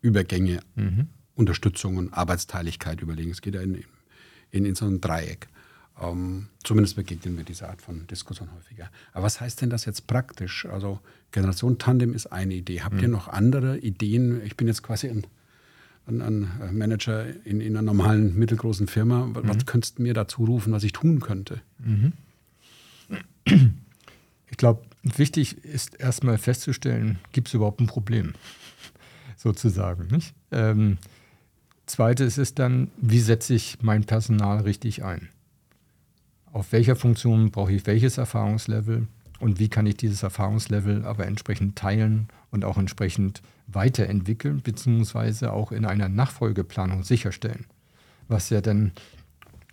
Übergänge, 0.00 0.60
mhm. 0.74 1.08
Unterstützungen, 1.34 2.14
Arbeitsteiligkeit 2.14 3.02
überlegen. 3.02 3.30
Es 3.30 3.42
geht 3.42 3.56
ja 3.56 3.60
in, 3.60 3.84
in, 4.52 4.64
in 4.64 4.74
so 4.74 4.86
einem 4.86 5.02
Dreieck. 5.02 5.48
Ähm, 6.00 6.46
zumindest 6.62 6.96
begegnen 6.96 7.36
wir 7.36 7.44
dieser 7.44 7.68
Art 7.68 7.82
von 7.82 8.06
Diskussion 8.06 8.48
häufiger. 8.56 8.90
Aber 9.12 9.24
was 9.24 9.42
heißt 9.42 9.60
denn 9.60 9.68
das 9.68 9.84
jetzt 9.84 10.06
praktisch? 10.06 10.64
Also 10.64 10.98
Generation 11.30 11.76
Tandem 11.76 12.14
ist 12.14 12.28
eine 12.28 12.54
Idee. 12.54 12.80
Habt 12.80 13.02
ihr 13.02 13.08
mhm. 13.08 13.12
noch 13.12 13.28
andere 13.28 13.76
Ideen? 13.76 14.40
Ich 14.46 14.56
bin 14.56 14.66
jetzt 14.66 14.82
quasi 14.82 15.10
ein, 15.10 15.26
ein, 16.06 16.20
ein 16.20 16.48
Manager 16.72 17.26
in, 17.44 17.60
in, 17.60 17.76
einer 17.76 17.82
normalen, 17.82 18.36
mittelgroßen 18.36 18.86
Firma. 18.86 19.28
Was 19.32 19.56
mhm. 19.56 19.66
könntest 19.66 19.98
du 19.98 20.02
mir 20.02 20.14
dazu 20.14 20.44
rufen, 20.44 20.72
was 20.72 20.84
ich 20.84 20.92
tun 20.92 21.20
könnte? 21.20 21.60
Mhm. 21.78 22.12
Ich 24.50 24.56
glaube, 24.56 24.82
wichtig 25.02 25.64
ist 25.64 25.98
erstmal 26.00 26.38
festzustellen, 26.38 27.18
gibt 27.32 27.48
es 27.48 27.54
überhaupt 27.54 27.80
ein 27.80 27.86
Problem? 27.86 28.34
Sozusagen. 29.36 30.06
Nicht? 30.08 30.34
Ähm, 30.52 30.98
Zweites 31.86 32.38
ist 32.38 32.58
dann, 32.58 32.90
wie 32.98 33.18
setze 33.18 33.54
ich 33.54 33.78
mein 33.82 34.04
Personal 34.04 34.60
richtig 34.60 35.02
ein? 35.02 35.28
auf 36.54 36.70
welcher 36.70 36.94
Funktion 36.94 37.50
brauche 37.50 37.72
ich 37.72 37.86
welches 37.86 38.16
Erfahrungslevel 38.16 39.08
und 39.40 39.58
wie 39.58 39.68
kann 39.68 39.86
ich 39.86 39.96
dieses 39.96 40.22
Erfahrungslevel 40.22 41.04
aber 41.04 41.26
entsprechend 41.26 41.76
teilen 41.76 42.28
und 42.52 42.64
auch 42.64 42.78
entsprechend 42.78 43.42
weiterentwickeln, 43.66 44.60
beziehungsweise 44.62 45.52
auch 45.52 45.72
in 45.72 45.84
einer 45.84 46.08
Nachfolgeplanung 46.08 47.02
sicherstellen. 47.02 47.66
Was 48.28 48.50
ja 48.50 48.60
dann 48.60 48.92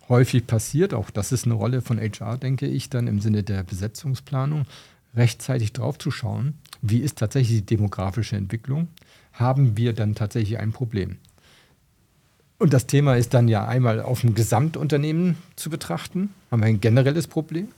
häufig 0.08 0.46
passiert, 0.46 0.94
auch 0.94 1.10
das 1.10 1.32
ist 1.32 1.44
eine 1.46 1.54
Rolle 1.54 1.82
von 1.82 1.98
HR, 1.98 2.36
denke 2.36 2.66
ich, 2.66 2.90
dann 2.90 3.06
im 3.06 3.20
Sinne 3.20 3.42
der 3.42 3.62
Besetzungsplanung, 3.62 4.66
rechtzeitig 5.14 5.72
drauf 5.72 5.98
zu 5.98 6.10
schauen, 6.10 6.54
wie 6.80 6.98
ist 6.98 7.18
tatsächlich 7.18 7.58
die 7.58 7.76
demografische 7.76 8.36
Entwicklung, 8.36 8.88
haben 9.32 9.76
wir 9.76 9.92
dann 9.92 10.14
tatsächlich 10.14 10.58
ein 10.58 10.72
Problem. 10.72 11.18
Und 12.58 12.72
das 12.72 12.86
Thema 12.86 13.16
ist 13.16 13.34
dann 13.34 13.48
ja 13.48 13.66
einmal 13.66 14.00
auf 14.00 14.20
dem 14.20 14.34
Gesamtunternehmen 14.34 15.36
zu 15.56 15.68
betrachten, 15.68 16.30
haben 16.50 16.60
wir 16.60 16.66
ein 16.66 16.80
generelles 16.80 17.26
Problem. 17.26 17.68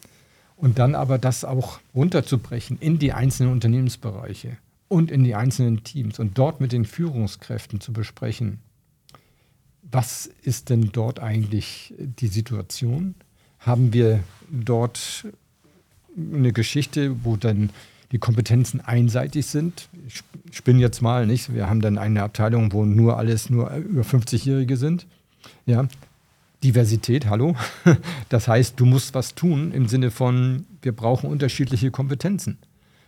Und 0.57 0.79
dann 0.79 0.95
aber 0.95 1.19
das 1.19 1.45
auch 1.45 1.81
runterzubrechen 1.95 2.79
in 2.79 2.99
die 2.99 3.13
einzelnen 3.13 3.51
Unternehmensbereiche 3.51 4.57
und 4.89 5.11
in 5.11 5.25
die 5.25 5.35
einzelnen 5.35 5.85
Teams 5.85 6.19
und 6.19 6.39
dort 6.39 6.61
mit 6.61 6.73
den 6.73 6.85
Führungskräften 6.85 7.81
zu 7.81 7.93
besprechen, 7.93 8.59
was 9.91 10.27
ist 10.43 10.71
denn 10.71 10.91
dort 10.93 11.21
eigentlich 11.21 11.95
die 11.99 12.29
Situation? 12.29 13.15
Haben 13.59 13.93
wir 13.93 14.21
dort 14.51 15.27
eine 16.17 16.53
Geschichte, 16.53 17.25
wo 17.25 17.37
dann 17.37 17.71
die 18.13 18.19
Kompetenzen 18.19 18.81
einseitig 18.81 19.47
sind. 19.47 19.89
Ich 20.07 20.23
spinne 20.57 20.81
jetzt 20.81 21.03
mal 21.03 21.27
nicht. 21.27 21.53
Wir 21.53 21.69
haben 21.69 21.81
dann 21.81 21.99
eine 21.99 22.23
Abteilung, 22.23 22.73
wo 22.73 22.85
nur 22.85 23.19
alles 23.19 23.51
nur 23.51 23.71
über 23.75 24.03
50-Jährige 24.03 24.77
sind. 24.77 25.07
Ja, 25.67 25.89
Diversität, 26.63 27.27
hallo. 27.27 27.57
Das 28.29 28.49
heißt, 28.49 28.79
du 28.79 28.87
musst 28.87 29.15
was 29.15 29.35
tun 29.35 29.73
im 29.73 29.89
Sinne 29.89 30.11
von, 30.11 30.65
wir 30.83 30.93
brauchen 30.93 31.29
unterschiedliche 31.29 31.91
Kompetenzen. 31.91 32.59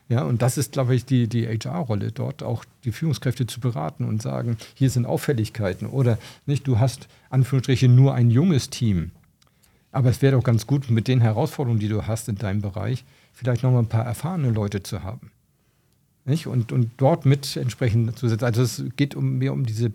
Ja, 0.08 0.22
und 0.22 0.40
das 0.40 0.56
ist, 0.56 0.72
glaube 0.72 0.94
ich, 0.94 1.04
die, 1.04 1.28
die 1.28 1.46
HR-Rolle, 1.46 2.12
dort 2.12 2.42
auch 2.42 2.64
die 2.84 2.92
Führungskräfte 2.92 3.46
zu 3.46 3.58
beraten 3.58 4.04
und 4.04 4.22
sagen, 4.22 4.56
hier 4.74 4.88
sind 4.88 5.04
Auffälligkeiten. 5.04 5.88
Oder 5.88 6.18
nicht, 6.46 6.66
du 6.68 6.78
hast 6.78 7.08
Anführungsstriche 7.28 7.88
nur 7.88 8.14
ein 8.14 8.30
junges 8.30 8.70
Team. 8.70 9.10
Aber 9.90 10.10
es 10.10 10.22
wäre 10.22 10.36
doch 10.36 10.44
ganz 10.44 10.66
gut 10.66 10.90
mit 10.90 11.08
den 11.08 11.20
Herausforderungen, 11.20 11.80
die 11.80 11.88
du 11.88 12.06
hast 12.06 12.28
in 12.28 12.36
deinem 12.36 12.60
Bereich, 12.60 13.04
vielleicht 13.32 13.64
noch 13.64 13.72
mal 13.72 13.80
ein 13.80 13.88
paar 13.88 14.04
erfahrene 14.04 14.50
Leute 14.50 14.82
zu 14.82 15.02
haben. 15.02 15.32
Nicht? 16.24 16.46
Und, 16.46 16.70
und 16.70 16.90
dort 16.98 17.26
mit 17.26 17.56
entsprechend 17.56 18.16
zu 18.16 18.28
setzen. 18.28 18.44
Also 18.44 18.62
es 18.62 18.84
geht 18.94 19.16
um, 19.16 19.38
mehr 19.38 19.52
um 19.52 19.66
diese, 19.66 19.92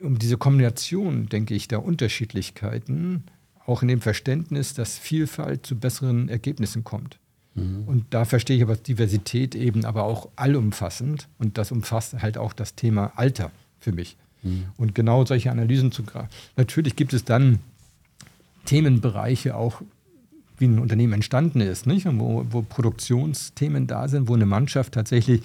um 0.00 0.18
diese 0.18 0.36
Kombination, 0.36 1.28
denke 1.30 1.54
ich, 1.54 1.66
der 1.66 1.82
Unterschiedlichkeiten, 1.82 3.24
auch 3.64 3.80
in 3.80 3.88
dem 3.88 4.02
Verständnis, 4.02 4.74
dass 4.74 4.98
Vielfalt 4.98 5.64
zu 5.64 5.76
besseren 5.76 6.28
Ergebnissen 6.28 6.84
kommt. 6.84 7.18
Mhm. 7.54 7.84
Und 7.86 8.04
da 8.10 8.24
verstehe 8.24 8.56
ich 8.56 8.62
aber 8.62 8.76
Diversität 8.76 9.54
eben 9.54 9.84
aber 9.84 10.04
auch 10.04 10.28
allumfassend. 10.36 11.28
Und 11.38 11.58
das 11.58 11.72
umfasst 11.72 12.20
halt 12.20 12.38
auch 12.38 12.52
das 12.52 12.74
Thema 12.74 13.12
Alter 13.16 13.50
für 13.80 13.92
mich. 13.92 14.16
Mhm. 14.42 14.64
Und 14.76 14.94
genau 14.94 15.24
solche 15.24 15.50
Analysen 15.50 15.92
zu 15.92 16.02
greifen. 16.02 16.28
Natürlich 16.56 16.96
gibt 16.96 17.12
es 17.12 17.24
dann 17.24 17.60
Themenbereiche 18.64 19.56
auch, 19.56 19.82
wie 20.58 20.66
ein 20.66 20.78
Unternehmen 20.78 21.14
entstanden 21.14 21.60
ist, 21.60 21.86
nicht? 21.86 22.06
Wo, 22.06 22.46
wo 22.50 22.62
Produktionsthemen 22.62 23.86
da 23.86 24.08
sind, 24.08 24.28
wo 24.28 24.34
eine 24.34 24.46
Mannschaft 24.46 24.94
tatsächlich 24.94 25.42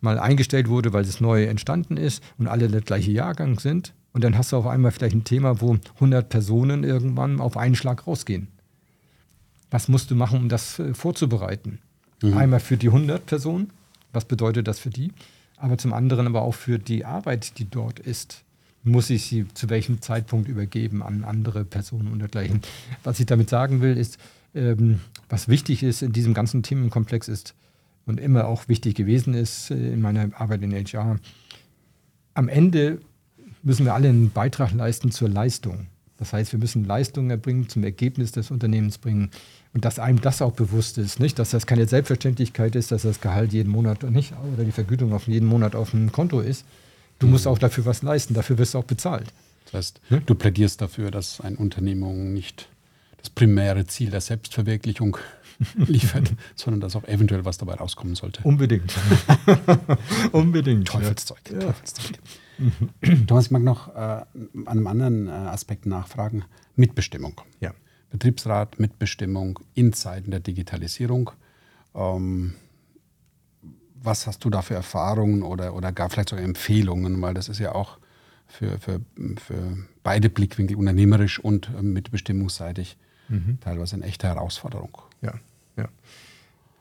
mal 0.00 0.18
eingestellt 0.18 0.68
wurde, 0.68 0.92
weil 0.92 1.04
es 1.04 1.20
neu 1.20 1.44
entstanden 1.44 1.96
ist 1.96 2.22
und 2.38 2.48
alle 2.48 2.68
der 2.68 2.80
gleiche 2.80 3.10
Jahrgang 3.10 3.58
sind. 3.58 3.92
Und 4.12 4.24
dann 4.24 4.38
hast 4.38 4.52
du 4.52 4.56
auf 4.56 4.66
einmal 4.66 4.92
vielleicht 4.92 5.14
ein 5.14 5.24
Thema, 5.24 5.60
wo 5.60 5.76
100 5.96 6.28
Personen 6.28 6.84
irgendwann 6.84 7.40
auf 7.40 7.56
einen 7.56 7.74
Schlag 7.74 8.06
rausgehen. 8.06 8.48
Was 9.70 9.88
musst 9.88 10.10
du 10.10 10.14
machen, 10.14 10.38
um 10.38 10.48
das 10.48 10.78
äh, 10.78 10.94
vorzubereiten? 10.94 11.78
Mhm. 12.22 12.36
Einmal 12.36 12.60
für 12.60 12.76
die 12.76 12.88
100 12.88 13.26
Personen, 13.26 13.70
was 14.12 14.24
bedeutet 14.24 14.68
das 14.68 14.78
für 14.78 14.90
die? 14.90 15.12
Aber 15.56 15.78
zum 15.78 15.92
anderen 15.92 16.26
aber 16.26 16.42
auch 16.42 16.54
für 16.54 16.78
die 16.78 17.04
Arbeit, 17.04 17.58
die 17.58 17.68
dort 17.68 17.98
ist 17.98 18.44
muss 18.86 19.10
ich 19.10 19.26
sie 19.26 19.46
zu 19.52 19.68
welchem 19.68 20.00
Zeitpunkt 20.00 20.48
übergeben 20.48 21.02
an 21.02 21.24
andere 21.24 21.64
Personen 21.64 22.12
und 22.12 22.20
dergleichen. 22.20 22.62
Was 23.02 23.18
ich 23.18 23.26
damit 23.26 23.50
sagen 23.50 23.80
will, 23.80 23.96
ist, 23.96 24.18
ähm, 24.54 25.00
was 25.28 25.48
wichtig 25.48 25.82
ist 25.82 26.02
in 26.02 26.12
diesem 26.12 26.34
ganzen 26.34 26.62
Themenkomplex 26.62 27.26
ist 27.26 27.54
und 28.06 28.20
immer 28.20 28.46
auch 28.46 28.68
wichtig 28.68 28.94
gewesen 28.94 29.34
ist 29.34 29.72
äh, 29.72 29.92
in 29.92 30.00
meiner 30.00 30.30
Arbeit 30.40 30.62
in 30.62 30.72
HR, 30.72 31.18
am 32.34 32.48
Ende 32.48 33.00
müssen 33.62 33.84
wir 33.84 33.94
alle 33.94 34.08
einen 34.08 34.30
Beitrag 34.30 34.72
leisten 34.72 35.10
zur 35.10 35.28
Leistung. 35.28 35.88
Das 36.18 36.32
heißt, 36.32 36.52
wir 36.52 36.58
müssen 36.58 36.84
Leistungen 36.84 37.30
erbringen, 37.30 37.68
zum 37.68 37.84
Ergebnis 37.84 38.32
des 38.32 38.50
Unternehmens 38.50 38.98
bringen. 38.98 39.30
Und 39.74 39.84
dass 39.84 39.98
einem 39.98 40.20
das 40.20 40.40
auch 40.40 40.52
bewusst 40.52 40.96
ist, 40.98 41.20
nicht? 41.20 41.38
dass 41.38 41.50
das 41.50 41.66
keine 41.66 41.86
Selbstverständlichkeit 41.86 42.74
ist, 42.74 42.92
dass 42.92 43.02
das 43.02 43.20
Gehalt 43.20 43.52
jeden 43.52 43.70
Monat 43.70 44.02
nicht 44.04 44.32
oder 44.54 44.64
die 44.64 44.72
Vergütung 44.72 45.12
auf 45.12 45.28
jeden 45.28 45.46
Monat 45.46 45.74
auf 45.74 45.90
dem 45.90 46.12
Konto 46.12 46.40
ist. 46.40 46.64
Du 47.18 47.26
musst 47.26 47.46
auch 47.46 47.58
dafür 47.58 47.86
was 47.86 48.02
leisten, 48.02 48.34
dafür 48.34 48.58
wirst 48.58 48.74
du 48.74 48.78
auch 48.78 48.84
bezahlt. 48.84 49.32
Das 49.66 49.74
heißt, 49.74 50.00
hm? 50.08 50.22
du 50.26 50.34
plädierst 50.34 50.80
dafür, 50.80 51.10
dass 51.10 51.40
eine 51.40 51.56
Unternehmung 51.56 52.32
nicht 52.32 52.68
das 53.18 53.30
primäre 53.30 53.86
Ziel 53.86 54.10
der 54.10 54.20
Selbstverwirklichung 54.20 55.16
liefert, 55.76 56.32
sondern 56.54 56.80
dass 56.80 56.96
auch 56.96 57.04
eventuell 57.04 57.44
was 57.44 57.58
dabei 57.58 57.74
rauskommen 57.74 58.14
sollte. 58.14 58.42
Unbedingt. 58.44 58.94
Unbedingt. 60.32 60.88
Teufelszeug. 60.88 61.40
Ja. 61.52 61.58
Teufelszeug. 61.60 62.18
Thomas, 63.26 63.46
ich 63.46 63.50
mag 63.50 63.62
noch 63.62 63.94
äh, 63.94 63.98
an 63.98 64.26
einem 64.66 64.86
anderen 64.86 65.28
äh, 65.28 65.30
Aspekt 65.30 65.86
nachfragen. 65.86 66.44
Mitbestimmung. 66.74 67.40
Ja. 67.60 67.72
Betriebsrat, 68.10 68.78
Mitbestimmung 68.78 69.58
in 69.74 69.92
Zeiten 69.92 70.30
der 70.30 70.40
Digitalisierung. 70.40 71.30
Ähm, 71.94 72.54
was 73.94 74.26
hast 74.26 74.44
du 74.44 74.50
da 74.50 74.62
für 74.62 74.74
Erfahrungen 74.74 75.42
oder, 75.42 75.74
oder 75.74 75.92
gar 75.92 76.10
vielleicht 76.10 76.28
sogar 76.28 76.44
Empfehlungen? 76.44 77.20
Weil 77.20 77.34
das 77.34 77.48
ist 77.48 77.58
ja 77.58 77.74
auch 77.74 77.98
für, 78.46 78.78
für, 78.78 79.00
für 79.36 79.76
beide 80.02 80.30
Blickwinkel, 80.30 80.76
unternehmerisch 80.76 81.40
und 81.40 81.70
äh, 81.76 81.82
mitbestimmungsseitig, 81.82 82.96
mhm. 83.28 83.58
teilweise 83.60 83.96
eine 83.96 84.04
echte 84.04 84.28
Herausforderung. 84.28 84.96
Ja, 85.20 85.34
ja. 85.76 85.88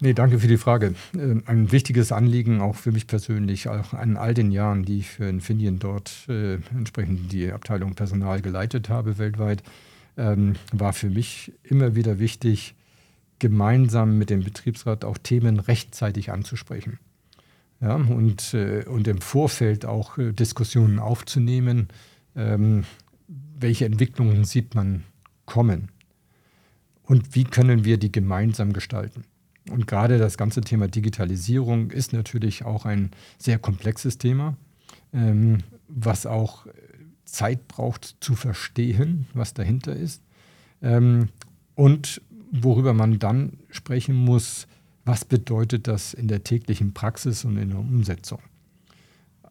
Nee, 0.01 0.13
danke 0.13 0.39
für 0.39 0.47
die 0.47 0.57
Frage. 0.57 0.93
Ähm, 1.13 1.43
ein 1.45 1.71
wichtiges 1.71 2.11
Anliegen 2.11 2.59
auch 2.59 2.75
für 2.75 2.91
mich 2.91 3.07
persönlich, 3.07 3.69
auch 3.69 3.93
an 3.93 4.17
all 4.17 4.33
den 4.33 4.51
Jahren, 4.51 4.83
die 4.83 4.99
ich 4.99 5.09
für 5.09 5.25
Infineon 5.25 5.79
dort 5.79 6.11
äh, 6.27 6.55
entsprechend 6.75 7.31
die 7.31 7.51
Abteilung 7.51 7.95
Personal 7.95 8.41
geleitet 8.41 8.89
habe 8.89 9.17
weltweit, 9.17 9.63
ähm, 10.17 10.55
war 10.73 10.91
für 10.91 11.09
mich 11.09 11.53
immer 11.63 11.95
wieder 11.95 12.19
wichtig, 12.19 12.75
gemeinsam 13.39 14.17
mit 14.17 14.29
dem 14.29 14.43
Betriebsrat 14.43 15.05
auch 15.05 15.17
Themen 15.17 15.59
rechtzeitig 15.59 16.31
anzusprechen. 16.31 16.99
Ja, 17.81 17.95
und, 17.95 18.53
äh, 18.53 18.83
und 18.85 19.07
im 19.07 19.21
Vorfeld 19.21 19.85
auch 19.85 20.17
äh, 20.17 20.31
Diskussionen 20.33 20.99
aufzunehmen, 20.99 21.87
ähm, 22.35 22.83
welche 23.27 23.85
Entwicklungen 23.85 24.43
sieht 24.45 24.75
man 24.75 25.03
kommen 25.45 25.89
und 27.03 27.35
wie 27.35 27.43
können 27.43 27.85
wir 27.85 27.97
die 27.97 28.11
gemeinsam 28.11 28.73
gestalten. 28.73 29.23
Und 29.69 29.87
gerade 29.87 30.17
das 30.17 30.37
ganze 30.37 30.61
Thema 30.61 30.87
Digitalisierung 30.87 31.91
ist 31.91 32.13
natürlich 32.13 32.65
auch 32.65 32.85
ein 32.85 33.11
sehr 33.37 33.57
komplexes 33.57 34.17
Thema, 34.17 34.55
ähm, 35.13 35.59
was 35.87 36.25
auch 36.25 36.67
Zeit 37.25 37.67
braucht 37.67 38.17
zu 38.19 38.35
verstehen, 38.35 39.27
was 39.33 39.53
dahinter 39.53 39.95
ist. 39.95 40.21
Ähm, 40.81 41.29
und 41.73 42.21
worüber 42.51 42.93
man 42.93 43.19
dann 43.19 43.57
sprechen 43.69 44.15
muss, 44.15 44.67
was 45.03 45.25
bedeutet 45.25 45.87
das 45.87 46.13
in 46.13 46.27
der 46.27 46.43
täglichen 46.43 46.93
Praxis 46.93 47.45
und 47.45 47.57
in 47.57 47.69
der 47.69 47.79
Umsetzung. 47.79 48.39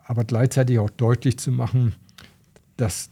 Aber 0.05 0.25
gleichzeitig 0.25 0.79
auch 0.79 0.91
deutlich 0.91 1.39
zu 1.39 1.51
machen, 1.51 1.95
dass 2.77 3.11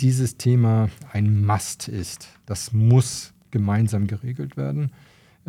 dieses 0.00 0.36
Thema 0.36 0.90
ein 1.12 1.44
Must 1.44 1.88
ist. 1.88 2.28
Das 2.46 2.72
muss 2.72 3.32
gemeinsam 3.50 4.06
geregelt 4.06 4.56
werden, 4.56 4.92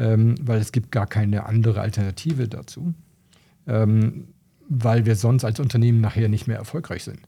ähm, 0.02 0.36
weil 0.42 0.60
es 0.60 0.72
gibt 0.72 0.92
gar 0.92 1.06
keine 1.06 1.46
andere 1.46 1.80
Alternative 1.82 2.48
dazu, 2.48 2.94
ähm, 3.68 4.28
weil 4.68 5.06
wir 5.06 5.16
sonst 5.16 5.46
als 5.46 5.60
Unternehmen 5.60 6.02
nachher 6.02 6.28
nicht 6.28 6.48
mehr 6.48 6.58
erfolgreich 6.58 7.04
sind. 7.04 7.20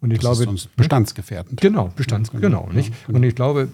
Und 0.00 0.12
ich 0.12 0.20
das 0.20 0.38
glaube, 0.38 0.54
ist 0.54 0.74
bestandsgefährdend. 0.76 1.60
Genau, 1.60 1.92
Bestands, 1.94 2.30
ja, 2.32 2.38
genau, 2.38 2.62
genau, 2.62 2.72
nicht? 2.72 2.94
Genau. 3.06 3.18
Und 3.18 3.24
ich 3.24 3.34
glaube, 3.34 3.68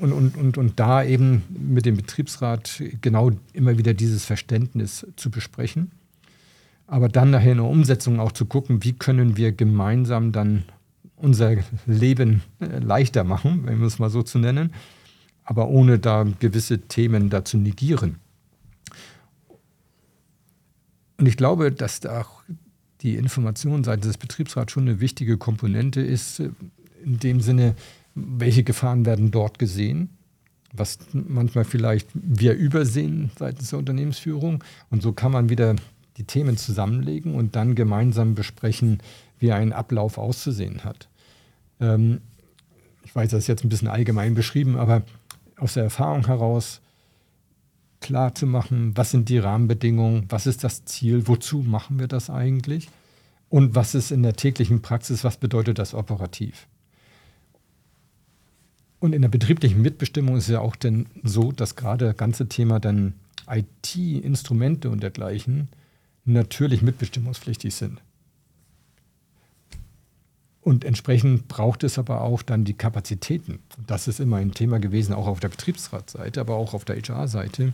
und, 0.00 0.12
und, 0.12 0.36
und, 0.36 0.58
und 0.58 0.78
da 0.78 1.02
eben 1.02 1.42
mit 1.48 1.86
dem 1.86 1.96
Betriebsrat 1.96 2.82
genau 3.00 3.30
immer 3.54 3.78
wieder 3.78 3.94
dieses 3.94 4.24
Verständnis 4.26 5.06
zu 5.16 5.30
besprechen. 5.30 5.90
Aber 6.86 7.08
dann 7.08 7.30
nachher 7.30 7.52
in 7.52 7.58
der 7.58 7.66
Umsetzung 7.66 8.20
auch 8.20 8.32
zu 8.32 8.44
gucken, 8.44 8.84
wie 8.84 8.92
können 8.92 9.36
wir 9.36 9.52
gemeinsam 9.52 10.32
dann 10.32 10.64
unser 11.16 11.56
Leben 11.86 12.42
äh, 12.60 12.78
leichter 12.78 13.24
machen, 13.24 13.62
wenn 13.64 13.80
wir 13.80 13.86
es 13.86 13.98
mal 13.98 14.10
so 14.10 14.22
zu 14.22 14.38
nennen, 14.38 14.72
aber 15.50 15.66
ohne 15.66 15.98
da 15.98 16.24
gewisse 16.38 16.78
Themen 16.78 17.28
dazu 17.28 17.58
negieren. 17.58 18.20
Und 21.18 21.26
ich 21.26 21.36
glaube, 21.36 21.72
dass 21.72 21.98
da 21.98 22.20
auch 22.20 22.44
die 23.00 23.16
Information 23.16 23.82
seitens 23.82 24.06
des 24.06 24.16
Betriebsrats 24.16 24.70
schon 24.70 24.84
eine 24.84 25.00
wichtige 25.00 25.38
Komponente 25.38 26.02
ist, 26.02 26.38
äh, 26.38 26.50
in 27.04 27.18
dem 27.18 27.40
Sinne, 27.40 27.74
welche 28.14 28.62
Gefahren 28.62 29.04
werden 29.04 29.32
dort 29.32 29.58
gesehen, 29.58 30.10
was 30.72 30.98
manchmal 31.12 31.64
vielleicht 31.64 32.08
wir 32.14 32.54
übersehen 32.54 33.32
seitens 33.36 33.70
der 33.70 33.80
Unternehmensführung. 33.80 34.62
Und 34.90 35.02
so 35.02 35.10
kann 35.10 35.32
man 35.32 35.48
wieder 35.48 35.74
die 36.16 36.24
Themen 36.24 36.58
zusammenlegen 36.58 37.34
und 37.34 37.56
dann 37.56 37.74
gemeinsam 37.74 38.36
besprechen, 38.36 39.02
wie 39.40 39.50
ein 39.50 39.72
Ablauf 39.72 40.16
auszusehen 40.16 40.84
hat. 40.84 41.08
Ähm, 41.80 42.20
ich 43.02 43.16
weiß, 43.16 43.32
das 43.32 43.40
ist 43.40 43.48
jetzt 43.48 43.64
ein 43.64 43.68
bisschen 43.68 43.88
allgemein 43.88 44.34
beschrieben, 44.34 44.76
aber 44.76 45.02
aus 45.60 45.74
der 45.74 45.84
Erfahrung 45.84 46.26
heraus 46.26 46.80
klar 48.00 48.34
zu 48.34 48.46
machen, 48.46 48.96
was 48.96 49.10
sind 49.10 49.28
die 49.28 49.38
Rahmenbedingungen, 49.38 50.24
was 50.28 50.46
ist 50.46 50.64
das 50.64 50.84
Ziel, 50.84 51.28
wozu 51.28 51.58
machen 51.58 51.98
wir 51.98 52.08
das 52.08 52.30
eigentlich 52.30 52.88
und 53.50 53.74
was 53.74 53.94
ist 53.94 54.10
in 54.10 54.22
der 54.22 54.34
täglichen 54.34 54.80
Praxis, 54.80 55.22
was 55.22 55.36
bedeutet 55.36 55.78
das 55.78 55.94
operativ. 55.94 56.66
Und 59.00 59.14
in 59.14 59.22
der 59.22 59.28
betrieblichen 59.28 59.80
Mitbestimmung 59.80 60.36
ist 60.36 60.44
es 60.44 60.50
ja 60.50 60.60
auch 60.60 60.76
denn 60.76 61.06
so, 61.22 61.52
dass 61.52 61.76
gerade 61.76 62.06
das 62.06 62.16
ganze 62.16 62.48
Thema 62.48 62.80
dann 62.80 63.14
IT-Instrumente 63.48 64.90
und 64.90 65.02
dergleichen 65.02 65.68
natürlich 66.24 66.82
mitbestimmungspflichtig 66.82 67.74
sind. 67.74 68.00
Und 70.62 70.84
entsprechend 70.84 71.48
braucht 71.48 71.84
es 71.84 71.98
aber 71.98 72.20
auch 72.20 72.42
dann 72.42 72.64
die 72.64 72.74
Kapazitäten. 72.74 73.60
Das 73.86 74.08
ist 74.08 74.20
immer 74.20 74.36
ein 74.36 74.52
Thema 74.52 74.78
gewesen, 74.78 75.14
auch 75.14 75.26
auf 75.26 75.40
der 75.40 75.48
Betriebsratsseite, 75.48 76.40
aber 76.40 76.56
auch 76.56 76.74
auf 76.74 76.84
der 76.84 76.96
HR-Seite. 76.96 77.72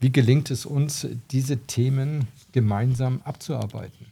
Wie 0.00 0.10
gelingt 0.10 0.50
es 0.50 0.66
uns, 0.66 1.06
diese 1.30 1.56
Themen 1.56 2.26
gemeinsam 2.52 3.20
abzuarbeiten? 3.24 4.06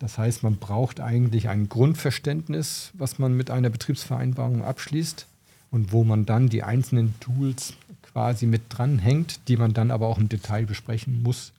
Das 0.00 0.18
heißt, 0.18 0.42
man 0.42 0.56
braucht 0.56 1.00
eigentlich 1.00 1.48
ein 1.48 1.68
Grundverständnis, 1.68 2.90
was 2.94 3.18
man 3.18 3.36
mit 3.36 3.50
einer 3.50 3.70
Betriebsvereinbarung 3.70 4.64
abschließt 4.64 5.26
und 5.70 5.92
wo 5.92 6.04
man 6.04 6.26
dann 6.26 6.48
die 6.48 6.62
einzelnen 6.62 7.14
Tools 7.20 7.74
quasi 8.02 8.46
mit 8.46 8.62
dranhängt, 8.68 9.40
die 9.48 9.56
man 9.56 9.74
dann 9.74 9.90
aber 9.90 10.08
auch 10.08 10.18
im 10.18 10.28
Detail 10.28 10.66
besprechen 10.66 11.22
muss. 11.22 11.52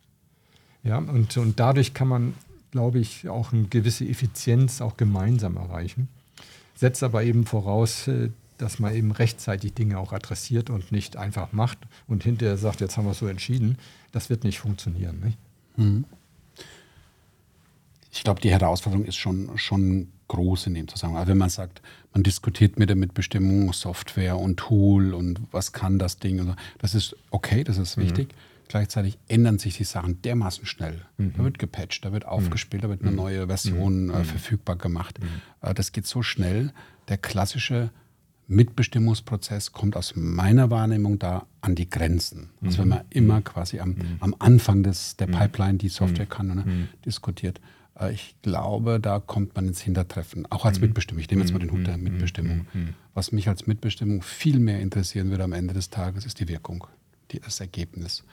Ja, 0.84 0.98
und, 0.98 1.36
und 1.38 1.60
dadurch 1.60 1.94
kann 1.94 2.08
man 2.08 2.34
glaube 2.72 3.00
ich, 3.00 3.30
auch 3.30 3.52
eine 3.54 3.64
gewisse 3.64 4.06
Effizienz 4.06 4.82
auch 4.82 4.98
gemeinsam 4.98 5.58
erreichen. 5.58 6.08
Setzt 6.76 7.04
aber 7.04 7.24
eben 7.24 7.46
voraus, 7.46 8.08
äh, 8.08 8.30
dass 8.58 8.80
man 8.80 8.94
eben 8.94 9.12
rechtzeitig 9.12 9.74
Dinge 9.74 9.98
auch 9.98 10.12
adressiert 10.12 10.70
und 10.70 10.92
nicht 10.92 11.18
einfach 11.18 11.54
macht 11.54 11.80
und 12.08 12.24
hinterher 12.24 12.58
sagt, 12.58 12.82
jetzt 12.82 12.98
haben 12.98 13.06
wir 13.06 13.12
es 13.12 13.20
so 13.20 13.28
entschieden. 13.28 13.78
Das 14.12 14.30
wird 14.30 14.44
nicht 14.44 14.60
funktionieren. 14.60 15.20
Nicht? 15.22 15.38
Mhm. 15.78 16.06
Ich 18.12 18.24
glaube, 18.24 18.42
die 18.42 18.52
Herausforderung 18.52 19.06
ist 19.06 19.16
schon, 19.16 19.58
schon 19.58 20.10
groß 20.28 20.68
in 20.68 20.74
dem 20.74 20.88
Zusammenhang. 20.88 21.22
Also 21.22 21.32
wenn 21.32 21.38
man 21.38 21.50
sagt, 21.50 21.82
man 22.14 22.24
diskutiert 22.24 22.80
mit 22.80 22.90
der 22.90 22.96
Mitbestimmung 22.96 23.72
Software 23.72 24.38
und 24.38 24.58
Tool 24.58 25.14
und 25.14 25.40
was 25.52 25.72
kann 25.72 26.00
das 26.00 26.18
Ding, 26.18 26.56
das 26.80 26.96
ist 26.96 27.16
okay, 27.32 27.64
das 27.64 27.78
ist 27.78 27.98
mhm. 27.98 28.28
Gleichzeitig 28.70 29.18
ändern 29.28 29.58
sich 29.58 29.78
die 29.78 29.84
Sachen 29.84 30.22
dermaßen 30.22 30.68
schnell. 30.68 31.02
Mhm. 31.18 31.34
Da 31.36 31.44
wird 31.44 31.58
gepatcht, 31.58 32.06
da 32.06 32.14
wird 32.14 32.26
mhm. 32.26 32.30
aufgespielt, 32.30 32.84
da 32.84 32.90
wird 32.90 33.02
eine 33.02 33.10
mhm. 33.10 33.18
neue 33.18 33.48
Version 33.48 34.06
mhm. 34.06 34.12
äh, 34.12 34.24
verfügbar 34.24 34.76
gemacht. 34.76 35.20
Äh, 35.62 35.74
das 35.74 35.92
geht 35.92 36.06
so 36.06 36.22
schnell. 36.22 36.72
Der 37.08 37.18
klassische 37.18 37.90
Mitbestimmungsprozess 38.48 39.72
kommt 39.72 39.98
aus 39.98 40.14
meiner 40.16 40.70
Wahrnehmung 40.70 41.18
da 41.18 41.48
an 41.62 41.74
die 41.74 41.90
Grenzen. 41.90 42.52
Also 42.64 42.80
wenn 42.80 42.90
man 42.90 43.02
immer 43.10 43.42
quasi 43.42 43.80
am, 43.80 43.96
am 44.20 44.36
Anfang 44.38 44.84
des, 44.84 45.18
der 45.18 45.26
Pipeline 45.26 45.80
die 45.80 45.90
Software 45.90 46.28
kann 46.28 46.48
ne, 46.48 46.90
diskutiert. 47.06 47.60
Äh, 48.00 48.14
ich 48.14 48.36
glaube, 48.44 49.00
da 49.00 49.18
kommt 49.18 49.56
man 49.56 49.68
ins 49.68 49.82
Hintertreffen, 49.82 50.46
auch 50.52 50.66
als 50.66 50.80
Mitbestimmung. 50.80 51.22
Ich 51.22 51.30
nehme 51.32 51.42
jetzt 51.42 51.54
mal 51.54 51.60
den 51.60 51.72
Hut 51.72 51.88
der 51.88 51.98
Mitbestimmung. 51.98 52.68
Was 53.16 53.32
mich 53.32 53.48
als 53.50 53.66
Mitbestimmung 53.66 54.22
viel 54.22 54.60
mehr 54.60 54.80
interessieren 54.80 55.32
würde 55.32 55.44
am 55.44 55.54
Ende 55.54 55.74
des 55.74 55.90
Tages, 55.90 56.28
ist 56.28 56.40
die 56.40 56.48
Wirkung, 56.48 56.86
die, 57.32 57.40
das 57.40 57.60
Ergebnis 57.60 58.24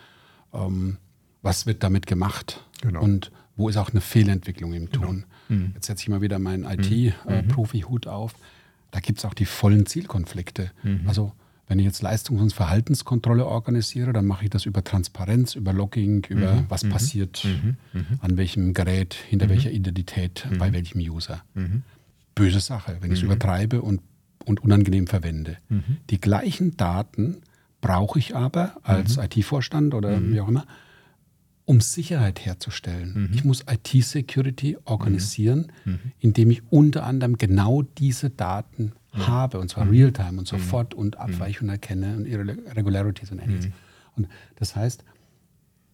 ähm, 0.57 0.99
was 1.43 1.67
wird 1.67 1.83
damit 1.83 2.07
gemacht 2.07 2.65
genau. 2.81 3.03
und 3.03 3.31
wo 3.57 3.69
ist 3.69 3.77
auch 3.77 3.91
eine 3.91 4.01
Fehlentwicklung 4.01 4.75
im 4.75 4.91
Tun. 4.91 5.25
Genau. 5.49 5.61
Mhm. 5.61 5.73
Jetzt 5.75 5.87
setze 5.87 6.03
ich 6.03 6.09
mal 6.09 6.21
wieder 6.21 6.39
meinen 6.39 6.65
IT-Profi-Hut 6.65 8.07
mhm. 8.07 8.11
äh, 8.11 8.15
auf. 8.15 8.35
Da 8.91 9.01
gibt 9.01 9.19
es 9.19 9.25
auch 9.25 9.35
die 9.35 9.45
vollen 9.45 9.87
Zielkonflikte. 9.87 10.71
Mhm. 10.83 11.03
Also 11.07 11.33
wenn 11.69 11.79
ich 11.79 11.85
jetzt 11.85 12.03
Leistungs- 12.03 12.41
und 12.41 12.53
Verhaltenskontrolle 12.53 13.47
organisiere, 13.47 14.13
dann 14.13 14.25
mache 14.27 14.45
ich 14.45 14.51
das 14.51 14.67
über 14.67 14.85
Transparenz, 14.85 15.55
über 15.55 15.73
Logging, 15.73 16.25
über 16.29 16.55
mhm. 16.55 16.67
was 16.69 16.85
mhm. 16.85 16.91
passiert, 16.91 17.45
mhm. 17.45 17.77
an 18.21 18.37
welchem 18.37 18.73
Gerät, 18.73 19.15
hinter 19.15 19.49
welcher 19.49 19.73
Identität, 19.73 20.47
bei 20.59 20.73
welchem 20.73 21.01
User. 21.01 21.43
Böse 22.37 22.61
Sache, 22.61 22.99
wenn 23.01 23.11
ich 23.11 23.19
es 23.19 23.25
übertreibe 23.25 23.83
und, 23.83 24.01
und 24.45 24.63
unangenehm 24.63 25.09
verwende. 25.09 25.57
Die 26.11 26.21
gleichen 26.21 26.77
Daten 26.77 27.39
brauche 27.87 28.19
ich 28.19 28.35
aber 28.35 28.77
als 28.83 29.17
mhm. 29.17 29.25
IT-Vorstand 29.25 29.95
oder 29.95 30.19
mhm. 30.19 30.33
wie 30.33 30.41
auch 30.41 30.49
immer, 30.49 30.67
um 31.67 31.81
Sicherheit 31.81 32.45
herzustellen. 32.45 33.29
Mhm. 33.29 33.35
Ich 33.35 33.45
muss 33.45 33.65
IT-Security 33.71 34.77
organisieren, 34.85 35.73
mhm. 35.85 35.93
Mhm. 35.93 35.99
indem 36.19 36.51
ich 36.51 36.63
unter 36.71 37.05
anderem 37.05 37.39
genau 37.39 37.83
diese 37.83 38.31
Daten 38.31 38.93
mhm. 39.15 39.27
habe, 39.29 39.61
und 39.61 39.69
zwar 39.69 39.89
real-time 39.89 40.39
und 40.39 40.49
sofort 40.49 40.95
und 40.95 41.19
Abweichungen 41.19 41.71
erkenne 41.71 42.17
und 42.17 42.27
Irregularities 42.27 43.31
und 43.31 43.39
ähnliches. 43.39 43.71
Und 44.17 44.29
das 44.57 44.75
heißt, 44.75 45.05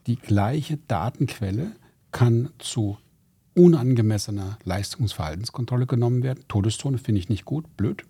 die 0.07 0.16
gleiche 0.16 0.78
Datenquelle 0.88 1.72
kann 2.11 2.51
zu 2.59 2.97
unangemessener 3.55 4.59
Leistungsverhaltenskontrolle 4.64 5.86
genommen 5.86 6.22
werden. 6.22 6.45
Todeszone 6.49 6.97
finde 6.97 7.18
ich 7.18 7.28
nicht 7.28 7.45
gut, 7.45 7.76
blöd 7.76 8.05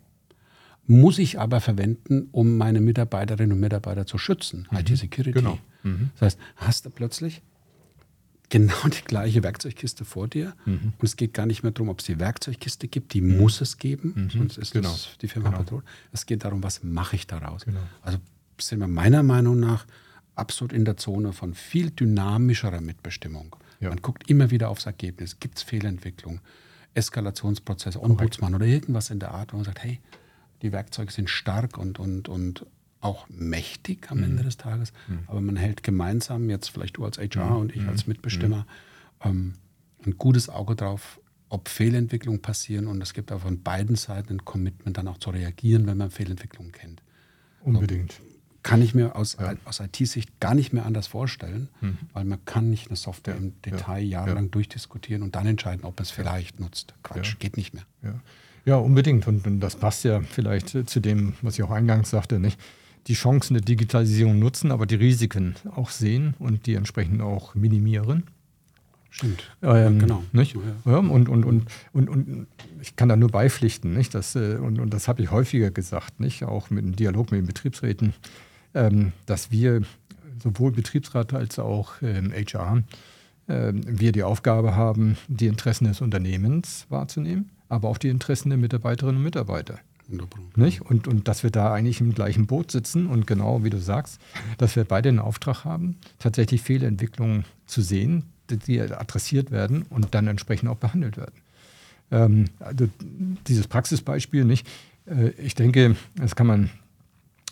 muss 0.87 1.19
ich 1.19 1.39
aber 1.39 1.61
verwenden, 1.61 2.29
um 2.33 2.57
meine 2.57 2.81
Mitarbeiterinnen 2.81 3.53
und 3.53 3.61
Mitarbeiter 3.61 4.07
zu 4.07 4.19
schützen. 4.19 4.67
Mhm. 4.71 4.79
IT-Security. 4.79 5.33
Genau. 5.33 5.59
Mhm. 5.83 6.11
Das 6.15 6.35
heißt, 6.35 6.39
hast 6.57 6.87
du 6.87 6.91
plötzlich 6.91 7.43
genau 8.49 8.89
die 8.89 9.03
gleiche 9.05 9.43
Werkzeugkiste 9.43 10.05
vor 10.05 10.29
dir 10.29 10.55
mhm. 10.67 10.93
und 10.99 11.05
es 11.05 11.17
geht 11.17 11.33
gar 11.33 11.47
nicht 11.47 11.63
mehr 11.63 11.73
darum, 11.73 11.89
ob 11.89 12.01
es 12.01 12.07
die 12.07 12.19
Werkzeugkiste 12.19 12.87
gibt, 12.87 13.15
die 13.15 13.23
mhm. 13.23 13.39
muss 13.39 13.61
es 13.61 13.79
geben, 13.79 14.13
mhm. 14.15 14.31
sonst 14.31 14.59
ist 14.59 14.73
genau. 14.73 14.91
das 14.91 15.17
die 15.23 15.29
Firma 15.29 15.51
genau. 15.51 15.63
bedroht. 15.63 15.85
Es 16.13 16.27
geht 16.27 16.45
darum, 16.45 16.63
was 16.63 16.83
mache 16.83 17.17
ich 17.17 17.27
daraus. 17.27 17.65
Genau. 17.65 17.81
Also 18.03 18.19
sind 18.61 18.81
wir 18.81 18.89
meiner 18.89 19.23
Meinung 19.23 19.59
nach 19.59 19.87
absolut 20.35 20.73
in 20.73 20.85
der 20.85 20.97
Zone 20.97 21.33
von 21.33 21.55
viel 21.55 21.91
dynamischerer 21.91 22.81
Mitbestimmung. 22.81 23.57
Ja. 23.81 23.89
Man 23.89 24.01
guckt 24.03 24.29
immer 24.29 24.51
wieder 24.51 24.69
aufs 24.69 24.87
Ergebnis. 24.87 25.41
Gibt 25.41 25.59
es 25.59 25.63
Fehlentwicklung, 25.63 26.41
Eskalationsprozesse, 26.95 28.01
Ombudsmann 28.01 28.55
oder 28.55 28.67
irgendwas 28.67 29.11
in 29.11 29.19
der 29.19 29.33
Art, 29.33 29.53
wo 29.53 29.57
man 29.57 29.65
sagt, 29.65 29.83
hey, 29.83 29.99
die 30.63 30.73
Werkzeuge 30.73 31.13
sind 31.13 31.29
stark 31.29 31.77
und, 31.79 31.99
und, 31.99 32.29
und 32.29 32.67
auch 33.01 33.29
mächtig 33.29 34.11
am 34.11 34.19
mhm. 34.19 34.25
Ende 34.25 34.43
des 34.45 34.57
Tages. 34.57 34.93
Mhm. 35.09 35.19
Aber 35.27 35.41
man 35.41 35.57
hält 35.57 35.83
gemeinsam, 35.83 36.49
jetzt 36.49 36.69
vielleicht 36.69 36.97
du 36.97 37.05
als 37.05 37.19
HR 37.19 37.51
mhm. 37.51 37.57
und 37.57 37.77
ich 37.77 37.87
als 37.87 38.07
mhm. 38.07 38.13
Mitbestimmer, 38.13 38.67
mhm. 39.25 39.31
ähm, 39.31 39.55
ein 40.07 40.19
gutes 40.19 40.49
Auge 40.49 40.77
drauf, 40.77 41.21
ob 41.49 41.69
Fehlentwicklungen 41.69 42.41
passieren. 42.41 42.87
Und 42.87 43.03
es 43.03 43.13
gibt 43.13 43.33
auch 43.33 43.41
von 43.41 43.63
beiden 43.63 43.97
Seiten 43.97 44.35
ein 44.35 44.45
Commitment, 44.45 44.97
dann 44.97 45.09
auch 45.09 45.19
zu 45.19 45.31
reagieren, 45.31 45.87
wenn 45.87 45.99
man 45.99 46.11
Fehlentwicklungen 46.11 46.73
kennt. 46.73 47.03
Unbedingt. 47.61 48.13
So, 48.13 48.23
kann 48.63 48.81
ich 48.81 48.95
mir 48.95 49.17
aus, 49.17 49.37
ja. 49.41 49.55
aus 49.65 49.81
IT-Sicht 49.81 50.39
gar 50.39 50.55
nicht 50.55 50.73
mehr 50.73 50.87
anders 50.87 51.09
vorstellen, 51.09 51.69
mhm. 51.81 51.99
weil 52.13 52.25
man 52.25 52.45
kann 52.45 52.71
nicht 52.71 52.89
eine 52.89 52.97
Software 52.97 53.35
ja. 53.35 53.41
im 53.41 53.61
Detail 53.63 54.03
ja. 54.03 54.21
jahrelang 54.21 54.53
durchdiskutieren 54.53 55.25
und 55.25 55.35
dann 55.35 55.47
entscheiden, 55.47 55.85
ob 55.85 55.97
man 55.97 56.05
es 56.05 56.13
vielleicht 56.13 56.61
nutzt. 56.61 56.95
Quatsch, 57.03 57.39
geht 57.41 57.57
nicht 57.57 57.75
mehr. 57.75 57.85
Ja, 58.65 58.77
unbedingt. 58.77 59.27
Und, 59.27 59.47
und, 59.47 59.61
das 59.61 59.77
passt 59.77 60.05
ja 60.05 60.21
vielleicht 60.21 60.89
zu 60.89 61.01
dem, 61.01 61.35
was 61.43 61.59
ich 61.59 61.65
auch 61.65 61.71
eingangs 61.71 62.11
sagte, 62.11 62.39
nicht? 62.39 62.59
die 63.09 63.15
Chancen 63.15 63.55
der 63.55 63.63
Digitalisierung 63.63 64.39
nutzen, 64.39 64.71
aber 64.71 64.87
die 64.87 64.95
Risiken 64.95 65.57
auch 65.75 65.91
sehen 65.91 66.35
und 66.39 66.67
die 66.67 66.75
entsprechend 66.75 67.21
auch 67.21 67.55
minimieren. 67.55 68.25
Stimmt. 69.11 69.51
Ähm, 69.61 69.99
genau. 69.99 70.25
Nicht? 70.33 70.57
Ja, 70.87 70.97
und, 70.97 71.29
und, 71.29 71.45
und, 71.45 71.67
und, 71.93 72.09
und 72.09 72.47
ich 72.81 72.97
kann 72.97 73.09
da 73.11 73.17
nur 73.17 73.29
beipflichten, 73.29 73.93
nicht? 73.93 74.15
Das, 74.15 74.37
äh, 74.37 74.57
und, 74.57 74.79
und 74.79 74.95
das 74.95 75.07
habe 75.07 75.23
ich 75.23 75.31
häufiger 75.31 75.71
gesagt, 75.71 76.19
nicht? 76.19 76.45
auch 76.45 76.71
mit 76.71 76.85
dem 76.85 76.97
Dialog 76.97 77.31
mit 77.31 77.41
den 77.41 77.47
Betriebsräten, 77.47 78.15
ähm, 78.75 79.13
dass 79.27 79.51
wir 79.51 79.83
sowohl 80.43 80.73
Betriebsrat 80.73 81.35
als 81.35 81.59
auch 81.59 81.95
ähm, 82.01 82.33
HR, 82.33 82.83
äh, 83.49 83.73
wir 83.75 84.13
die 84.13 84.23
Aufgabe 84.23 84.77
haben, 84.77 85.19
die 85.29 85.47
Interessen 85.47 85.85
des 85.85 86.01
Unternehmens 86.01 86.87
wahrzunehmen, 86.89 87.51
aber 87.73 87.89
auch 87.89 87.99
die 87.99 88.09
Interessen 88.09 88.51
der 88.51 88.59
Mitarbeiterinnen 88.59 89.17
und 89.17 89.23
Mitarbeiter. 89.23 89.79
Nicht? 90.57 90.83
Und, 90.83 91.09
und 91.09 91.27
dass 91.27 91.43
wir 91.43 91.51
da 91.51 91.73
eigentlich 91.73 92.03
im 92.03 92.15
gleichen 92.15 92.47
Boot 92.47 92.71
sitzen 92.71 93.07
und 93.07 93.27
genau 93.27 93.65
wie 93.65 93.71
du 93.71 93.79
sagst, 93.79 94.21
dass 94.59 94.77
wir 94.77 94.85
beide 94.85 95.09
den 95.09 95.19
Auftrag 95.19 95.65
haben, 95.65 95.97
tatsächlich 96.19 96.61
Fehlentwicklungen 96.61 97.45
zu 97.67 97.81
sehen, 97.81 98.25
die 98.51 98.79
adressiert 98.81 99.51
werden 99.51 99.87
und 99.89 100.15
dann 100.15 100.27
entsprechend 100.27 100.69
auch 100.69 100.77
behandelt 100.77 101.17
werden. 101.17 101.41
Ähm, 102.11 102.45
also 102.61 102.89
dieses 103.47 103.67
Praxisbeispiel 103.69 104.45
nicht. 104.45 104.69
Äh, 105.07 105.31
ich 105.31 105.55
denke, 105.55 105.97
das 106.17 106.37
kann 106.37 106.47
man 106.47 106.71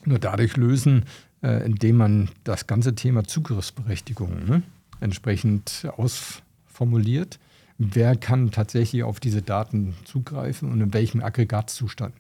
nur 0.05 0.19
dadurch 0.19 0.59
lösen, 0.59 1.07
äh, 1.43 1.65
indem 1.65 1.97
man 1.97 2.29
das 2.45 2.67
ganze 2.67 2.95
Thema 2.95 3.25
Zugriffsberechtigung 3.25 4.45
ne, 4.45 4.63
entsprechend 5.01 5.89
ausformuliert. 5.97 7.39
Wer 7.83 8.15
kann 8.15 8.51
tatsächlich 8.51 9.05
auf 9.05 9.21
diese 9.21 9.41
Daten 9.41 9.95
zugreifen 10.05 10.71
und 10.71 10.83
in 10.83 10.93
welchem 10.93 11.23
Aggregatzustand? 11.23 12.13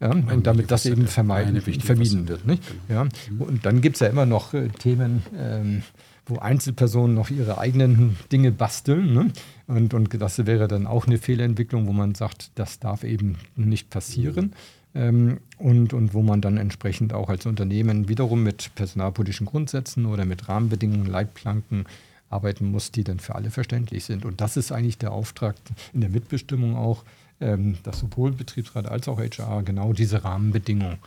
Ja, 0.00 0.10
und 0.10 0.48
damit 0.48 0.72
das 0.72 0.84
eben 0.84 1.06
vermeiden, 1.06 1.60
vermieden 1.60 2.26
wird. 2.26 2.44
Nicht? 2.44 2.64
Genau. 2.88 3.04
Ja, 3.04 3.08
und 3.38 3.64
dann 3.64 3.80
gibt 3.80 3.96
es 3.96 4.00
ja 4.00 4.08
immer 4.08 4.26
noch 4.26 4.54
äh, 4.54 4.66
Themen, 4.68 5.22
ähm, 5.36 5.82
wo 6.26 6.38
Einzelpersonen 6.38 7.14
noch 7.14 7.30
ihre 7.30 7.58
eigenen 7.58 8.16
Dinge 8.32 8.50
basteln. 8.50 9.14
Ne? 9.14 9.30
Und, 9.68 9.94
und 9.94 10.20
das 10.20 10.44
wäre 10.44 10.66
dann 10.66 10.88
auch 10.88 11.06
eine 11.06 11.18
Fehlentwicklung, 11.18 11.86
wo 11.86 11.92
man 11.92 12.16
sagt, 12.16 12.50
das 12.56 12.80
darf 12.80 13.04
eben 13.04 13.36
nicht 13.54 13.90
passieren. 13.90 14.54
Ähm, 14.92 15.38
und, 15.58 15.92
und 15.92 16.14
wo 16.14 16.22
man 16.22 16.40
dann 16.40 16.56
entsprechend 16.56 17.12
auch 17.12 17.28
als 17.28 17.46
Unternehmen 17.46 18.08
wiederum 18.08 18.42
mit 18.42 18.72
personalpolitischen 18.74 19.46
Grundsätzen 19.46 20.06
oder 20.06 20.24
mit 20.24 20.48
Rahmenbedingungen, 20.48 21.06
Leitplanken 21.06 21.86
arbeiten 22.30 22.70
muss, 22.70 22.92
die 22.92 23.04
dann 23.04 23.20
für 23.20 23.34
alle 23.34 23.50
verständlich 23.50 24.04
sind. 24.04 24.24
Und 24.24 24.40
das 24.40 24.56
ist 24.56 24.72
eigentlich 24.72 24.98
der 24.98 25.12
Auftrag 25.12 25.56
in 25.92 26.00
der 26.00 26.10
Mitbestimmung 26.10 26.76
auch, 26.76 27.04
ähm, 27.40 27.78
dass 27.82 28.00
sowohl 28.00 28.32
Betriebsrat 28.32 28.86
als 28.86 29.08
auch 29.08 29.18
HR 29.18 29.62
genau 29.62 29.92
diese 29.92 30.24
Rahmenbedingungen 30.24 30.98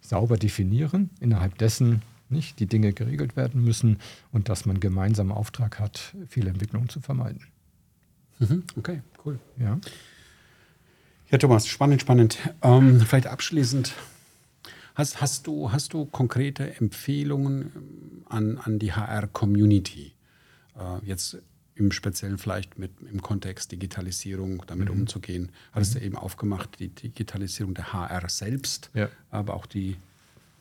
sauber 0.00 0.36
definieren, 0.36 1.10
innerhalb 1.20 1.58
dessen 1.58 2.02
nicht 2.28 2.58
die 2.58 2.66
Dinge 2.66 2.92
geregelt 2.92 3.36
werden 3.36 3.62
müssen 3.62 3.98
und 4.32 4.48
dass 4.48 4.66
man 4.66 4.80
gemeinsam 4.80 5.30
Auftrag 5.30 5.78
hat, 5.78 6.14
Fehlentwicklungen 6.28 6.88
zu 6.88 7.00
vermeiden. 7.00 7.42
Mhm, 8.38 8.64
okay, 8.76 9.02
cool. 9.24 9.38
Ja. 9.58 9.78
Ja, 11.30 11.38
Thomas, 11.38 11.66
spannend, 11.66 12.00
spannend. 12.00 12.38
Ähm, 12.62 13.00
vielleicht 13.00 13.26
abschließend, 13.26 13.94
hast, 14.94 15.20
hast, 15.20 15.46
du, 15.46 15.72
hast 15.72 15.92
du 15.92 16.04
konkrete 16.06 16.76
Empfehlungen 16.76 17.72
an, 18.28 18.58
an 18.58 18.78
die 18.78 18.92
HR-Community? 18.92 20.12
Äh, 20.78 21.04
jetzt 21.04 21.38
im 21.76 21.92
Speziellen 21.92 22.38
vielleicht 22.38 22.78
mit, 22.78 22.90
im 23.10 23.20
Kontext 23.20 23.70
Digitalisierung 23.70 24.62
damit 24.66 24.88
mhm. 24.88 25.02
umzugehen. 25.02 25.50
Hattest 25.72 25.94
mhm. 25.94 25.98
du 25.98 26.04
eben 26.06 26.16
aufgemacht, 26.16 26.78
die 26.78 26.88
Digitalisierung 26.88 27.74
der 27.74 27.92
HR 27.92 28.28
selbst, 28.28 28.90
ja. 28.94 29.08
aber 29.30 29.54
auch 29.54 29.66
die, 29.66 29.96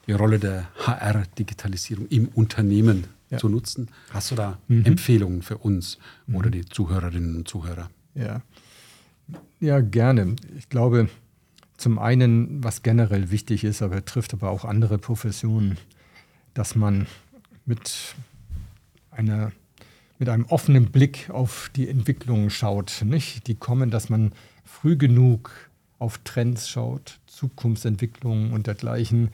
die 0.08 0.12
Rolle 0.12 0.40
der 0.40 0.68
HR-Digitalisierung 0.86 2.08
im 2.08 2.28
Unternehmen 2.28 3.06
ja. 3.30 3.38
zu 3.38 3.48
nutzen. 3.48 3.90
Hast 4.12 4.32
du 4.32 4.36
da 4.36 4.60
mhm. 4.68 4.86
Empfehlungen 4.86 5.42
für 5.42 5.58
uns 5.58 5.98
mhm. 6.28 6.36
oder 6.36 6.50
die 6.50 6.66
Zuhörerinnen 6.66 7.38
und 7.38 7.48
Zuhörer? 7.48 7.90
Ja. 8.14 8.42
ja, 9.60 9.80
gerne. 9.80 10.36
Ich 10.58 10.68
glaube, 10.70 11.10
zum 11.78 11.98
einen, 11.98 12.64
was 12.64 12.84
generell 12.84 13.32
wichtig 13.32 13.64
ist, 13.64 13.82
aber 13.82 14.04
trifft 14.04 14.34
aber 14.34 14.50
auch 14.50 14.66
andere 14.66 14.98
Professionen, 14.98 15.78
dass 16.54 16.76
man 16.76 17.08
mit 17.66 18.16
einer 19.12 19.52
mit 20.18 20.30
einem 20.30 20.46
offenen 20.46 20.92
Blick 20.92 21.30
auf 21.30 21.70
die 21.76 21.90
Entwicklungen 21.90 22.50
schaut. 22.50 23.04
Nicht? 23.06 23.48
Die 23.48 23.56
kommen, 23.56 23.92
dass 23.92 24.10
man 24.10 24.32
früh 24.64 24.96
genug 24.96 25.52
auf 26.00 26.20
Trends 26.24 26.70
schaut, 26.70 27.20
Zukunftsentwicklungen 27.28 28.54
und 28.54 28.68
dergleichen, 28.68 29.30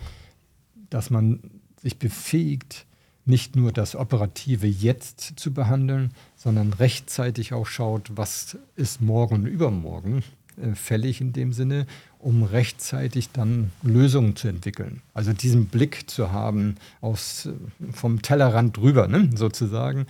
dass 0.89 1.09
man 1.09 1.39
sich 1.81 1.97
befähigt, 1.97 2.85
nicht 3.25 3.55
nur 3.55 3.71
das 3.71 3.95
Operative 3.95 4.67
jetzt 4.67 5.39
zu 5.39 5.53
behandeln, 5.53 6.11
sondern 6.35 6.73
rechtzeitig 6.73 7.53
auch 7.53 7.67
schaut, 7.67 8.11
was 8.15 8.57
ist 8.75 9.01
morgen 9.01 9.35
und 9.35 9.45
übermorgen 9.45 10.23
äh, 10.57 10.75
fällig 10.75 11.21
in 11.21 11.33
dem 11.33 11.53
Sinne, 11.53 11.85
um 12.19 12.43
rechtzeitig 12.43 13.29
dann 13.31 13.71
Lösungen 13.83 14.35
zu 14.35 14.47
entwickeln. 14.47 15.01
Also 15.13 15.33
diesen 15.33 15.67
Blick 15.67 16.09
zu 16.09 16.31
haben 16.31 16.75
aus, 16.99 17.45
äh, 17.45 17.91
vom 17.91 18.21
Tellerrand 18.21 18.77
drüber, 18.77 19.07
ne, 19.07 19.29
sozusagen, 19.35 20.07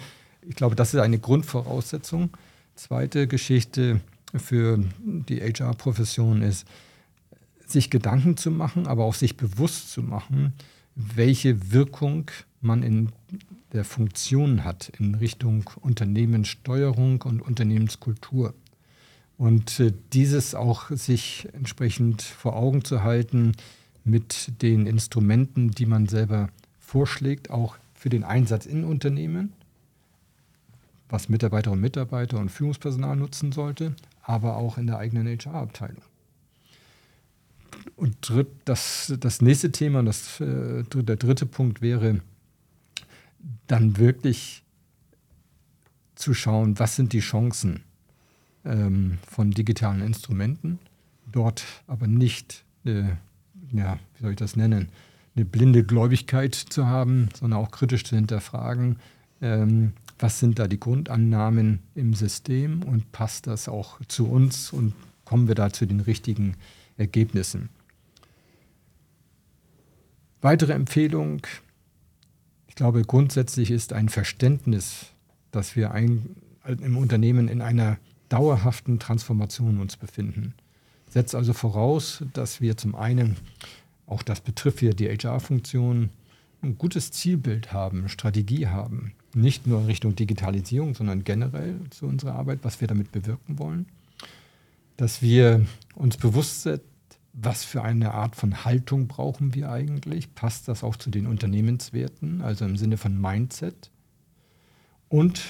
ich 0.47 0.55
glaube, 0.55 0.75
das 0.75 0.93
ist 0.93 0.99
eine 0.99 1.19
Grundvoraussetzung. 1.19 2.31
Zweite 2.75 3.27
Geschichte 3.27 4.01
für 4.35 4.83
die 5.03 5.41
HR-Profession 5.41 6.41
ist, 6.41 6.65
sich 7.65 7.89
Gedanken 7.89 8.37
zu 8.37 8.51
machen, 8.51 8.87
aber 8.87 9.05
auch 9.05 9.13
sich 9.13 9.37
bewusst 9.37 9.91
zu 9.91 10.01
machen, 10.01 10.53
welche 10.95 11.71
Wirkung 11.71 12.29
man 12.59 12.83
in 12.83 13.09
der 13.73 13.85
Funktion 13.85 14.63
hat 14.63 14.91
in 14.99 15.15
Richtung 15.15 15.69
Unternehmenssteuerung 15.79 17.21
und 17.21 17.41
Unternehmenskultur. 17.41 18.53
Und 19.37 19.79
äh, 19.79 19.93
dieses 20.13 20.53
auch 20.53 20.91
sich 20.91 21.47
entsprechend 21.53 22.21
vor 22.21 22.55
Augen 22.55 22.83
zu 22.83 23.03
halten 23.03 23.53
mit 24.03 24.61
den 24.61 24.85
Instrumenten, 24.85 25.71
die 25.71 25.85
man 25.85 26.07
selber 26.07 26.49
vorschlägt, 26.79 27.49
auch 27.49 27.77
für 27.95 28.09
den 28.09 28.23
Einsatz 28.23 28.65
in 28.65 28.83
Unternehmen 28.83 29.53
was 31.12 31.30
Mitarbeiterinnen 31.30 31.78
und 31.78 31.82
Mitarbeiter 31.82 32.39
und 32.39 32.49
Führungspersonal 32.49 33.16
nutzen 33.16 33.51
sollte, 33.51 33.95
aber 34.24 34.57
auch 34.57 34.78
in 34.78 34.88
der 34.88 34.97
eigenen 34.97 35.28
HR-Abteilung. 35.28 36.01
Und 37.95 38.18
dritt, 38.22 38.49
das, 38.66 39.14
das 39.20 39.41
nächste 39.41 39.72
Thema, 39.72 40.03
das, 40.03 40.39
äh, 40.39 40.84
der 40.84 41.16
dritte 41.16 41.45
Punkt 41.45 41.82
wäre 41.82 42.22
dann 43.68 43.97
wirklich 43.97 44.64
zu 46.16 46.34
schauen, 46.34 46.78
was 46.80 46.95
sind 46.95 47.14
die 47.14 47.20
Chancen 47.20 47.84
ähm, 48.66 49.18
von 49.28 49.51
digitalen 49.51 50.01
Instrumenten, 50.01 50.80
dort 51.32 51.64
aber 51.88 52.07
nicht, 52.07 52.64
äh, 52.86 53.03
ja, 53.72 53.97
wie 54.16 54.22
soll 54.22 54.32
ich 54.32 54.38
das 54.38 54.55
nennen, 54.55 54.89
eine 55.36 55.45
blinde 55.45 55.84
Gläubigkeit 55.84 56.53
zu 56.53 56.86
haben, 56.86 57.30
sondern 57.39 57.59
auch 57.59 57.72
kritisch 57.72 58.03
zu 58.03 58.16
hinterfragen, 58.16 58.97
ähm, 59.41 59.93
was 60.22 60.39
sind 60.39 60.59
da 60.59 60.67
die 60.67 60.80
Grundannahmen 60.80 61.80
im 61.95 62.13
System 62.13 62.84
und 62.84 63.11
passt 63.11 63.47
das 63.47 63.67
auch 63.67 63.99
zu 64.07 64.28
uns 64.28 64.72
und 64.72 64.93
kommen 65.26 65.47
wir 65.47 65.55
da 65.55 65.72
zu 65.72 65.86
den 65.86 65.99
richtigen 65.99 66.55
Ergebnissen. 66.97 67.69
Weitere 70.41 70.74
Empfehlung, 70.74 71.41
ich 72.67 72.76
glaube 72.76 73.03
grundsätzlich 73.03 73.72
ist 73.72 73.93
ein 73.93 74.09
Verständnis, 74.09 75.07
dass 75.51 75.76
wir 75.76 75.91
ein, 75.91 76.36
im 76.65 76.97
Unternehmen 76.97 77.47
in 77.47 77.61
einer 77.61 77.97
dauerhaften 78.30 78.99
Transformation 78.99 79.80
uns 79.80 79.97
befinden. 79.97 80.53
Setzt 81.09 81.36
also 81.36 81.53
voraus, 81.53 82.24
dass 82.34 82.61
wir 82.61 82.78
zum 82.78 82.95
einen, 82.95 83.36
auch 84.07 84.24
das 84.24 84.41
betrifft 84.41 84.80
hier 84.80 84.93
die 84.93 85.09
HR-Funktion, 85.09 86.09
ein 86.61 86.78
gutes 86.78 87.11
Zielbild 87.11 87.74
haben, 87.74 88.07
Strategie 88.07 88.67
haben, 88.67 89.13
nicht 89.36 89.67
nur 89.67 89.82
in 89.82 89.86
Richtung 89.86 90.15
Digitalisierung, 90.15 90.95
sondern 90.95 91.23
generell 91.23 91.75
zu 91.89 92.05
unserer 92.05 92.36
Arbeit, 92.36 92.59
was 92.63 92.82
wir 92.82 92.88
damit 92.88 93.11
bewirken 93.11 93.59
wollen. 93.59 93.86
Dass 94.97 95.21
wir 95.21 95.65
uns 95.95 96.17
bewusst 96.17 96.63
sind, 96.63 96.82
was 97.34 97.63
für 97.63 97.82
eine 97.82 98.13
Art 98.13 98.36
von 98.36 98.65
Haltung 98.65 99.07
brauchen 99.07 99.55
wir 99.55 99.71
eigentlich? 99.71 100.36
Passt 100.36 100.67
das 100.67 100.84
auch 100.84 100.95
zu 100.95 101.09
den 101.09 101.27
Unternehmenswerten, 101.27 102.41
also 102.41 102.65
im 102.65 102.75
Sinne 102.75 102.97
von 102.97 103.19
Mindset? 103.19 103.89
Und 105.07 105.41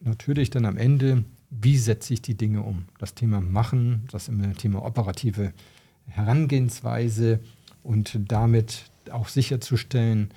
natürlich 0.00 0.50
dann 0.50 0.66
am 0.66 0.76
Ende, 0.76 1.24
wie 1.50 1.78
setze 1.78 2.14
ich 2.14 2.22
die 2.22 2.36
Dinge 2.36 2.62
um? 2.62 2.86
Das 2.98 3.14
Thema 3.14 3.40
Machen, 3.40 4.08
das 4.10 4.30
Thema 4.58 4.84
operative 4.84 5.52
Herangehensweise 6.08 7.40
und 7.82 8.18
damit 8.28 8.90
auch 9.10 9.28
sicherzustellen, 9.28 10.30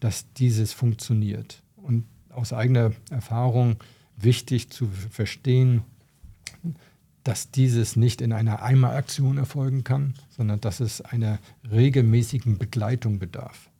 dass 0.00 0.30
dieses 0.34 0.72
funktioniert 0.72 1.62
und 1.82 2.04
aus 2.30 2.52
eigener 2.52 2.92
Erfahrung 3.10 3.76
wichtig 4.16 4.70
zu 4.70 4.88
verstehen, 5.10 5.82
dass 7.24 7.50
dieses 7.50 7.96
nicht 7.96 8.20
in 8.20 8.32
einer 8.32 8.62
Einmalaktion 8.62 9.38
erfolgen 9.38 9.84
kann, 9.84 10.14
sondern 10.36 10.60
dass 10.60 10.80
es 10.80 11.00
einer 11.00 11.38
regelmäßigen 11.70 12.58
Begleitung 12.58 13.18
bedarf. 13.18 13.70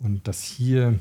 Und 0.00 0.26
dass 0.26 0.42
hier 0.42 0.98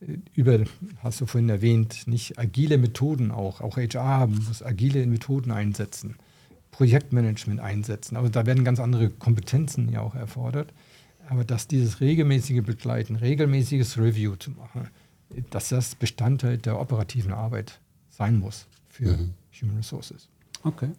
äh, 0.00 0.18
über, 0.34 0.60
hast 1.02 1.20
du 1.20 1.26
vorhin 1.26 1.50
erwähnt, 1.50 2.06
nicht 2.06 2.38
agile 2.38 2.78
Methoden 2.78 3.30
auch, 3.30 3.60
auch 3.60 3.76
HR 3.76 4.28
muss 4.28 4.62
agile 4.62 5.06
Methoden 5.06 5.50
einsetzen, 5.50 6.16
Projektmanagement 6.70 7.60
einsetzen. 7.60 8.16
Aber 8.16 8.30
da 8.30 8.46
werden 8.46 8.64
ganz 8.64 8.80
andere 8.80 9.10
Kompetenzen 9.10 9.90
ja 9.90 10.00
auch 10.00 10.14
erfordert. 10.14 10.72
Aber 11.28 11.44
dass 11.44 11.66
dieses 11.68 12.00
regelmäßige 12.00 12.62
Begleiten, 12.62 13.16
regelmäßiges 13.16 13.98
Review 13.98 14.36
zu 14.36 14.52
machen, 14.52 14.88
dass 15.50 15.68
das 15.68 15.94
Bestandteil 15.94 16.58
der 16.58 16.80
operativen 16.80 17.32
Arbeit 17.32 17.80
sein 18.10 18.38
muss 18.38 18.66
für 18.88 19.16
mhm. 19.16 19.34
Human 19.60 19.76
Resources. 19.76 20.28
Okay. 20.62 20.90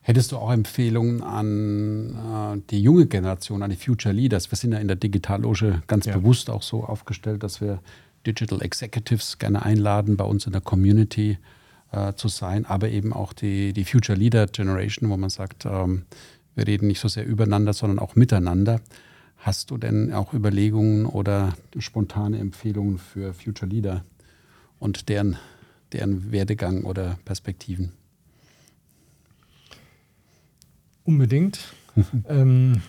Hättest 0.00 0.30
du 0.30 0.36
auch 0.36 0.52
Empfehlungen 0.52 1.22
an 1.22 2.58
äh, 2.58 2.62
die 2.70 2.80
junge 2.80 3.06
Generation, 3.06 3.62
an 3.62 3.70
die 3.70 3.76
Future 3.76 4.14
Leaders? 4.14 4.50
Wir 4.52 4.56
sind 4.56 4.72
ja 4.72 4.78
in 4.78 4.86
der 4.86 4.96
Digitalloge 4.96 5.82
ganz 5.88 6.06
ja. 6.06 6.16
bewusst 6.16 6.48
auch 6.48 6.62
so 6.62 6.84
aufgestellt, 6.84 7.42
dass 7.42 7.60
wir 7.60 7.80
Digital 8.24 8.62
Executives 8.62 9.38
gerne 9.38 9.64
einladen, 9.64 10.16
bei 10.16 10.24
uns 10.24 10.46
in 10.46 10.52
der 10.52 10.60
Community 10.60 11.38
äh, 11.92 12.12
zu 12.14 12.28
sein, 12.28 12.66
aber 12.66 12.88
eben 12.88 13.12
auch 13.12 13.32
die, 13.32 13.72
die 13.72 13.84
Future 13.84 14.16
Leader 14.16 14.46
Generation, 14.46 15.10
wo 15.10 15.16
man 15.16 15.30
sagt, 15.30 15.64
ähm, 15.64 16.04
wir 16.54 16.66
reden 16.66 16.86
nicht 16.86 17.00
so 17.00 17.08
sehr 17.08 17.26
übereinander, 17.26 17.72
sondern 17.72 17.98
auch 17.98 18.14
miteinander. 18.14 18.80
Hast 19.46 19.70
du 19.70 19.78
denn 19.78 20.12
auch 20.12 20.34
Überlegungen 20.34 21.06
oder 21.06 21.54
spontane 21.78 22.40
Empfehlungen 22.40 22.98
für 22.98 23.32
Future 23.32 23.70
Leader 23.70 24.04
und 24.80 25.08
deren, 25.08 25.36
deren 25.92 26.32
Werdegang 26.32 26.82
oder 26.82 27.16
Perspektiven? 27.24 27.92
Unbedingt. 31.04 31.60
ähm, 32.28 32.82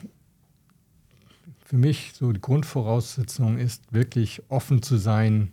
für 1.64 1.78
mich 1.78 2.14
so 2.16 2.32
die 2.32 2.42
Grundvoraussetzung 2.42 3.60
ist 3.60 3.94
wirklich 3.94 4.42
offen 4.50 4.82
zu 4.82 4.98
sein 4.98 5.52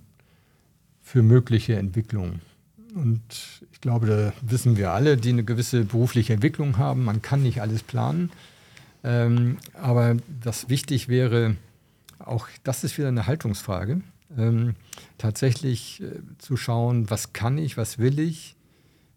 für 1.02 1.22
mögliche 1.22 1.76
Entwicklungen. 1.76 2.40
Und 2.94 3.60
ich 3.72 3.82
glaube, 3.82 4.06
da 4.06 4.32
wissen 4.40 4.78
wir 4.78 4.92
alle, 4.92 5.18
die 5.18 5.28
eine 5.28 5.44
gewisse 5.44 5.84
berufliche 5.84 6.32
Entwicklung 6.32 6.78
haben. 6.78 7.04
Man 7.04 7.20
kann 7.20 7.42
nicht 7.42 7.60
alles 7.60 7.82
planen. 7.82 8.30
Ähm, 9.04 9.58
aber 9.74 10.16
was 10.42 10.68
wichtig 10.68 11.08
wäre, 11.08 11.56
auch 12.18 12.48
das 12.64 12.84
ist 12.84 12.98
wieder 12.98 13.08
eine 13.08 13.26
Haltungsfrage, 13.26 14.00
ähm, 14.36 14.74
tatsächlich 15.18 16.02
äh, 16.02 16.20
zu 16.38 16.56
schauen, 16.56 17.10
was 17.10 17.32
kann 17.32 17.58
ich, 17.58 17.76
was 17.76 17.98
will 17.98 18.18
ich 18.18 18.56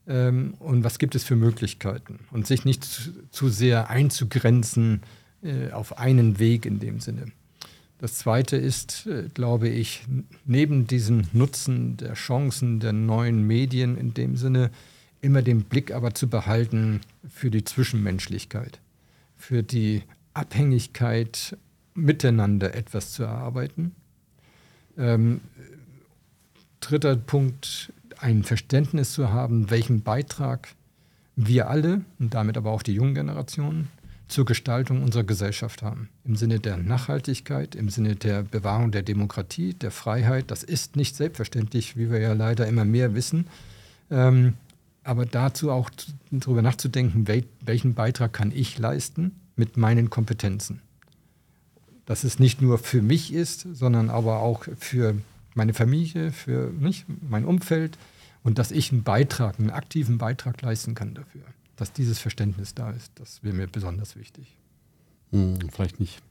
ähm, 0.07 0.55
und 0.59 0.83
was 0.83 0.99
gibt 0.99 1.15
es 1.15 1.23
für 1.23 1.35
Möglichkeiten. 1.35 2.19
Und 2.31 2.45
sich 2.45 2.65
nicht 2.65 2.83
zu, 2.83 3.11
zu 3.31 3.49
sehr 3.49 3.89
einzugrenzen 3.89 5.01
äh, 5.41 5.71
auf 5.71 5.97
einen 5.97 6.37
Weg 6.39 6.65
in 6.65 6.79
dem 6.79 6.99
Sinne. 6.99 7.27
Das 7.99 8.15
Zweite 8.15 8.57
ist, 8.57 9.07
äh, 9.07 9.29
glaube 9.33 9.69
ich, 9.69 10.05
neben 10.45 10.85
diesem 10.85 11.23
Nutzen 11.33 11.97
der 11.97 12.13
Chancen 12.13 12.79
der 12.79 12.93
neuen 12.93 13.47
Medien 13.47 13.97
in 13.97 14.13
dem 14.13 14.35
Sinne, 14.35 14.69
immer 15.21 15.41
den 15.41 15.63
Blick 15.63 15.91
aber 15.91 16.13
zu 16.13 16.27
behalten 16.27 17.01
für 17.27 17.49
die 17.49 17.63
Zwischenmenschlichkeit, 17.63 18.79
für 19.37 19.63
die 19.63 20.03
Abhängigkeit, 20.33 21.57
miteinander 21.93 22.75
etwas 22.75 23.13
zu 23.13 23.23
erarbeiten. 23.23 23.95
Ähm, 24.97 25.41
dritter 26.79 27.15
Punkt, 27.15 27.91
ein 28.19 28.43
Verständnis 28.43 29.13
zu 29.13 29.31
haben, 29.31 29.69
welchen 29.69 30.01
Beitrag 30.01 30.69
wir 31.35 31.69
alle 31.69 32.01
und 32.19 32.33
damit 32.33 32.57
aber 32.57 32.71
auch 32.71 32.81
die 32.81 32.93
jungen 32.93 33.13
Generationen 33.13 33.89
zur 34.27 34.45
Gestaltung 34.45 35.03
unserer 35.03 35.23
Gesellschaft 35.23 35.81
haben. 35.81 36.09
Im 36.25 36.35
Sinne 36.35 36.59
der 36.59 36.77
Nachhaltigkeit, 36.77 37.75
im 37.75 37.89
Sinne 37.89 38.15
der 38.15 38.43
Bewahrung 38.43 38.91
der 38.91 39.03
Demokratie, 39.03 39.73
der 39.73 39.91
Freiheit. 39.91 40.51
Das 40.51 40.63
ist 40.63 40.95
nicht 40.95 41.15
selbstverständlich, 41.15 41.95
wie 41.95 42.11
wir 42.11 42.19
ja 42.19 42.33
leider 42.33 42.67
immer 42.67 42.83
mehr 42.83 43.15
wissen. 43.15 43.47
Ähm, 44.11 44.55
aber 45.07 45.25
dazu 45.25 45.71
auch 45.71 45.89
darüber 46.31 46.61
nachzudenken, 46.61 47.27
wel 47.27 47.45
welchen 47.61 47.93
Beitrag 47.93 48.33
kann 48.33 48.51
ich 48.51 48.77
leisten 48.77 49.31
mit 49.55 49.77
meinen 49.77 50.09
Kompetenzen. 50.09 50.81
Dass 52.05 52.23
es 52.23 52.39
nicht 52.39 52.61
nur 52.61 52.77
für 52.77 53.01
mich 53.01 53.33
ist, 53.33 53.67
sondern 53.73 54.09
aber 54.09 54.39
auch 54.39 54.65
für 54.77 55.15
meine 55.55 55.73
Familie, 55.73 56.31
für 56.31 56.71
mich, 56.71 57.05
mein 57.27 57.45
Umfeld 57.45 57.97
und 58.43 58.59
dass 58.59 58.71
ich 58.71 58.91
einen 58.91 59.03
Beitrag, 59.03 59.59
einen 59.59 59.71
aktiven 59.71 60.17
Beitrag 60.17 60.61
leisten 60.61 60.95
kann 60.95 61.13
dafür 61.13 61.43
dass 61.77 61.93
dieses 61.93 62.19
Verständnis 62.19 62.75
da 62.75 62.91
ist. 62.91 63.11
Das 63.15 63.43
wäre 63.43 63.55
mir 63.55 63.67
besonders 63.67 64.17
wichtig. 64.17 64.53
Hm, 65.31 65.57
vielleicht 65.71 65.99
nicht 65.99 66.21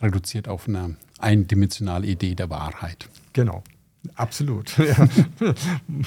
reduziert 0.00 0.48
auf 0.48 0.66
eine 0.66 0.96
eindimensionale 1.18 2.06
Idee 2.06 2.34
der 2.34 2.48
Wahrheit. 2.48 3.08
Genau. 3.32 3.62
Absolut. 4.14 4.76
Ja. 4.78 5.08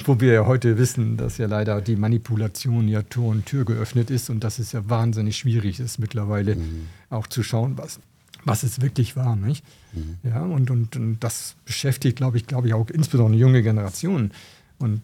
Wo 0.06 0.20
wir 0.20 0.34
ja 0.34 0.46
heute 0.46 0.78
wissen, 0.78 1.18
dass 1.18 1.38
ja 1.38 1.48
leider 1.48 1.82
die 1.82 1.96
Manipulation 1.96 2.88
ja 2.88 3.02
Tor 3.04 3.30
und 3.30 3.46
Tür 3.46 3.66
geöffnet 3.66 4.12
ist 4.12 4.30
und 4.30 4.44
dass 4.44 4.60
es 4.60 4.74
ja 4.74 4.90
wahnsinnig 4.90 5.38
schwierig 5.38 5.80
ist, 5.80 5.98
mittlerweile 6.00 6.56
mhm. 6.56 6.88
auch 7.10 7.28
zu 7.28 7.42
schauen, 7.42 7.78
was, 7.78 8.00
was 8.44 8.64
es 8.64 8.82
wirklich 8.82 9.16
war. 9.16 9.36
Nicht? 9.36 9.64
Mhm. 9.94 10.18
Ja, 10.24 10.42
und, 10.42 10.70
und, 10.72 10.96
und 10.96 11.20
das 11.22 11.56
beschäftigt, 11.66 12.18
glaube 12.18 12.38
ich, 12.38 12.48
glaube 12.48 12.68
ich, 12.68 12.74
auch 12.74 12.90
insbesondere 12.90 13.40
junge 13.40 13.64
Generationen. 13.64 14.32
Und 14.78 15.02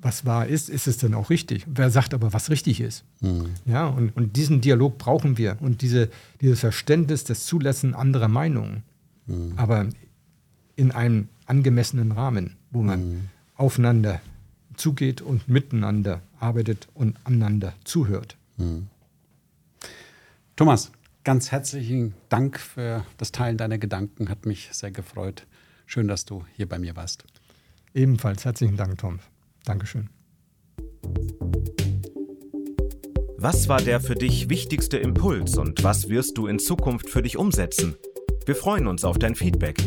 was 0.00 0.24
wahr 0.24 0.46
ist, 0.46 0.68
ist 0.68 0.86
es 0.86 0.98
denn 0.98 1.14
auch 1.14 1.30
richtig? 1.30 1.66
Wer 1.66 1.90
sagt 1.90 2.14
aber, 2.14 2.32
was 2.32 2.50
richtig 2.50 2.80
ist? 2.80 3.04
Mhm. 3.20 3.50
Ja, 3.66 3.86
und, 3.86 4.16
und 4.16 4.36
diesen 4.36 4.60
Dialog 4.60 4.98
brauchen 4.98 5.36
wir 5.38 5.56
und 5.60 5.82
diese, 5.82 6.08
dieses 6.40 6.60
Verständnis 6.60 7.24
des 7.24 7.44
Zulassen 7.44 7.94
anderer 7.94 8.28
Meinungen, 8.28 8.82
mhm. 9.26 9.52
aber 9.56 9.86
in 10.76 10.90
einem 10.92 11.28
angemessenen 11.50 12.12
Rahmen, 12.12 12.56
wo 12.70 12.80
man 12.80 13.00
mhm. 13.00 13.28
aufeinander 13.56 14.20
zugeht 14.76 15.20
und 15.20 15.48
miteinander 15.48 16.22
arbeitet 16.38 16.88
und 16.94 17.16
einander 17.24 17.74
zuhört. 17.84 18.36
Mhm. 18.56 18.86
Thomas, 20.54 20.92
ganz 21.24 21.50
herzlichen 21.50 22.14
Dank 22.28 22.58
für 22.60 23.04
das 23.18 23.32
Teilen 23.32 23.56
deiner 23.56 23.78
Gedanken, 23.78 24.28
hat 24.28 24.46
mich 24.46 24.68
sehr 24.72 24.92
gefreut. 24.92 25.46
Schön, 25.86 26.06
dass 26.06 26.24
du 26.24 26.44
hier 26.54 26.68
bei 26.68 26.78
mir 26.78 26.94
warst. 26.94 27.24
Ebenfalls 27.94 28.44
herzlichen 28.44 28.76
Dank, 28.76 28.98
Tom. 28.98 29.18
Dankeschön. 29.64 30.08
Was 33.38 33.68
war 33.68 33.80
der 33.80 34.00
für 34.00 34.14
dich 34.14 34.50
wichtigste 34.50 34.98
Impuls 34.98 35.56
und 35.56 35.82
was 35.82 36.08
wirst 36.08 36.38
du 36.38 36.46
in 36.46 36.60
Zukunft 36.60 37.10
für 37.10 37.22
dich 37.22 37.36
umsetzen? 37.36 37.96
Wir 38.46 38.54
freuen 38.54 38.86
uns 38.86 39.04
auf 39.04 39.18
dein 39.18 39.34
Feedback. 39.34 39.82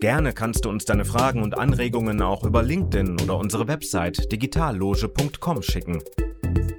Gerne 0.00 0.32
kannst 0.32 0.64
du 0.64 0.70
uns 0.70 0.86
deine 0.86 1.04
Fragen 1.04 1.42
und 1.42 1.58
Anregungen 1.58 2.22
auch 2.22 2.42
über 2.44 2.62
LinkedIn 2.62 3.20
oder 3.20 3.36
unsere 3.36 3.68
Website 3.68 4.32
digitalloge.com 4.32 5.60
schicken. 5.60 6.02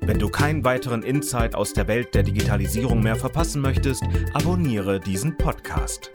Wenn 0.02 0.18
du 0.18 0.28
keinen 0.28 0.64
weiteren 0.64 1.04
Insight 1.04 1.54
aus 1.54 1.72
der 1.74 1.88
Welt 1.88 2.16
der 2.16 2.24
Digitalisierung 2.24 3.04
mehr 3.04 3.16
verpassen 3.16 3.62
möchtest, 3.62 4.02
abonniere 4.34 5.00
diesen 5.00 5.38
Podcast. 5.38 6.10